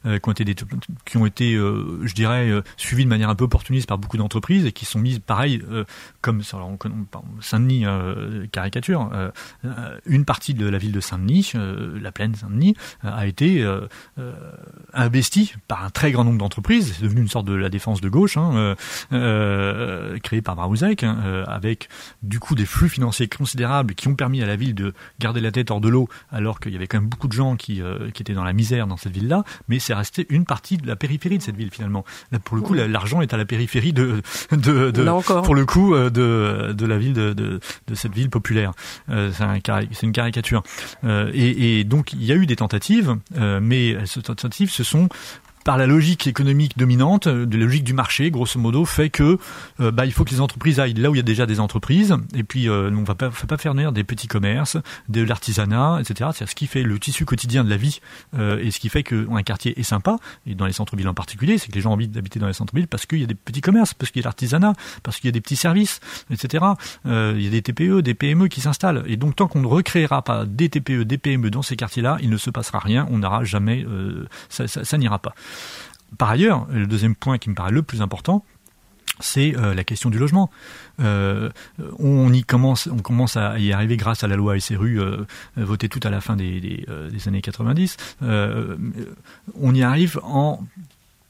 qui 0.04 0.30
ont 0.30 0.32
été 0.34 0.56
qui 1.06 1.18
ont 1.18 1.26
été, 1.26 1.54
je 1.54 2.14
dirais, 2.14 2.52
suivies 2.78 3.04
de 3.04 3.10
manière 3.10 3.30
un 3.30 3.36
peu 3.36 3.46
opportuniste 3.46 3.88
par 3.88 3.98
beaucoup 3.98 4.18
d'entreprises 4.18 4.66
et 4.66 4.72
qui 4.72 4.86
sont 4.86 5.00
mises, 5.00 5.20
pareil, 5.20 5.62
comme 6.22 6.42
Saint-Denis 7.42 7.86
euh, 7.86 8.48
caricature, 8.52 9.10
euh, 9.14 9.32
euh, 9.66 9.98
une 10.06 10.26
partie 10.26 10.54
de 10.54 10.68
la 10.68 10.78
ville 10.78 10.92
de 10.92 11.00
Saint-Denis, 11.00 11.54
la 11.56 12.12
plaine 12.12 12.36
Saint-Denis, 12.36 12.76
a 13.02 13.26
été 13.28 13.66
investie 14.94 15.54
par 15.68 15.84
un 15.84 15.90
très 15.90 16.12
grand 16.12 16.24
nombre 16.24 16.38
d'entreprises. 16.38 16.94
C'est 16.96 17.04
devenu 17.04 17.22
une 17.22 17.28
sorte 17.28 17.46
de 17.46 17.54
la 17.54 17.70
défense 17.70 18.02
de 18.02 18.10
gauche, 18.10 18.38
hein, 18.38 18.76
créée 20.24 20.42
par 20.42 20.56
Marouzek, 20.56 21.04
hein, 21.04 21.44
avec 21.48 21.90
du 22.22 22.40
coup 22.40 22.56
des 22.56 22.66
flux 22.66 22.90
financiers 22.90 23.28
considérables 23.28 23.96
qui 23.96 24.08
ont 24.08 24.16
permis 24.16 24.42
à 24.42 24.46
la 24.46 24.56
ville 24.56 24.76
de 24.76 24.94
garder 25.20 25.42
la 25.42 25.52
tête 25.52 25.72
hors 25.72 25.82
de 25.82 25.90
l'eau, 25.90 26.08
alors 26.32 26.60
qu'il 26.60 26.74
y 26.74 26.76
avait 26.76 26.88
quand 26.88 27.00
même 27.00 27.10
beaucoup 27.10 27.28
de 27.28 27.34
gens 27.34 27.56
qui, 27.56 27.82
qui 28.14 28.22
étaient 28.22 28.34
dans 28.34 28.44
la 28.44 28.54
misère 28.54 28.88
dans 28.88 28.98
cette 28.98 29.14
ville-là. 29.14 29.44
Mais 29.68 29.80
c'est 29.80 29.94
resté 29.94 30.26
une 30.30 30.46
partie 30.46 30.78
de 30.78 30.88
la 30.88 30.96
périphérie 30.96 31.38
de 31.38 31.44
cette 31.44 31.58
ville 31.58 31.72
finalement. 31.72 32.06
Là, 32.32 32.40
coup, 32.64 32.74
l'argent 32.74 33.22
est 33.22 33.34
à 33.34 33.38
la 33.38 33.46
périphérie 33.46 33.94
de, 33.94 34.22
de, 34.52 34.92
de 34.92 35.42
pour 35.42 35.56
le 35.56 35.66
coup, 35.66 35.96
de, 35.96 36.74
de 36.74 36.86
la 36.86 36.98
ville 36.98 37.14
de, 37.14 37.34
de, 37.34 37.60
de 37.88 37.96
cette 37.96 38.14
ville 38.14 38.30
populaire. 38.30 38.72
Euh, 39.10 39.32
c'est 39.92 40.06
une 40.06 40.12
caricature. 40.12 40.64
Euh, 41.04 41.32
et, 41.34 41.80
et, 41.80 41.84
donc 41.84 42.14
il 42.14 42.24
y 42.24 42.32
a 42.32 42.36
eu 42.36 42.46
des 42.46 42.56
tentatives, 42.56 43.16
euh, 43.38 43.60
mais 43.62 43.98
ces 44.06 44.22
tentatives 44.22 44.72
se 44.72 44.84
sont 44.84 45.10
par 45.64 45.78
la 45.78 45.88
logique 45.88 46.28
économique 46.28 46.78
dominante, 46.78 47.28
euh, 47.28 47.46
de 47.46 47.58
la 47.58 47.66
logique 47.66 47.84
du 47.84 47.94
marché, 47.94 48.32
grosso 48.32 48.60
modo, 48.60 48.86
fait 48.86 49.10
que 49.10 49.38
euh, 49.80 49.92
bah, 49.92 50.06
il 50.06 50.12
faut 50.12 50.24
que 50.24 50.32
les 50.32 50.42
entreprises 50.42 50.80
aillent 50.80 50.94
là 50.94 51.10
où 51.10 51.16
il 51.16 51.18
y 51.18 51.22
a 51.22 51.24
déjà 51.24 51.46
des 51.46 51.60
entreprises, 51.60 52.16
et 52.36 52.44
puis 52.44 52.70
euh, 52.70 52.92
on 52.94 53.04
va 53.04 53.16
pas, 53.16 53.32
faire 53.32 53.74
venir 53.74 53.92
des 53.92 54.04
petits 54.04 54.28
commerces, 54.28 54.78
de 55.10 55.22
l'artisanat, 55.22 56.00
etc. 56.02 56.32
C'est 56.34 56.48
ce 56.48 56.56
qui 56.56 56.68
fait 56.68 56.84
le 56.84 57.00
tissu 57.00 57.26
quotidien 57.26 57.64
de 57.64 57.70
la 57.70 57.78
vie, 57.78 58.00
et 58.34 58.72
ce 58.72 58.80
qui 58.80 58.90
fait 58.90 59.04
qu'un 59.04 59.44
quartier 59.44 59.80
est 59.80 59.84
sympa, 59.84 60.18
et 60.46 60.56
dans 60.56 60.66
les 60.66 60.74
centres-villes 60.74 61.08
en 61.08 61.14
particulier, 61.14 61.58
c'est 61.58 61.70
que 61.70 61.76
les 61.76 61.82
gens 61.82 61.92
ont 61.92 61.94
envie 61.94 62.08
d'habiter 62.08 62.40
dans 62.40 62.48
les 62.48 62.54
centres-villes 62.54 62.88
parce 62.88 63.06
qu'il 63.06 63.20
y 63.20 63.24
a 63.24 63.28
des 63.28 63.36
petits 63.36 63.62
commerces, 63.62 63.94
parce 63.94 64.12
qu'il 64.12 64.22
y 64.22 64.26
a 64.26 64.28
l'artisanat, 64.28 64.74
parce 65.04 65.18
qu'il 65.18 65.28
y 65.28 65.30
a 65.30 65.32
des 65.32 65.42
petits 65.42 65.56
services, 65.56 66.00
etc. 66.32 66.66
il 67.06 67.42
y 67.42 67.48
a 67.48 67.50
des 67.50 67.62
TPE, 67.62 68.02
des 68.02 68.14
PME 68.14 68.48
qui 68.48 68.62
s'installent, 68.62 69.04
et 69.08 69.18
donc 69.18 69.36
tant 69.36 69.48
qu'on 69.48 69.62
ne 69.62 69.68
recréera 69.68 70.22
pas 70.22 70.46
des 70.46 70.70
TPE, 70.70 71.04
des 71.04 71.18
PME 71.18 71.50
dans 71.50 71.62
ces 71.62 71.76
quartiers-là, 71.76 72.18
il 72.22 72.30
ne 72.30 72.38
se 72.38 72.50
passera 72.50 72.80
rien, 72.80 73.08
on 73.12 73.20
n'aura 73.20 73.44
jamais, 73.44 73.86
ça, 74.50 74.68
ça 74.68 74.98
n'ira 74.98 75.20
pas. 75.20 75.34
Par 76.18 76.30
ailleurs, 76.30 76.68
le 76.72 76.86
deuxième 76.86 77.16
point 77.16 77.38
qui 77.38 77.50
me 77.50 77.56
paraît 77.56 77.72
le 77.72 77.82
plus 77.82 78.02
important, 78.02 78.46
c'est 79.20 79.56
euh, 79.58 79.74
la 79.74 79.84
question 79.84 80.10
du 80.10 80.18
logement. 80.18 80.50
Euh, 81.00 81.50
on 82.00 82.32
y 82.34 82.44
commence, 82.44 82.88
à 83.36 83.60
y 83.60 83.72
arriver 83.72 83.98
grâce 83.98 84.24
à 84.24 84.28
la 84.28 84.36
loi 84.36 84.60
SRU 84.60 85.00
euh, 85.00 85.26
votée 85.56 85.90
tout 85.90 86.00
à 86.04 86.10
la 86.10 86.22
fin 86.22 86.36
des, 86.36 86.86
des 87.12 87.28
années 87.28 87.42
90. 87.42 87.98
on 88.22 89.76
y 89.76 89.84
arrive 89.84 90.20
en 90.24 90.64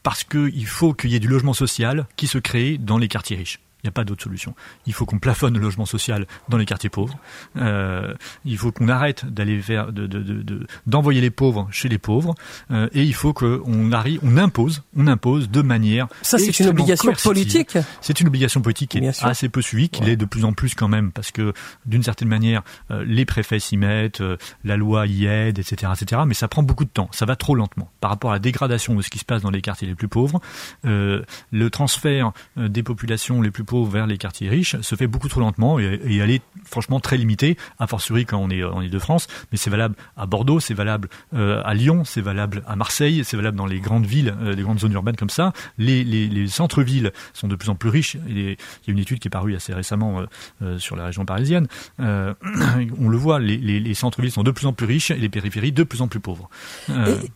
parce 0.02 0.22
qu'il 0.22 0.66
faut 0.66 0.92
qu'il 0.92 1.10
y 1.10 1.14
ait 1.14 1.20
du 1.20 1.28
logement 1.28 1.54
social 1.54 2.06
qui 2.16 2.26
se 2.26 2.36
crée 2.36 2.76
dans 2.76 2.98
les 2.98 3.08
quartiers 3.08 3.38
riches. 3.38 3.60
Il 3.84 3.88
n'y 3.88 3.90
a 3.90 3.92
pas 3.92 4.04
d'autre 4.04 4.22
solution. 4.22 4.54
Il 4.86 4.94
faut 4.94 5.04
qu'on 5.04 5.18
plafonne 5.18 5.52
le 5.52 5.60
logement 5.60 5.84
social 5.84 6.26
dans 6.48 6.56
les 6.56 6.64
quartiers 6.64 6.88
pauvres. 6.88 7.18
Euh, 7.58 8.14
il 8.46 8.56
faut 8.56 8.72
qu'on 8.72 8.88
arrête 8.88 9.26
d'aller 9.26 9.58
vers, 9.58 9.92
d'envoyer 9.92 11.20
de, 11.20 11.22
de, 11.22 11.26
les 11.26 11.30
pauvres 11.30 11.68
chez 11.70 11.90
les 11.90 11.98
pauvres. 11.98 12.34
Euh, 12.70 12.88
et 12.94 13.02
il 13.02 13.12
faut 13.12 13.34
qu'on 13.34 13.92
arrive, 13.92 14.20
on 14.22 14.38
impose, 14.38 14.82
on 14.96 15.06
impose 15.06 15.50
de 15.50 15.60
manière. 15.60 16.08
Ça, 16.22 16.38
c'est 16.38 16.58
une 16.60 16.68
obligation 16.68 17.12
politique. 17.12 17.76
C'est 18.00 18.20
une 18.20 18.28
obligation 18.28 18.62
politique 18.62 18.92
qui 18.92 18.98
est 18.98 19.22
assez 19.22 19.50
peu 19.50 19.60
suivie, 19.60 19.90
qui 19.90 20.02
l'est 20.02 20.16
de 20.16 20.24
plus 20.24 20.46
en 20.46 20.54
plus 20.54 20.74
quand 20.74 20.88
même, 20.88 21.12
parce 21.12 21.30
que 21.30 21.52
d'une 21.84 22.02
certaine 22.02 22.28
manière, 22.28 22.62
euh, 22.90 23.04
les 23.06 23.26
préfets 23.26 23.58
s'y 23.58 23.76
mettent, 23.76 24.22
la 24.64 24.78
loi 24.78 25.06
y 25.06 25.26
aide, 25.26 25.58
etc., 25.58 25.92
etc. 25.94 26.22
Mais 26.26 26.32
ça 26.32 26.48
prend 26.48 26.62
beaucoup 26.62 26.86
de 26.86 26.90
temps. 26.90 27.10
Ça 27.12 27.26
va 27.26 27.36
trop 27.36 27.54
lentement 27.54 27.90
par 28.00 28.08
rapport 28.08 28.30
à 28.30 28.36
la 28.36 28.38
dégradation 28.40 28.94
de 28.94 29.02
ce 29.02 29.10
qui 29.10 29.18
se 29.18 29.26
passe 29.26 29.42
dans 29.42 29.50
les 29.50 29.60
quartiers 29.60 29.86
les 29.86 29.94
plus 29.94 30.08
pauvres. 30.08 30.40
Le 30.84 31.68
transfert 31.68 32.32
des 32.56 32.82
populations 32.82 33.42
les 33.42 33.50
plus 33.50 33.64
pauvres 33.64 33.73
vers 33.82 34.06
les 34.06 34.18
quartiers 34.18 34.48
riches 34.48 34.80
se 34.80 34.94
fait 34.94 35.06
beaucoup 35.06 35.28
trop 35.28 35.40
lentement 35.40 35.78
et, 35.78 36.18
elle 36.18 36.30
est 36.30 36.42
franchement 36.64 37.00
très 37.00 37.16
limitée, 37.16 37.56
a 37.78 37.86
fortiori 37.86 38.24
quand 38.24 38.38
on 38.38 38.50
est 38.50 38.62
en 38.62 38.80
Ile-de-France, 38.80 39.26
mais 39.50 39.58
c'est 39.58 39.70
valable 39.70 39.96
à 40.16 40.26
Bordeaux, 40.26 40.60
c'est 40.60 40.74
valable 40.74 41.08
euh, 41.34 41.60
à 41.64 41.74
Lyon, 41.74 42.04
c'est 42.04 42.20
valable 42.20 42.62
à 42.66 42.76
Marseille, 42.76 43.22
c'est 43.24 43.36
valable 43.36 43.56
dans 43.56 43.66
les 43.66 43.80
grandes 43.80 44.06
villes, 44.06 44.34
euh, 44.42 44.54
les 44.54 44.62
grandes 44.62 44.78
zones 44.78 44.92
urbaines 44.92 45.16
comme 45.16 45.30
ça. 45.30 45.52
Les, 45.78 46.04
les, 46.04 46.46
centres-villes 46.46 47.12
sont 47.32 47.48
de 47.48 47.56
plus 47.56 47.68
en 47.68 47.74
plus 47.74 47.88
riches. 47.88 48.16
il 48.28 48.38
y 48.38 48.52
a 48.52 48.56
une 48.86 48.98
étude 48.98 49.18
qui 49.18 49.28
est 49.28 49.30
parue 49.30 49.56
assez 49.56 49.72
récemment 49.72 50.22
euh, 50.62 50.78
sur 50.78 50.94
la 50.94 51.06
région 51.06 51.24
parisienne. 51.24 51.66
on 51.98 53.08
le 53.08 53.16
voit, 53.16 53.40
les, 53.40 53.56
les 53.56 53.94
centres-villes 53.94 54.30
sont 54.30 54.42
de 54.42 54.50
plus 54.50 54.66
en 54.66 54.72
plus 54.72 54.86
riches 54.86 55.10
et 55.10 55.16
les 55.16 55.28
périphéries 55.28 55.72
de 55.72 55.82
plus 55.82 56.02
en 56.02 56.08
plus 56.08 56.20
pauvres. 56.20 56.48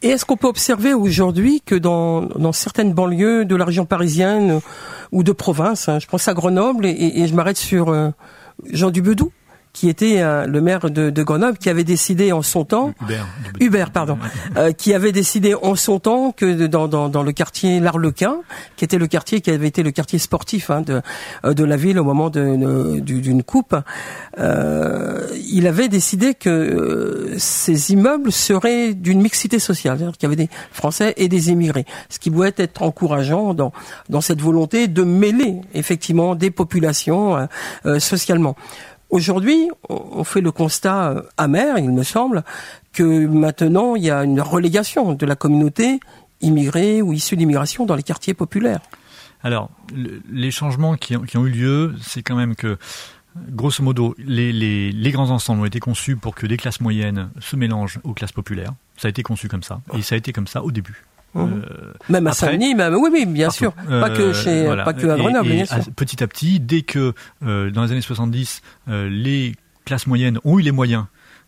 Et, 0.03 0.09
est-ce 0.09 0.24
qu'on 0.24 0.36
peut 0.36 0.49
observer 0.49 0.95
aujourd'hui 0.95 1.62
que 1.64 1.74
dans, 1.74 2.22
dans 2.22 2.53
certaines 2.53 2.93
banlieues 2.93 3.45
de 3.45 3.57
la 3.57 3.64
région 3.64 3.86
parisienne 3.86 4.61
ou 5.12 5.22
de 5.22 5.32
province, 5.32 5.89
hein, 5.89 5.99
je 5.99 6.07
pense 6.07 6.27
à 6.28 6.34
Grenoble 6.34 6.86
et, 6.86 7.26
je 7.26 7.34
m'arrête 7.34 7.56
sur 7.56 7.88
euh, 7.88 8.10
Jean 8.70 8.90
Dubedou 8.90 9.32
qui 9.78 9.88
était 9.88 10.22
euh, 10.22 10.44
le 10.48 10.60
maire 10.60 10.90
de, 10.90 11.08
de, 11.08 11.22
Grenoble, 11.22 11.56
qui 11.56 11.68
avait 11.68 11.84
décidé 11.84 12.32
en 12.32 12.42
son 12.42 12.64
temps, 12.64 12.94
Hubert, 13.00 13.28
Hubert 13.60 13.90
pardon, 13.92 14.18
euh, 14.56 14.72
qui 14.72 14.92
avait 14.92 15.12
décidé 15.12 15.54
en 15.54 15.76
son 15.76 16.00
temps 16.00 16.32
que 16.32 16.66
dans, 16.66 16.88
dans, 16.88 17.08
dans 17.08 17.22
le 17.22 17.30
quartier 17.30 17.78
l'Arlequin, 17.78 18.38
qui 18.74 18.84
était 18.84 18.98
le 18.98 19.06
quartier 19.06 19.40
qui 19.40 19.52
avait 19.52 19.68
été 19.68 19.84
le 19.84 19.92
quartier 19.92 20.18
sportif 20.18 20.70
hein, 20.70 20.80
de, 20.80 21.00
euh, 21.44 21.54
de 21.54 21.62
la 21.62 21.76
ville 21.76 22.00
au 22.00 22.02
moment 22.02 22.28
d'une 22.28 23.42
coupe, 23.44 23.76
euh, 24.40 25.28
il 25.48 25.68
avait 25.68 25.86
décidé 25.86 26.34
que 26.34 27.34
ces 27.36 27.92
immeubles 27.92 28.32
seraient 28.32 28.94
d'une 28.94 29.22
mixité 29.22 29.60
sociale, 29.60 29.98
c'est-à-dire 29.98 30.18
qu'il 30.18 30.28
y 30.28 30.32
avait 30.32 30.44
des 30.44 30.50
Français 30.72 31.14
et 31.18 31.28
des 31.28 31.50
immigrés, 31.50 31.86
ce 32.08 32.18
qui 32.18 32.32
pouvait 32.32 32.52
être 32.56 32.82
encourageant 32.82 33.54
dans, 33.54 33.72
dans 34.08 34.22
cette 34.22 34.40
volonté 34.40 34.88
de 34.88 35.04
mêler 35.04 35.60
effectivement 35.72 36.34
des 36.34 36.50
populations 36.50 37.46
socialement. 38.00 38.56
Aujourd'hui, 39.11 39.70
on 39.88 40.22
fait 40.22 40.42
le 40.42 40.52
constat 40.52 41.11
euh, 41.11 41.22
amer, 41.38 41.78
il 41.78 41.90
me 41.90 42.02
semble, 42.02 42.44
que 42.92 43.26
maintenant 43.26 43.94
il 43.94 44.04
y 44.04 44.11
a 44.11 44.22
une 44.22 44.40
relégation 44.40 45.14
de 45.14 45.26
la 45.26 45.34
communauté 45.34 46.00
immigrée 46.40 47.00
ou 47.00 47.12
issue 47.12 47.36
d'immigration 47.36 47.86
dans 47.86 47.94
les 47.94 48.02
quartiers 48.02 48.34
populaires. 48.34 48.80
Alors, 49.42 49.70
les 50.30 50.50
changements 50.50 50.96
qui 50.96 51.16
ont, 51.16 51.46
eu 51.46 51.50
lieu, 51.50 51.94
c'est 52.02 52.22
quand 52.22 52.36
même 52.36 52.54
que 52.54 52.76
grosso 53.50 53.82
modo, 53.82 54.14
les, 54.18 54.52
les, 54.52 55.11
grands 55.11 55.30
ensembles 55.30 55.62
ont 55.62 55.64
été 55.64 55.80
conçus 55.80 56.16
pour 56.16 56.34
que 56.34 56.46
des 56.46 56.56
classes 56.56 56.80
moyennes 56.80 57.30
se 57.40 57.56
mélangent 57.56 58.00
aux 58.02 58.14
classes 58.14 58.32
populaires. 58.32 58.72
Ça 58.96 59.06
a 59.06 59.11
été 59.11 59.22
conçu 59.22 59.48
comme 59.48 59.62
ça. 59.62 59.80
Et 59.96 60.02
ça 60.02 60.16
a 60.16 60.18
été 60.18 60.32
comme 60.32 60.48
ça 60.48 60.62
au 60.64 60.72
début. 60.72 61.04
Mhm. 61.34 61.62
Euh, 61.70 61.92
même 62.08 62.26
à 62.26 62.32
Saint-Denis, 62.32 62.74
oui, 62.74 63.10
oui, 63.12 63.26
bien 63.26 63.50
sûr. 63.50 63.72
Pas 63.72 64.10
que 64.10 64.32
chez, 64.32 64.66
euh, 64.66 64.82
pas 64.84 64.92
que 64.92 65.06
à 65.06 65.16
Grenoble, 65.16 65.48
bien 65.48 65.66
sûr. 65.66 65.78
Petit 65.94 66.22
à 66.22 66.26
petit, 66.26 66.60
dès 66.60 66.82
que 66.82 67.12
euh, 67.44 67.70
dans 67.70 67.84
les 67.84 67.92
années 67.92 68.00
70, 68.00 68.62
les 68.86 69.54
classes 69.84 70.06
moyennes 70.06 70.38
ont 70.44 70.58
eu 70.58 70.62
les 70.62 70.72
moyens 70.72 71.04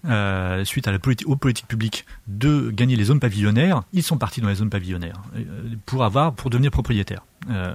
euh, 0.08 0.64
suite 0.64 0.88
à 0.88 0.92
la 0.92 0.98
politique, 0.98 1.28
aux 1.28 1.36
politiques 1.36 1.68
publiques 1.68 2.06
de 2.26 2.70
gagner 2.70 2.96
les 2.96 3.04
zones 3.04 3.20
pavillonnaires, 3.20 3.82
ils 3.92 4.02
sont 4.02 4.16
partis 4.16 4.40
dans 4.40 4.48
les 4.48 4.54
zones 4.54 4.70
pavillonnaires 4.70 5.20
pour 5.84 6.04
avoir, 6.04 6.32
pour 6.32 6.48
devenir 6.48 6.70
propriétaires. 6.70 7.22
Euh, 7.48 7.74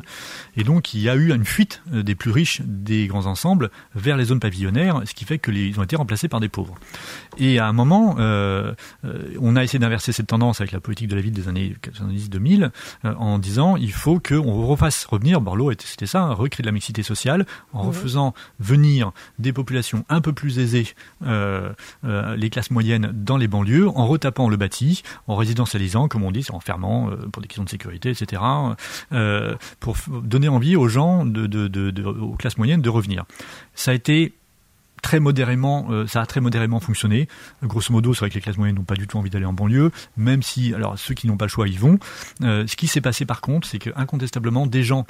et 0.55 0.63
donc 0.63 0.93
il 0.93 1.01
y 1.01 1.09
a 1.09 1.16
eu 1.16 1.34
une 1.34 1.45
fuite 1.45 1.82
euh, 1.91 2.03
des 2.03 2.13
plus 2.13 2.30
riches 2.30 2.61
des 2.63 3.07
grands 3.07 3.26
ensembles 3.26 3.72
vers 3.95 4.16
les 4.16 4.26
zones 4.26 4.39
pavillonnaires, 4.39 5.01
ce 5.05 5.13
qui 5.13 5.26
fait 5.26 5.39
qu'ils 5.39 5.80
ont 5.80 5.84
été 5.84 5.95
remplacés 5.95 6.28
par 6.28 6.39
des 6.39 6.49
pauvres. 6.49 6.76
Et 7.38 7.57
à 7.57 7.68
un 7.68 7.74
moment, 7.74 8.16
euh, 8.20 8.74
on 9.39 9.55
a 9.55 9.63
essayé 9.63 9.80
d'inverser 9.80 10.11
cette 10.11 10.28
tendance 10.28 10.61
avec 10.61 10.72
la 10.72 10.80
politique 10.80 11.07
de 11.07 11.16
la 11.16 11.22
ville 11.22 11.34
des 11.34 11.47
années 11.47 11.76
90-2000 11.82 12.72
en 13.03 13.39
disant 13.39 13.76
il 13.76 13.91
faut 13.91 14.20
qu'on 14.20 14.66
refasse 14.66 15.05
revenir, 15.05 15.41
Borloo 15.41 15.72
c'était 15.80 16.05
ça, 16.05 16.28
recréer 16.28 16.61
de 16.61 16.68
la 16.68 16.72
mixité 16.72 17.03
sociale 17.03 17.45
en 17.74 17.84
refaisant 17.84 18.34
venir 18.59 19.11
des 19.39 19.51
populations 19.51 20.05
un 20.09 20.22
peu 20.22 20.34
plus 20.34 20.59
aisées, 20.59 20.93
les 21.26 22.49
classes 22.49 22.72
moyennes 22.72 23.11
dans 23.13 23.38
les 23.38 23.47
banlieues, 23.47 23.89
en 23.89 24.07
retapant 24.07 24.49
le 24.49 24.57
bâti, 24.57 25.03
en 25.28 25.36
résidentialisant, 25.36 26.07
comme 26.07 26.24
on 26.24 26.32
dit, 26.32 26.45
en 26.49 26.59
fermant 26.59 27.09
pour 27.32 27.41
des 27.41 27.47
questions 27.47 27.63
de 27.63 27.70
sécurité, 27.70 28.09
etc. 28.09 28.41
Euh, 29.11 29.54
pour 29.79 29.95
donner 30.23 30.47
envie 30.47 30.75
aux 30.75 30.87
gens, 30.87 31.25
de, 31.25 31.47
de, 31.47 31.67
de, 31.67 32.03
aux 32.03 32.35
classes 32.35 32.57
moyennes, 32.57 32.81
de 32.81 32.89
revenir. 32.89 33.25
Ça 33.73 33.91
a 33.91 33.93
été 33.93 34.33
très 35.01 35.19
modérément, 35.19 35.87
ça 36.07 36.21
a 36.21 36.25
très 36.25 36.41
modérément 36.41 36.79
fonctionné. 36.79 37.27
Grosso 37.61 37.93
modo, 37.93 38.13
c'est 38.15 38.21
vrai 38.21 38.29
que 38.29 38.35
les 38.35 38.41
classes 38.41 38.57
moyennes 38.57 38.75
n'ont 38.75 38.83
pas 38.83 38.95
du 38.95 39.05
tout 39.05 39.17
envie 39.17 39.29
d'aller 39.29 39.45
en 39.45 39.53
banlieue, 39.53 39.91
même 40.17 40.41
si, 40.41 40.73
alors 40.73 40.97
ceux 40.97 41.13
qui 41.13 41.27
n'ont 41.27 41.37
pas 41.37 41.45
le 41.45 41.49
choix, 41.49 41.67
ils 41.67 41.79
vont. 41.79 41.99
ce 42.41 42.75
qui 42.75 42.87
s'est 42.87 43.01
passé 43.01 43.25
par 43.25 43.41
contre, 43.41 43.67
c'est 43.67 43.77
que 43.77 43.91
incontestablement, 43.95 44.65
des 44.65 44.83
gens 44.83 45.05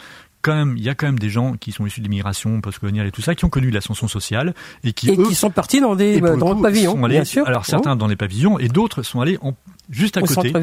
il 0.47 0.83
y 0.83 0.89
a 0.89 0.95
quand 0.95 1.07
même 1.07 1.19
des 1.19 1.29
gens 1.29 1.53
qui 1.53 1.71
sont 1.71 1.85
issus 1.85 2.01
de 2.01 2.05
l'immigration 2.05 2.61
postcoloniale 2.61 3.07
et 3.07 3.11
tout 3.11 3.21
ça, 3.21 3.35
qui 3.35 3.45
ont 3.45 3.49
connu 3.49 3.71
l'ascension 3.71 4.07
sociale 4.07 4.53
et 4.83 4.93
qui, 4.93 5.09
et 5.09 5.17
qui 5.17 5.35
sont 5.35 5.49
partis 5.49 5.81
dans 5.81 5.95
des 5.95 6.19
dans 6.19 6.53
le 6.53 6.61
pavillons, 6.61 6.99
bien 7.07 7.23
sûr. 7.23 7.47
Alors 7.47 7.65
certains 7.65 7.95
dans 7.95 8.07
les 8.07 8.15
pavillons 8.15 8.59
et 8.59 8.67
d'autres 8.67 9.03
sont 9.03 9.21
allés 9.21 9.37
en 9.41 9.53
juste 9.89 10.17
à 10.17 10.21
Au 10.21 10.25
côté. 10.25 10.53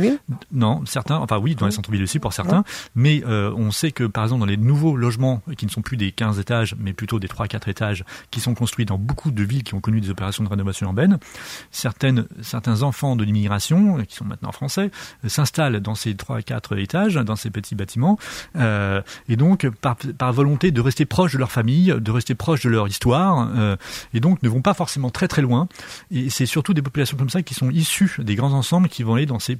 Non, 0.52 0.82
certains, 0.86 1.16
enfin 1.16 1.38
oui, 1.38 1.54
dans 1.54 1.66
les 1.66 1.72
centres-villes 1.72 2.02
aussi 2.02 2.18
pour 2.18 2.32
certains, 2.32 2.64
mais 2.94 3.22
euh, 3.26 3.52
on 3.56 3.70
sait 3.70 3.92
que 3.92 4.04
par 4.04 4.24
exemple 4.24 4.40
dans 4.40 4.46
les 4.46 4.56
nouveaux 4.56 4.96
logements 4.96 5.42
qui 5.56 5.66
ne 5.66 5.70
sont 5.70 5.82
plus 5.82 5.96
des 5.96 6.12
15 6.12 6.38
étages, 6.38 6.76
mais 6.78 6.92
plutôt 6.92 7.18
des 7.18 7.28
3-4 7.28 7.68
étages, 7.70 8.04
qui 8.30 8.40
sont 8.40 8.54
construits 8.54 8.84
dans 8.84 8.98
beaucoup 8.98 9.30
de 9.30 9.42
villes 9.42 9.62
qui 9.62 9.74
ont 9.74 9.80
connu 9.80 10.00
des 10.00 10.10
opérations 10.10 10.44
de 10.44 10.48
rénovation 10.48 10.86
urbaine, 10.86 11.18
certaines, 11.70 12.26
certains 12.40 12.82
enfants 12.82 13.16
de 13.16 13.24
l'immigration, 13.24 14.02
qui 14.04 14.16
sont 14.16 14.24
maintenant 14.24 14.52
français, 14.52 14.90
s'installent 15.26 15.80
dans 15.80 15.94
ces 15.94 16.14
3-4 16.14 16.78
étages, 16.78 17.14
dans 17.14 17.36
ces 17.36 17.50
petits 17.50 17.74
bâtiments, 17.74 18.18
euh, 18.56 19.02
et 19.28 19.36
donc 19.36 19.68
par, 19.68 19.96
par, 19.96 20.32
volonté 20.32 20.70
de 20.70 20.80
rester 20.80 21.04
proche 21.04 21.34
de 21.34 21.38
leur 21.38 21.52
famille, 21.52 21.94
de 21.98 22.10
rester 22.10 22.34
proche 22.34 22.62
de 22.62 22.70
leur 22.70 22.88
histoire, 22.88 23.50
euh, 23.56 23.76
et 24.14 24.20
donc 24.20 24.42
ne 24.42 24.48
vont 24.48 24.62
pas 24.62 24.74
forcément 24.74 25.10
très 25.10 25.28
très 25.28 25.42
loin. 25.42 25.68
Et 26.10 26.30
c'est 26.30 26.46
surtout 26.46 26.74
des 26.74 26.82
populations 26.82 27.16
comme 27.16 27.30
ça 27.30 27.42
qui 27.42 27.54
sont 27.54 27.70
issues 27.70 28.16
des 28.18 28.34
grands 28.34 28.52
ensembles, 28.52 28.88
qui 28.88 29.02
vont 29.02 29.11
aller 29.14 29.26
dans 29.26 29.38
ces, 29.38 29.58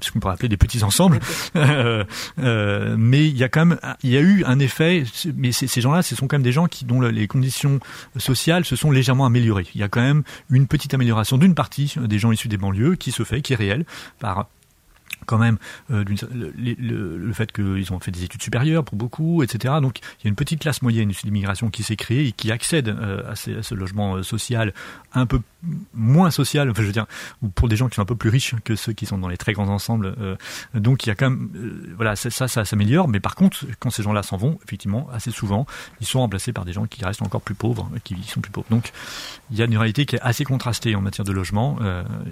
ce 0.00 0.10
qu'on 0.10 0.20
pourrait 0.20 0.34
appeler 0.34 0.48
des 0.48 0.56
petits 0.56 0.82
ensembles. 0.82 1.20
euh, 1.56 2.04
euh, 2.38 2.96
mais 2.98 3.26
il 3.26 3.36
y 3.36 3.44
a 3.44 3.48
quand 3.48 3.66
même, 3.66 3.78
il 4.02 4.10
y 4.10 4.16
a 4.16 4.20
eu 4.20 4.44
un 4.44 4.58
effet. 4.58 5.04
Mais 5.36 5.52
ces 5.52 5.80
gens-là, 5.80 6.02
ce 6.02 6.14
sont 6.14 6.26
quand 6.26 6.36
même 6.36 6.42
des 6.42 6.52
gens 6.52 6.66
qui 6.66 6.84
dont 6.84 7.00
les 7.00 7.26
conditions 7.26 7.80
sociales 8.16 8.64
se 8.64 8.76
sont 8.76 8.90
légèrement 8.90 9.26
améliorées. 9.26 9.66
Il 9.74 9.80
y 9.80 9.84
a 9.84 9.88
quand 9.88 10.00
même 10.00 10.22
une 10.50 10.66
petite 10.66 10.94
amélioration 10.94 11.38
d'une 11.38 11.54
partie 11.54 11.94
des 11.98 12.18
gens 12.18 12.32
issus 12.32 12.48
des 12.48 12.56
banlieues 12.56 12.96
qui 12.96 13.12
se 13.12 13.22
fait, 13.24 13.42
qui 13.42 13.52
est 13.52 13.56
réelle 13.56 13.84
par 14.18 14.46
quand 15.26 15.38
même 15.38 15.58
euh, 15.90 16.04
le, 16.32 16.52
le, 16.56 17.16
le, 17.18 17.32
fait 17.32 17.52
qu'ils 17.52 17.92
ont 17.92 18.00
fait 18.00 18.10
des 18.10 18.24
études 18.24 18.42
supérieures 18.42 18.84
pour 18.84 18.96
beaucoup, 18.96 19.42
etc. 19.42 19.74
Donc 19.80 19.98
il 19.98 20.24
y 20.24 20.26
a 20.26 20.28
une 20.28 20.36
petite 20.36 20.60
classe 20.60 20.82
moyenne 20.82 21.10
d'immigration 21.10 21.70
qui 21.70 21.82
s'est 21.82 21.96
créée 21.96 22.28
et 22.28 22.32
qui 22.32 22.52
accède 22.52 22.88
euh, 22.88 23.30
à, 23.30 23.36
ces, 23.36 23.56
à, 23.56 23.62
ce 23.62 23.74
logement 23.74 24.16
euh, 24.16 24.22
social 24.22 24.72
un 25.12 25.26
peu 25.26 25.40
moins 25.94 26.30
social, 26.30 26.70
enfin 26.70 26.82
je 26.82 26.86
veux 26.86 26.92
dire, 26.92 27.06
ou 27.42 27.48
pour 27.48 27.68
des 27.68 27.76
gens 27.76 27.88
qui 27.88 27.96
sont 27.96 28.02
un 28.02 28.06
peu 28.06 28.16
plus 28.16 28.30
riches 28.30 28.54
que 28.64 28.76
ceux 28.76 28.92
qui 28.92 29.06
sont 29.06 29.18
dans 29.18 29.28
les 29.28 29.36
très 29.36 29.52
grands 29.52 29.68
ensembles. 29.68 30.14
Euh, 30.20 30.36
donc 30.74 31.04
il 31.04 31.08
y 31.08 31.12
a 31.12 31.14
quand 31.14 31.30
même, 31.30 31.50
voilà, 31.96 32.16
ça, 32.16 32.30
ça, 32.30 32.64
s'améliore. 32.64 33.08
Mais 33.08 33.20
par 33.20 33.34
contre, 33.34 33.66
quand 33.78 33.90
ces 33.90 34.02
gens-là 34.02 34.22
s'en 34.22 34.36
vont, 34.36 34.58
effectivement, 34.64 35.08
assez 35.12 35.30
souvent, 35.30 35.66
ils 36.00 36.06
sont 36.06 36.20
remplacés 36.20 36.52
par 36.52 36.64
des 36.64 36.72
gens 36.72 36.86
qui 36.86 37.04
restent 37.04 37.22
encore 37.22 37.42
plus 37.42 37.54
pauvres, 37.54 37.90
qui 38.04 38.16
sont 38.24 38.40
plus 38.40 38.52
pauvres. 38.52 38.66
Donc 38.70 38.92
il 39.50 39.56
y 39.56 39.62
a 39.62 39.64
une 39.64 39.76
réalité 39.76 40.06
qui 40.06 40.16
est 40.16 40.20
assez 40.22 40.44
contrastée 40.44 40.94
en 40.94 41.00
matière 41.00 41.24
de 41.24 41.32
logement 41.32 41.78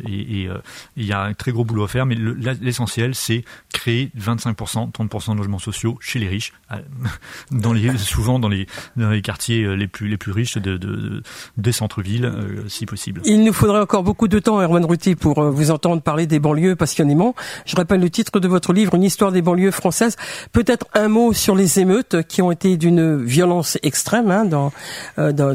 et, 0.06 0.42
et 0.42 0.50
il 0.96 1.04
y 1.04 1.12
a 1.12 1.22
un 1.22 1.34
très 1.34 1.52
gros 1.52 1.64
boulot 1.64 1.84
à 1.84 1.88
faire. 1.88 2.06
Mais 2.06 2.16
l'essentiel, 2.60 3.14
c'est 3.14 3.44
créer 3.72 4.10
25%, 4.18 4.92
30% 4.92 5.32
de 5.32 5.38
logements 5.38 5.58
sociaux 5.58 5.98
chez 6.00 6.18
les 6.18 6.28
riches, 6.28 6.52
dans 7.50 7.72
les, 7.72 7.96
souvent 7.98 8.38
dans 8.38 8.48
les, 8.48 8.66
dans 8.96 9.10
les 9.10 9.22
quartiers 9.22 9.76
les 9.76 9.88
plus, 9.88 10.08
les 10.08 10.16
plus 10.16 10.32
riches 10.32 10.58
de 10.58 11.22
des 11.56 11.72
centres-villes, 11.72 12.64
si 12.68 12.86
possible. 12.86 13.22
Il 13.26 13.42
nous 13.42 13.54
faudrait 13.54 13.80
encore 13.80 14.02
beaucoup 14.02 14.28
de 14.28 14.38
temps, 14.38 14.60
Herman 14.60 14.84
Ruti, 14.84 15.14
pour 15.14 15.38
euh, 15.38 15.50
vous 15.50 15.70
entendre 15.70 16.02
parler 16.02 16.26
des 16.26 16.38
banlieues 16.38 16.76
passionnément. 16.76 17.34
Je 17.64 17.74
rappelle 17.74 18.00
le 18.00 18.10
titre 18.10 18.38
de 18.38 18.48
votre 18.48 18.74
livre, 18.74 18.94
Une 18.94 19.02
histoire 19.02 19.32
des 19.32 19.40
banlieues 19.40 19.70
françaises. 19.70 20.16
Peut-être 20.52 20.86
un 20.92 21.08
mot 21.08 21.32
sur 21.32 21.54
les 21.54 21.80
émeutes 21.80 22.22
qui 22.28 22.42
ont 22.42 22.52
été 22.52 22.76
d'une 22.76 23.24
violence 23.24 23.78
extrême 23.82 24.30
hein, 24.30 24.44
dans, 24.44 24.72
euh, 25.18 25.32
dans, 25.32 25.54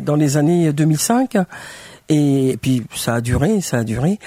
dans, 0.00 0.16
les 0.16 0.38
années 0.38 0.72
2005. 0.72 1.36
Et 2.08 2.58
puis 2.62 2.82
ça 2.94 3.16
a 3.16 3.20
duré, 3.20 3.60
ça 3.60 3.78
a 3.78 3.84
duré. 3.84 4.18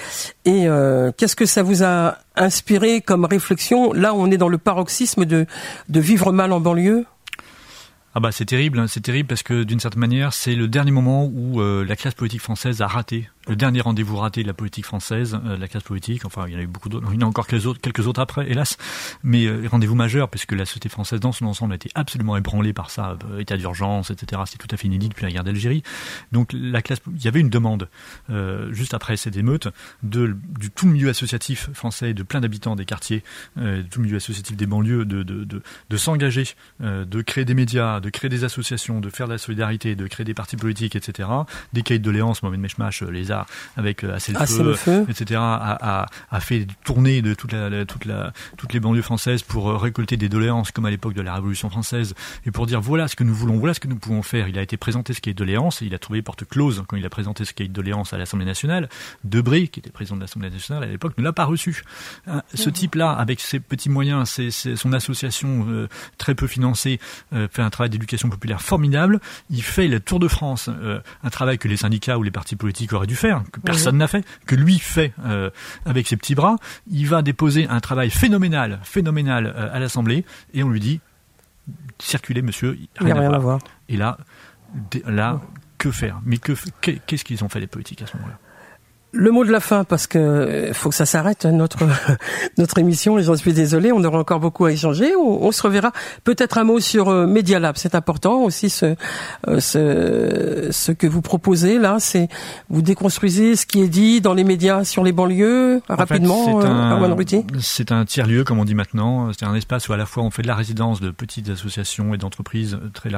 Et 0.44 0.68
euh, 0.68 1.10
qu'est-ce 1.16 1.34
que 1.34 1.46
ça 1.46 1.64
vous 1.64 1.82
a 1.82 2.18
inspiré 2.36 3.00
comme 3.00 3.24
réflexion? 3.24 3.92
Là, 3.94 4.14
on 4.14 4.30
est 4.30 4.38
dans 4.38 4.48
le 4.48 4.58
paroxysme 4.58 5.24
de, 5.24 5.46
de 5.88 6.00
vivre 6.00 6.30
mal 6.30 6.52
en 6.52 6.60
banlieue. 6.60 7.04
Ah 8.18 8.20
bah 8.20 8.32
c'est 8.32 8.46
terrible, 8.46 8.78
hein, 8.78 8.86
c'est 8.86 9.02
terrible 9.02 9.28
parce 9.28 9.42
que 9.42 9.62
d'une 9.62 9.78
certaine 9.78 10.00
manière 10.00 10.32
c'est 10.32 10.54
le 10.54 10.68
dernier 10.68 10.90
moment 10.90 11.26
où 11.26 11.60
euh, 11.60 11.84
la 11.84 11.96
classe 11.96 12.14
politique 12.14 12.40
française 12.40 12.80
a 12.80 12.86
raté 12.86 13.28
le 13.46 13.56
dernier 13.56 13.80
rendez-vous 13.80 14.16
raté 14.16 14.42
de 14.42 14.46
la 14.46 14.54
politique 14.54 14.86
française, 14.86 15.38
euh, 15.44 15.56
la 15.56 15.68
classe 15.68 15.82
politique. 15.82 16.24
Enfin, 16.24 16.44
il 16.46 16.54
y 16.54 16.56
en 16.56 16.58
a 16.58 16.62
eu 16.62 16.66
beaucoup 16.66 16.88
d'autres. 16.88 17.06
Il 17.12 17.20
y 17.20 17.22
en 17.22 17.26
a 17.26 17.28
encore 17.28 17.46
quelques 17.46 17.66
autres, 17.66 17.80
quelques 17.80 18.06
autres 18.06 18.20
après, 18.20 18.50
hélas. 18.50 18.76
Mais 19.22 19.46
euh, 19.46 19.66
rendez-vous 19.70 19.94
majeur, 19.94 20.28
puisque 20.28 20.52
la 20.52 20.64
société 20.64 20.88
française 20.88 21.20
dans 21.20 21.32
son 21.32 21.46
ensemble 21.46 21.72
a 21.72 21.76
été 21.76 21.90
absolument 21.94 22.36
ébranlée 22.36 22.72
par 22.72 22.90
ça, 22.90 23.16
euh, 23.30 23.38
état 23.38 23.56
d'urgence, 23.56 24.10
etc. 24.10 24.42
C'est 24.46 24.58
tout 24.58 24.68
à 24.70 24.76
fait 24.76 24.88
inédit 24.88 25.08
depuis 25.08 25.24
la 25.24 25.30
guerre 25.30 25.44
d'Algérie. 25.44 25.82
Donc, 26.32 26.50
la 26.52 26.82
classe, 26.82 27.00
il 27.14 27.24
y 27.24 27.28
avait 27.28 27.40
une 27.40 27.50
demande 27.50 27.88
euh, 28.30 28.72
juste 28.72 28.94
après 28.94 29.16
cette 29.16 29.36
émeute 29.36 29.68
de 30.02 30.36
du 30.58 30.70
tout 30.70 30.86
milieu 30.86 31.08
associatif 31.08 31.70
français, 31.72 32.14
de 32.14 32.22
plein 32.22 32.40
d'habitants 32.40 32.76
des 32.76 32.84
quartiers, 32.84 33.22
euh, 33.58 33.82
tout 33.90 34.00
milieu 34.00 34.16
associatif 34.16 34.56
des 34.56 34.66
banlieues, 34.66 35.04
de 35.04 35.22
de, 35.22 35.44
de, 35.44 35.62
de 35.88 35.96
s'engager, 35.96 36.44
de 36.80 37.22
créer 37.22 37.44
des 37.44 37.54
médias, 37.54 38.00
de 38.00 38.10
créer 38.10 38.28
des 38.28 38.44
associations, 38.44 39.00
de 39.00 39.08
faire 39.08 39.26
de 39.26 39.32
la 39.32 39.38
solidarité, 39.38 39.96
de 39.96 40.06
créer 40.06 40.24
des 40.24 40.34
partis 40.34 40.56
politiques, 40.56 40.96
etc. 40.96 41.28
Des 41.72 41.82
cahiers 41.82 41.98
de 41.98 42.04
doléances, 42.04 42.42
Mohamed 42.42 42.60
Meshmash 42.60 43.02
les 43.02 43.32
a 43.32 43.35
avec 43.76 44.04
euh, 44.04 44.14
Assez 44.16 44.32
le, 44.62 44.74
feu, 44.74 45.04
etc., 45.08 45.40
a, 45.42 46.06
a, 46.30 46.40
fait 46.40 46.66
tourner 46.84 47.22
de 47.22 47.34
toute 47.34 47.52
la, 47.52 47.84
toute 47.84 48.04
la, 48.04 48.32
toutes 48.56 48.72
les 48.72 48.80
banlieues 48.80 49.02
françaises 49.02 49.42
pour 49.42 49.68
euh, 49.68 49.76
récolter 49.76 50.16
des 50.16 50.28
doléances, 50.28 50.70
comme 50.70 50.86
à 50.86 50.90
l'époque 50.90 51.14
de 51.14 51.22
la 51.22 51.34
Révolution 51.34 51.68
française, 51.68 52.14
et 52.44 52.50
pour 52.50 52.66
dire 52.66 52.80
voilà 52.80 53.08
ce 53.08 53.16
que 53.16 53.24
nous 53.24 53.34
voulons, 53.34 53.58
voilà 53.58 53.74
ce 53.74 53.80
que 53.80 53.88
nous 53.88 53.96
pouvons 53.96 54.22
faire. 54.22 54.48
Il 54.48 54.58
a 54.58 54.62
été 54.62 54.76
présenté 54.76 55.12
ce 55.12 55.20
cahier 55.20 55.34
de 55.34 55.38
doléances, 55.38 55.82
et 55.82 55.86
il 55.86 55.94
a 55.94 55.98
trouvé 55.98 56.22
porte 56.22 56.44
close 56.44 56.84
quand 56.86 56.96
il 56.96 57.04
a 57.04 57.10
présenté 57.10 57.44
ce 57.44 57.52
cahier 57.52 57.68
de 57.68 57.74
doléances 57.74 58.12
à 58.12 58.18
l'Assemblée 58.18 58.46
nationale. 58.46 58.88
Debré, 59.24 59.68
qui 59.68 59.80
était 59.80 59.90
président 59.90 60.16
de 60.16 60.22
l'Assemblée 60.22 60.50
nationale 60.50 60.84
à 60.84 60.86
l'époque, 60.86 61.14
ne 61.18 61.24
l'a 61.24 61.32
pas 61.32 61.44
reçu. 61.44 61.82
Hein, 62.26 62.42
ce 62.54 62.70
type-là, 62.70 63.12
avec 63.12 63.40
ses 63.40 63.60
petits 63.60 63.90
moyens, 63.90 64.28
ses, 64.28 64.50
son 64.50 64.92
association 64.92 65.66
euh, 65.68 65.88
très 66.18 66.34
peu 66.34 66.46
financée, 66.46 67.00
fait 67.32 67.62
un 67.62 67.70
travail 67.70 67.90
d'éducation 67.90 68.28
populaire 68.28 68.60
formidable. 68.62 69.20
Il 69.50 69.62
fait 69.62 69.88
le 69.88 70.00
Tour 70.00 70.20
de 70.20 70.28
France, 70.28 70.68
un 70.68 71.30
travail 71.30 71.58
que 71.58 71.68
les 71.68 71.76
syndicats 71.76 72.18
ou 72.18 72.22
les 72.22 72.30
partis 72.30 72.56
politiques 72.56 72.92
auraient 72.92 73.06
dû 73.06 73.16
faire, 73.16 73.25
que 73.52 73.60
personne 73.60 73.98
n'a 73.98 74.08
fait, 74.08 74.24
que 74.46 74.54
lui 74.54 74.78
fait 74.78 75.12
euh, 75.24 75.50
avec 75.84 76.06
ses 76.06 76.16
petits 76.16 76.34
bras. 76.34 76.56
Il 76.90 77.08
va 77.08 77.22
déposer 77.22 77.66
un 77.68 77.80
travail 77.80 78.10
phénoménal, 78.10 78.80
phénoménal 78.82 79.46
euh, 79.46 79.74
à 79.74 79.78
l'Assemblée, 79.78 80.24
et 80.54 80.62
on 80.62 80.70
lui 80.70 80.80
dit 80.80 81.00
circulez, 81.98 82.42
monsieur, 82.42 82.78
rien, 82.98 83.14
rien 83.14 83.32
à, 83.32 83.38
voir. 83.38 83.58
Et 83.88 83.96
là, 83.96 84.18
là, 85.06 85.40
que 85.78 85.90
faire? 85.90 86.20
Mais 86.24 86.38
que 86.38 86.52
qu'est-ce 86.80 87.24
qu'ils 87.24 87.44
ont 87.44 87.48
fait 87.48 87.60
les 87.60 87.66
politiques 87.66 88.02
à 88.02 88.06
ce 88.06 88.16
moment-là? 88.16 88.38
Le 89.12 89.30
mot 89.30 89.44
de 89.44 89.50
la 89.50 89.60
fin, 89.60 89.84
parce 89.84 90.06
que 90.06 90.18
euh, 90.18 90.72
faut 90.72 90.90
que 90.90 90.94
ça 90.94 91.06
s'arrête 91.06 91.46
notre 91.46 91.78
notre 92.58 92.78
émission. 92.78 93.18
Et 93.18 93.22
j'en 93.22 93.36
suis 93.36 93.52
désolé, 93.52 93.92
on 93.92 94.02
aura 94.04 94.18
encore 94.18 94.40
beaucoup 94.40 94.64
à 94.64 94.72
échanger. 94.72 95.14
On, 95.16 95.50
se 95.52 95.62
reverra. 95.62 95.92
Peut-être 96.24 96.58
un 96.58 96.64
mot 96.64 96.80
sur 96.80 97.08
euh, 97.08 97.26
Media 97.26 97.58
Lab, 97.58 97.76
c'est 97.76 97.94
important 97.94 98.42
aussi. 98.42 98.68
Ce, 98.68 98.94
euh, 99.48 99.60
ce 99.60 100.68
ce 100.70 100.92
que 100.92 101.06
vous 101.06 101.22
proposez 101.22 101.78
là, 101.78 101.96
c'est 101.98 102.28
vous 102.68 102.82
déconstruisez 102.82 103.56
ce 103.56 103.64
qui 103.66 103.80
est 103.80 103.88
dit 103.88 104.20
dans 104.20 104.34
les 104.34 104.44
médias 104.44 104.84
sur 104.84 105.02
les 105.02 105.12
banlieues 105.12 105.80
rapidement. 105.88 106.60
C'est 107.60 107.92
un, 107.92 108.04
tiers 108.04 108.26
lieu, 108.26 108.44
comme 108.44 108.58
on 108.58 108.64
dit 108.64 108.74
maintenant. 108.74 109.32
C'est 109.32 109.46
un 109.46 109.54
espace 109.54 109.88
où 109.88 109.92
à 109.92 109.96
la 109.96 110.06
fois 110.06 110.22
on 110.22 110.30
fait 110.30 110.42
de 110.42 110.48
la 110.48 110.54
résidence 110.54 111.00
de 111.00 111.10
petites 111.10 111.48
associations 111.48 112.12
et 112.12 112.18
d'entreprises 112.18 112.78
très 112.92 113.10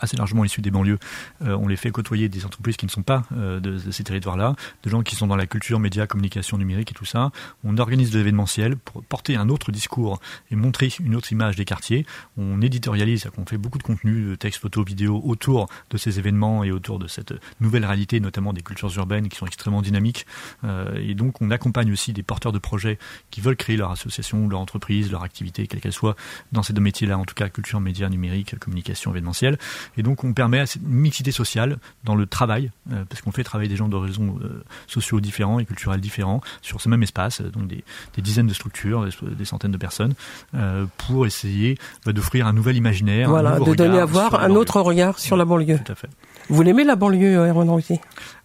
assez 0.00 0.16
largement 0.16 0.44
issues 0.44 0.60
des 0.60 0.70
banlieues. 0.70 0.98
on 1.40 1.66
les 1.66 1.76
fait 1.76 1.90
côtoyer 1.90 2.28
des 2.28 2.44
entreprises 2.44 2.76
qui 2.76 2.86
ne 2.86 2.90
sont 2.90 3.02
pas 3.02 3.22
de, 3.30 3.58
de 3.58 3.90
ces 3.90 4.04
territoires-là, 4.04 4.54
de 4.84 4.90
gens 4.90 5.02
qui 5.02 5.16
sont 5.16 5.26
dans 5.26 5.36
la 5.40 5.46
culture, 5.46 5.80
médias, 5.80 6.06
communication 6.06 6.58
numérique 6.58 6.90
et 6.90 6.94
tout 6.94 7.04
ça. 7.04 7.32
On 7.64 7.78
organise 7.78 8.10
de 8.10 8.18
l'événementiel 8.18 8.76
pour 8.76 9.02
porter 9.02 9.36
un 9.36 9.48
autre 9.48 9.72
discours 9.72 10.20
et 10.50 10.56
montrer 10.56 10.90
une 11.00 11.16
autre 11.16 11.32
image 11.32 11.56
des 11.56 11.64
quartiers. 11.64 12.06
On 12.36 12.60
éditorialise, 12.60 13.28
on 13.38 13.46
fait 13.46 13.58
beaucoup 13.58 13.78
de 13.78 13.82
contenu, 13.82 14.30
de 14.30 14.34
textes, 14.34 14.60
photos, 14.60 14.86
vidéos 14.86 15.20
autour 15.24 15.68
de 15.90 15.96
ces 15.96 16.18
événements 16.18 16.62
et 16.64 16.70
autour 16.70 16.98
de 16.98 17.08
cette 17.08 17.34
nouvelle 17.60 17.84
réalité, 17.84 18.20
notamment 18.20 18.52
des 18.52 18.62
cultures 18.62 18.94
urbaines 18.96 19.28
qui 19.28 19.36
sont 19.36 19.46
extrêmement 19.46 19.82
dynamiques. 19.82 20.26
Euh, 20.64 20.94
et 20.96 21.14
donc 21.14 21.40
on 21.40 21.50
accompagne 21.50 21.90
aussi 21.92 22.12
des 22.12 22.22
porteurs 22.22 22.52
de 22.52 22.58
projets 22.58 22.98
qui 23.30 23.40
veulent 23.40 23.56
créer 23.56 23.76
leur 23.76 23.90
association, 23.90 24.48
leur 24.48 24.60
entreprise, 24.60 25.10
leur 25.10 25.22
activité, 25.22 25.66
quelle 25.66 25.80
qu'elle 25.80 25.92
soit, 25.92 26.16
dans 26.52 26.62
ces 26.62 26.72
deux 26.72 26.82
métiers-là, 26.82 27.18
en 27.18 27.24
tout 27.24 27.34
cas 27.34 27.48
culture, 27.48 27.80
médias, 27.80 28.08
numérique, 28.08 28.58
communication, 28.58 29.10
événementiel. 29.10 29.58
Et 29.96 30.02
donc 30.02 30.24
on 30.24 30.32
permet 30.32 30.60
à 30.60 30.66
cette 30.66 30.82
mixité 30.82 31.32
sociale 31.32 31.78
dans 32.04 32.14
le 32.14 32.26
travail, 32.26 32.70
euh, 32.92 33.04
parce 33.08 33.22
qu'on 33.22 33.32
fait 33.32 33.44
travailler 33.44 33.68
des 33.68 33.76
gens 33.76 33.88
d'horizons 33.88 34.38
euh, 34.42 34.62
sociaux 34.86 35.19
différents 35.20 35.58
et 35.58 35.64
culturels 35.64 36.00
différents 36.00 36.40
sur 36.62 36.80
ce 36.80 36.88
même 36.88 37.02
espace, 37.02 37.40
donc 37.40 37.66
des, 37.66 37.82
dizaines 38.18 38.46
de 38.46 38.54
structures, 38.54 39.06
des, 39.22 39.44
centaines 39.44 39.72
de 39.72 39.76
personnes, 39.76 40.14
euh, 40.54 40.86
pour 40.98 41.26
essayer 41.26 41.76
bah, 42.04 42.12
d'offrir 42.12 42.46
un 42.46 42.52
nouvel 42.52 42.76
imaginaire. 42.76 43.28
Voilà, 43.28 43.58
de 43.58 43.74
donner 43.74 43.98
à 43.98 44.04
voir 44.04 44.34
un 44.42 44.50
autre 44.50 44.80
regard 44.80 45.18
sur 45.18 45.36
la 45.36 45.44
banlieue. 45.44 45.78
Tout 45.84 45.92
à 45.92 45.94
fait. 45.94 46.08
Vous 46.50 46.62
l'aimez 46.62 46.84
la 46.84 46.96
banlieue, 46.96 47.36
Erwan 47.48 47.70
Ruti 47.70 48.00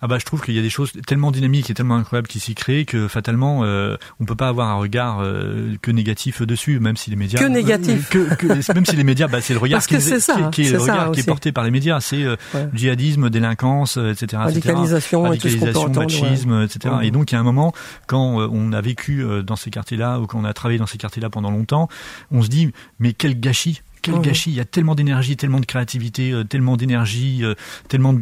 ah 0.06 0.08
bah 0.08 0.20
je 0.20 0.26
trouve 0.26 0.41
qu'il 0.41 0.53
y 0.53 0.60
a 0.60 0.62
des 0.62 0.70
choses 0.70 0.91
tellement 1.08 1.32
dynamiques 1.32 1.72
et 1.72 1.74
tellement 1.74 1.95
incroyables 1.95 2.28
qui 2.28 2.39
s'y 2.39 2.53
créent 2.53 2.86
que 2.86 3.08
fatalement 3.08 3.64
euh, 3.64 3.97
on 4.20 4.26
peut 4.26 4.36
pas 4.36 4.49
avoir 4.49 4.70
un 4.70 4.76
regard 4.76 5.20
euh, 5.22 5.76
que 5.82 5.89
négatif 5.89 6.43
dessus 6.43 6.80
même 6.80 6.95
si 6.95 7.10
les 7.10 7.16
médias 7.16 7.39
que 7.39 7.45
négatif. 7.45 8.10
Que, 8.10 8.74
même 8.74 8.86
si 8.86 8.95
les 8.95 9.03
médias 9.03 9.28
bah, 9.28 9.41
c'est 9.41 9.53
le 9.53 9.60
regard 9.60 9.86
qui, 9.86 9.95
est, 9.95 10.20
ça, 10.20 10.49
qui, 10.51 10.68
est, 10.68 10.72
le 10.72 10.80
regard 10.80 11.12
qui 11.12 11.22
est 11.22 11.26
porté 11.26 11.51
par 11.51 11.64
les 11.64 11.72
médias. 11.72 12.01
C'est 12.01 12.24
euh, 12.24 12.36
djihadisme 12.74 13.32
délinquance 13.32 13.97
etc 13.97 14.43
radicalisation, 14.43 15.24
radicalisation 15.24 15.89
machisme 15.89 16.62
etc 16.62 16.95
et 17.01 17.10
donc 17.10 17.32
il 17.32 17.34
y 17.36 17.38
a 17.38 17.39
un 17.39 17.43
moment 17.43 17.74
quand 18.06 18.41
euh, 18.41 18.47
on 18.51 18.74
a 18.74 18.82
vécu 18.82 19.26
dans 19.43 19.56
ces 19.56 19.72
quartiers 19.72 19.97
là 19.97 20.20
ou 20.20 20.28
quand 20.28 20.39
on 20.39 20.45
a 20.45 20.53
travaillé 20.53 20.78
dans 20.78 20.86
ces 20.86 20.99
quartiers 20.99 21.22
là 21.22 21.32
pendant 21.32 21.49
longtemps 21.49 21.88
on 22.32 22.43
se 22.43 22.49
dit 22.49 22.72
mais 22.99 23.14
quel 23.14 23.39
gâchis 23.39 23.82
quel 24.06 24.22
gâchis 24.22 24.51
Il 24.51 24.56
y 24.56 24.60
a 24.60 24.66
tellement 24.66 24.95
d'énergie, 24.95 25.36
tellement 25.36 25.60
de 25.60 25.66
créativité, 25.66 26.32
euh, 26.32 26.43
tellement 26.43 26.78
d'énergie, 26.78 27.43
euh, 27.43 27.56
tellement 27.88 28.14
de, 28.14 28.20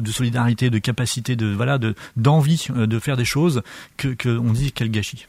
de, 0.00 0.10
solidarité, 0.10 0.70
de 0.70 0.78
capacité, 0.78 1.36
de 1.36 1.46
voilà, 1.46 1.78
de 1.78 1.94
d'envie 2.16 2.66
euh, 2.70 2.86
de 2.86 2.98
faire 2.98 3.16
des 3.16 3.24
choses 3.24 3.62
que 3.96 4.08
qu'on 4.14 4.52
dit 4.52 4.72
quel 4.72 4.90
gâchis. 4.90 5.26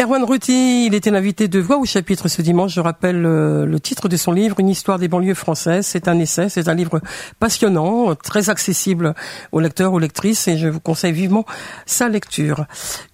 Erwan 0.00 0.22
Ruti, 0.22 0.86
il 0.86 0.94
était 0.94 1.10
l'invité 1.10 1.48
de 1.48 1.58
Voix 1.58 1.76
au 1.76 1.84
chapitre 1.84 2.28
ce 2.28 2.40
dimanche. 2.40 2.72
Je 2.72 2.80
rappelle 2.80 3.26
euh, 3.26 3.66
le 3.66 3.80
titre 3.80 4.08
de 4.08 4.16
son 4.16 4.30
livre, 4.30 4.60
Une 4.60 4.68
histoire 4.68 4.96
des 4.96 5.08
banlieues 5.08 5.34
françaises. 5.34 5.86
C'est 5.86 6.06
un 6.06 6.20
essai, 6.20 6.48
c'est 6.48 6.68
un 6.68 6.74
livre 6.74 7.00
passionnant, 7.40 8.14
très 8.14 8.48
accessible 8.48 9.14
aux 9.50 9.58
lecteurs, 9.58 9.92
aux 9.92 9.98
lectrices, 9.98 10.46
et 10.46 10.56
je 10.56 10.68
vous 10.68 10.78
conseille 10.78 11.12
vivement 11.12 11.44
sa 11.84 12.08
lecture. 12.08 12.66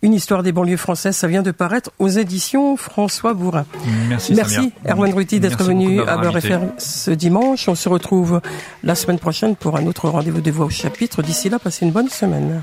Une 0.02 0.12
histoire 0.12 0.42
des 0.42 0.52
banlieues 0.52 0.76
françaises, 0.76 1.16
ça 1.16 1.26
vient 1.26 1.40
de 1.40 1.52
paraître 1.52 1.90
aux 1.98 2.08
éditions 2.08 2.76
François 2.76 3.32
Bourrin. 3.32 3.64
Merci. 4.10 4.34
Merci 4.34 4.72
Erwan 4.86 5.14
Ruti 5.14 5.40
d'être 5.40 5.64
venu 5.64 6.02
à 6.02 6.18
Beurre 6.18 6.36
FM 6.36 6.72
ce 6.76 7.12
dimanche. 7.12 7.66
On 7.66 7.74
se 7.74 7.88
retrouve 7.88 8.42
la 8.82 8.94
semaine 8.94 9.18
prochaine 9.18 9.56
pour 9.56 9.78
un 9.78 9.86
autre 9.86 10.10
rendez-vous 10.10 10.42
de 10.42 10.50
Voix 10.50 10.66
au 10.66 10.70
chapitre. 10.70 11.22
D'ici 11.22 11.48
là, 11.48 11.58
passez 11.58 11.86
une 11.86 11.92
bonne 11.92 12.10
semaine. 12.10 12.62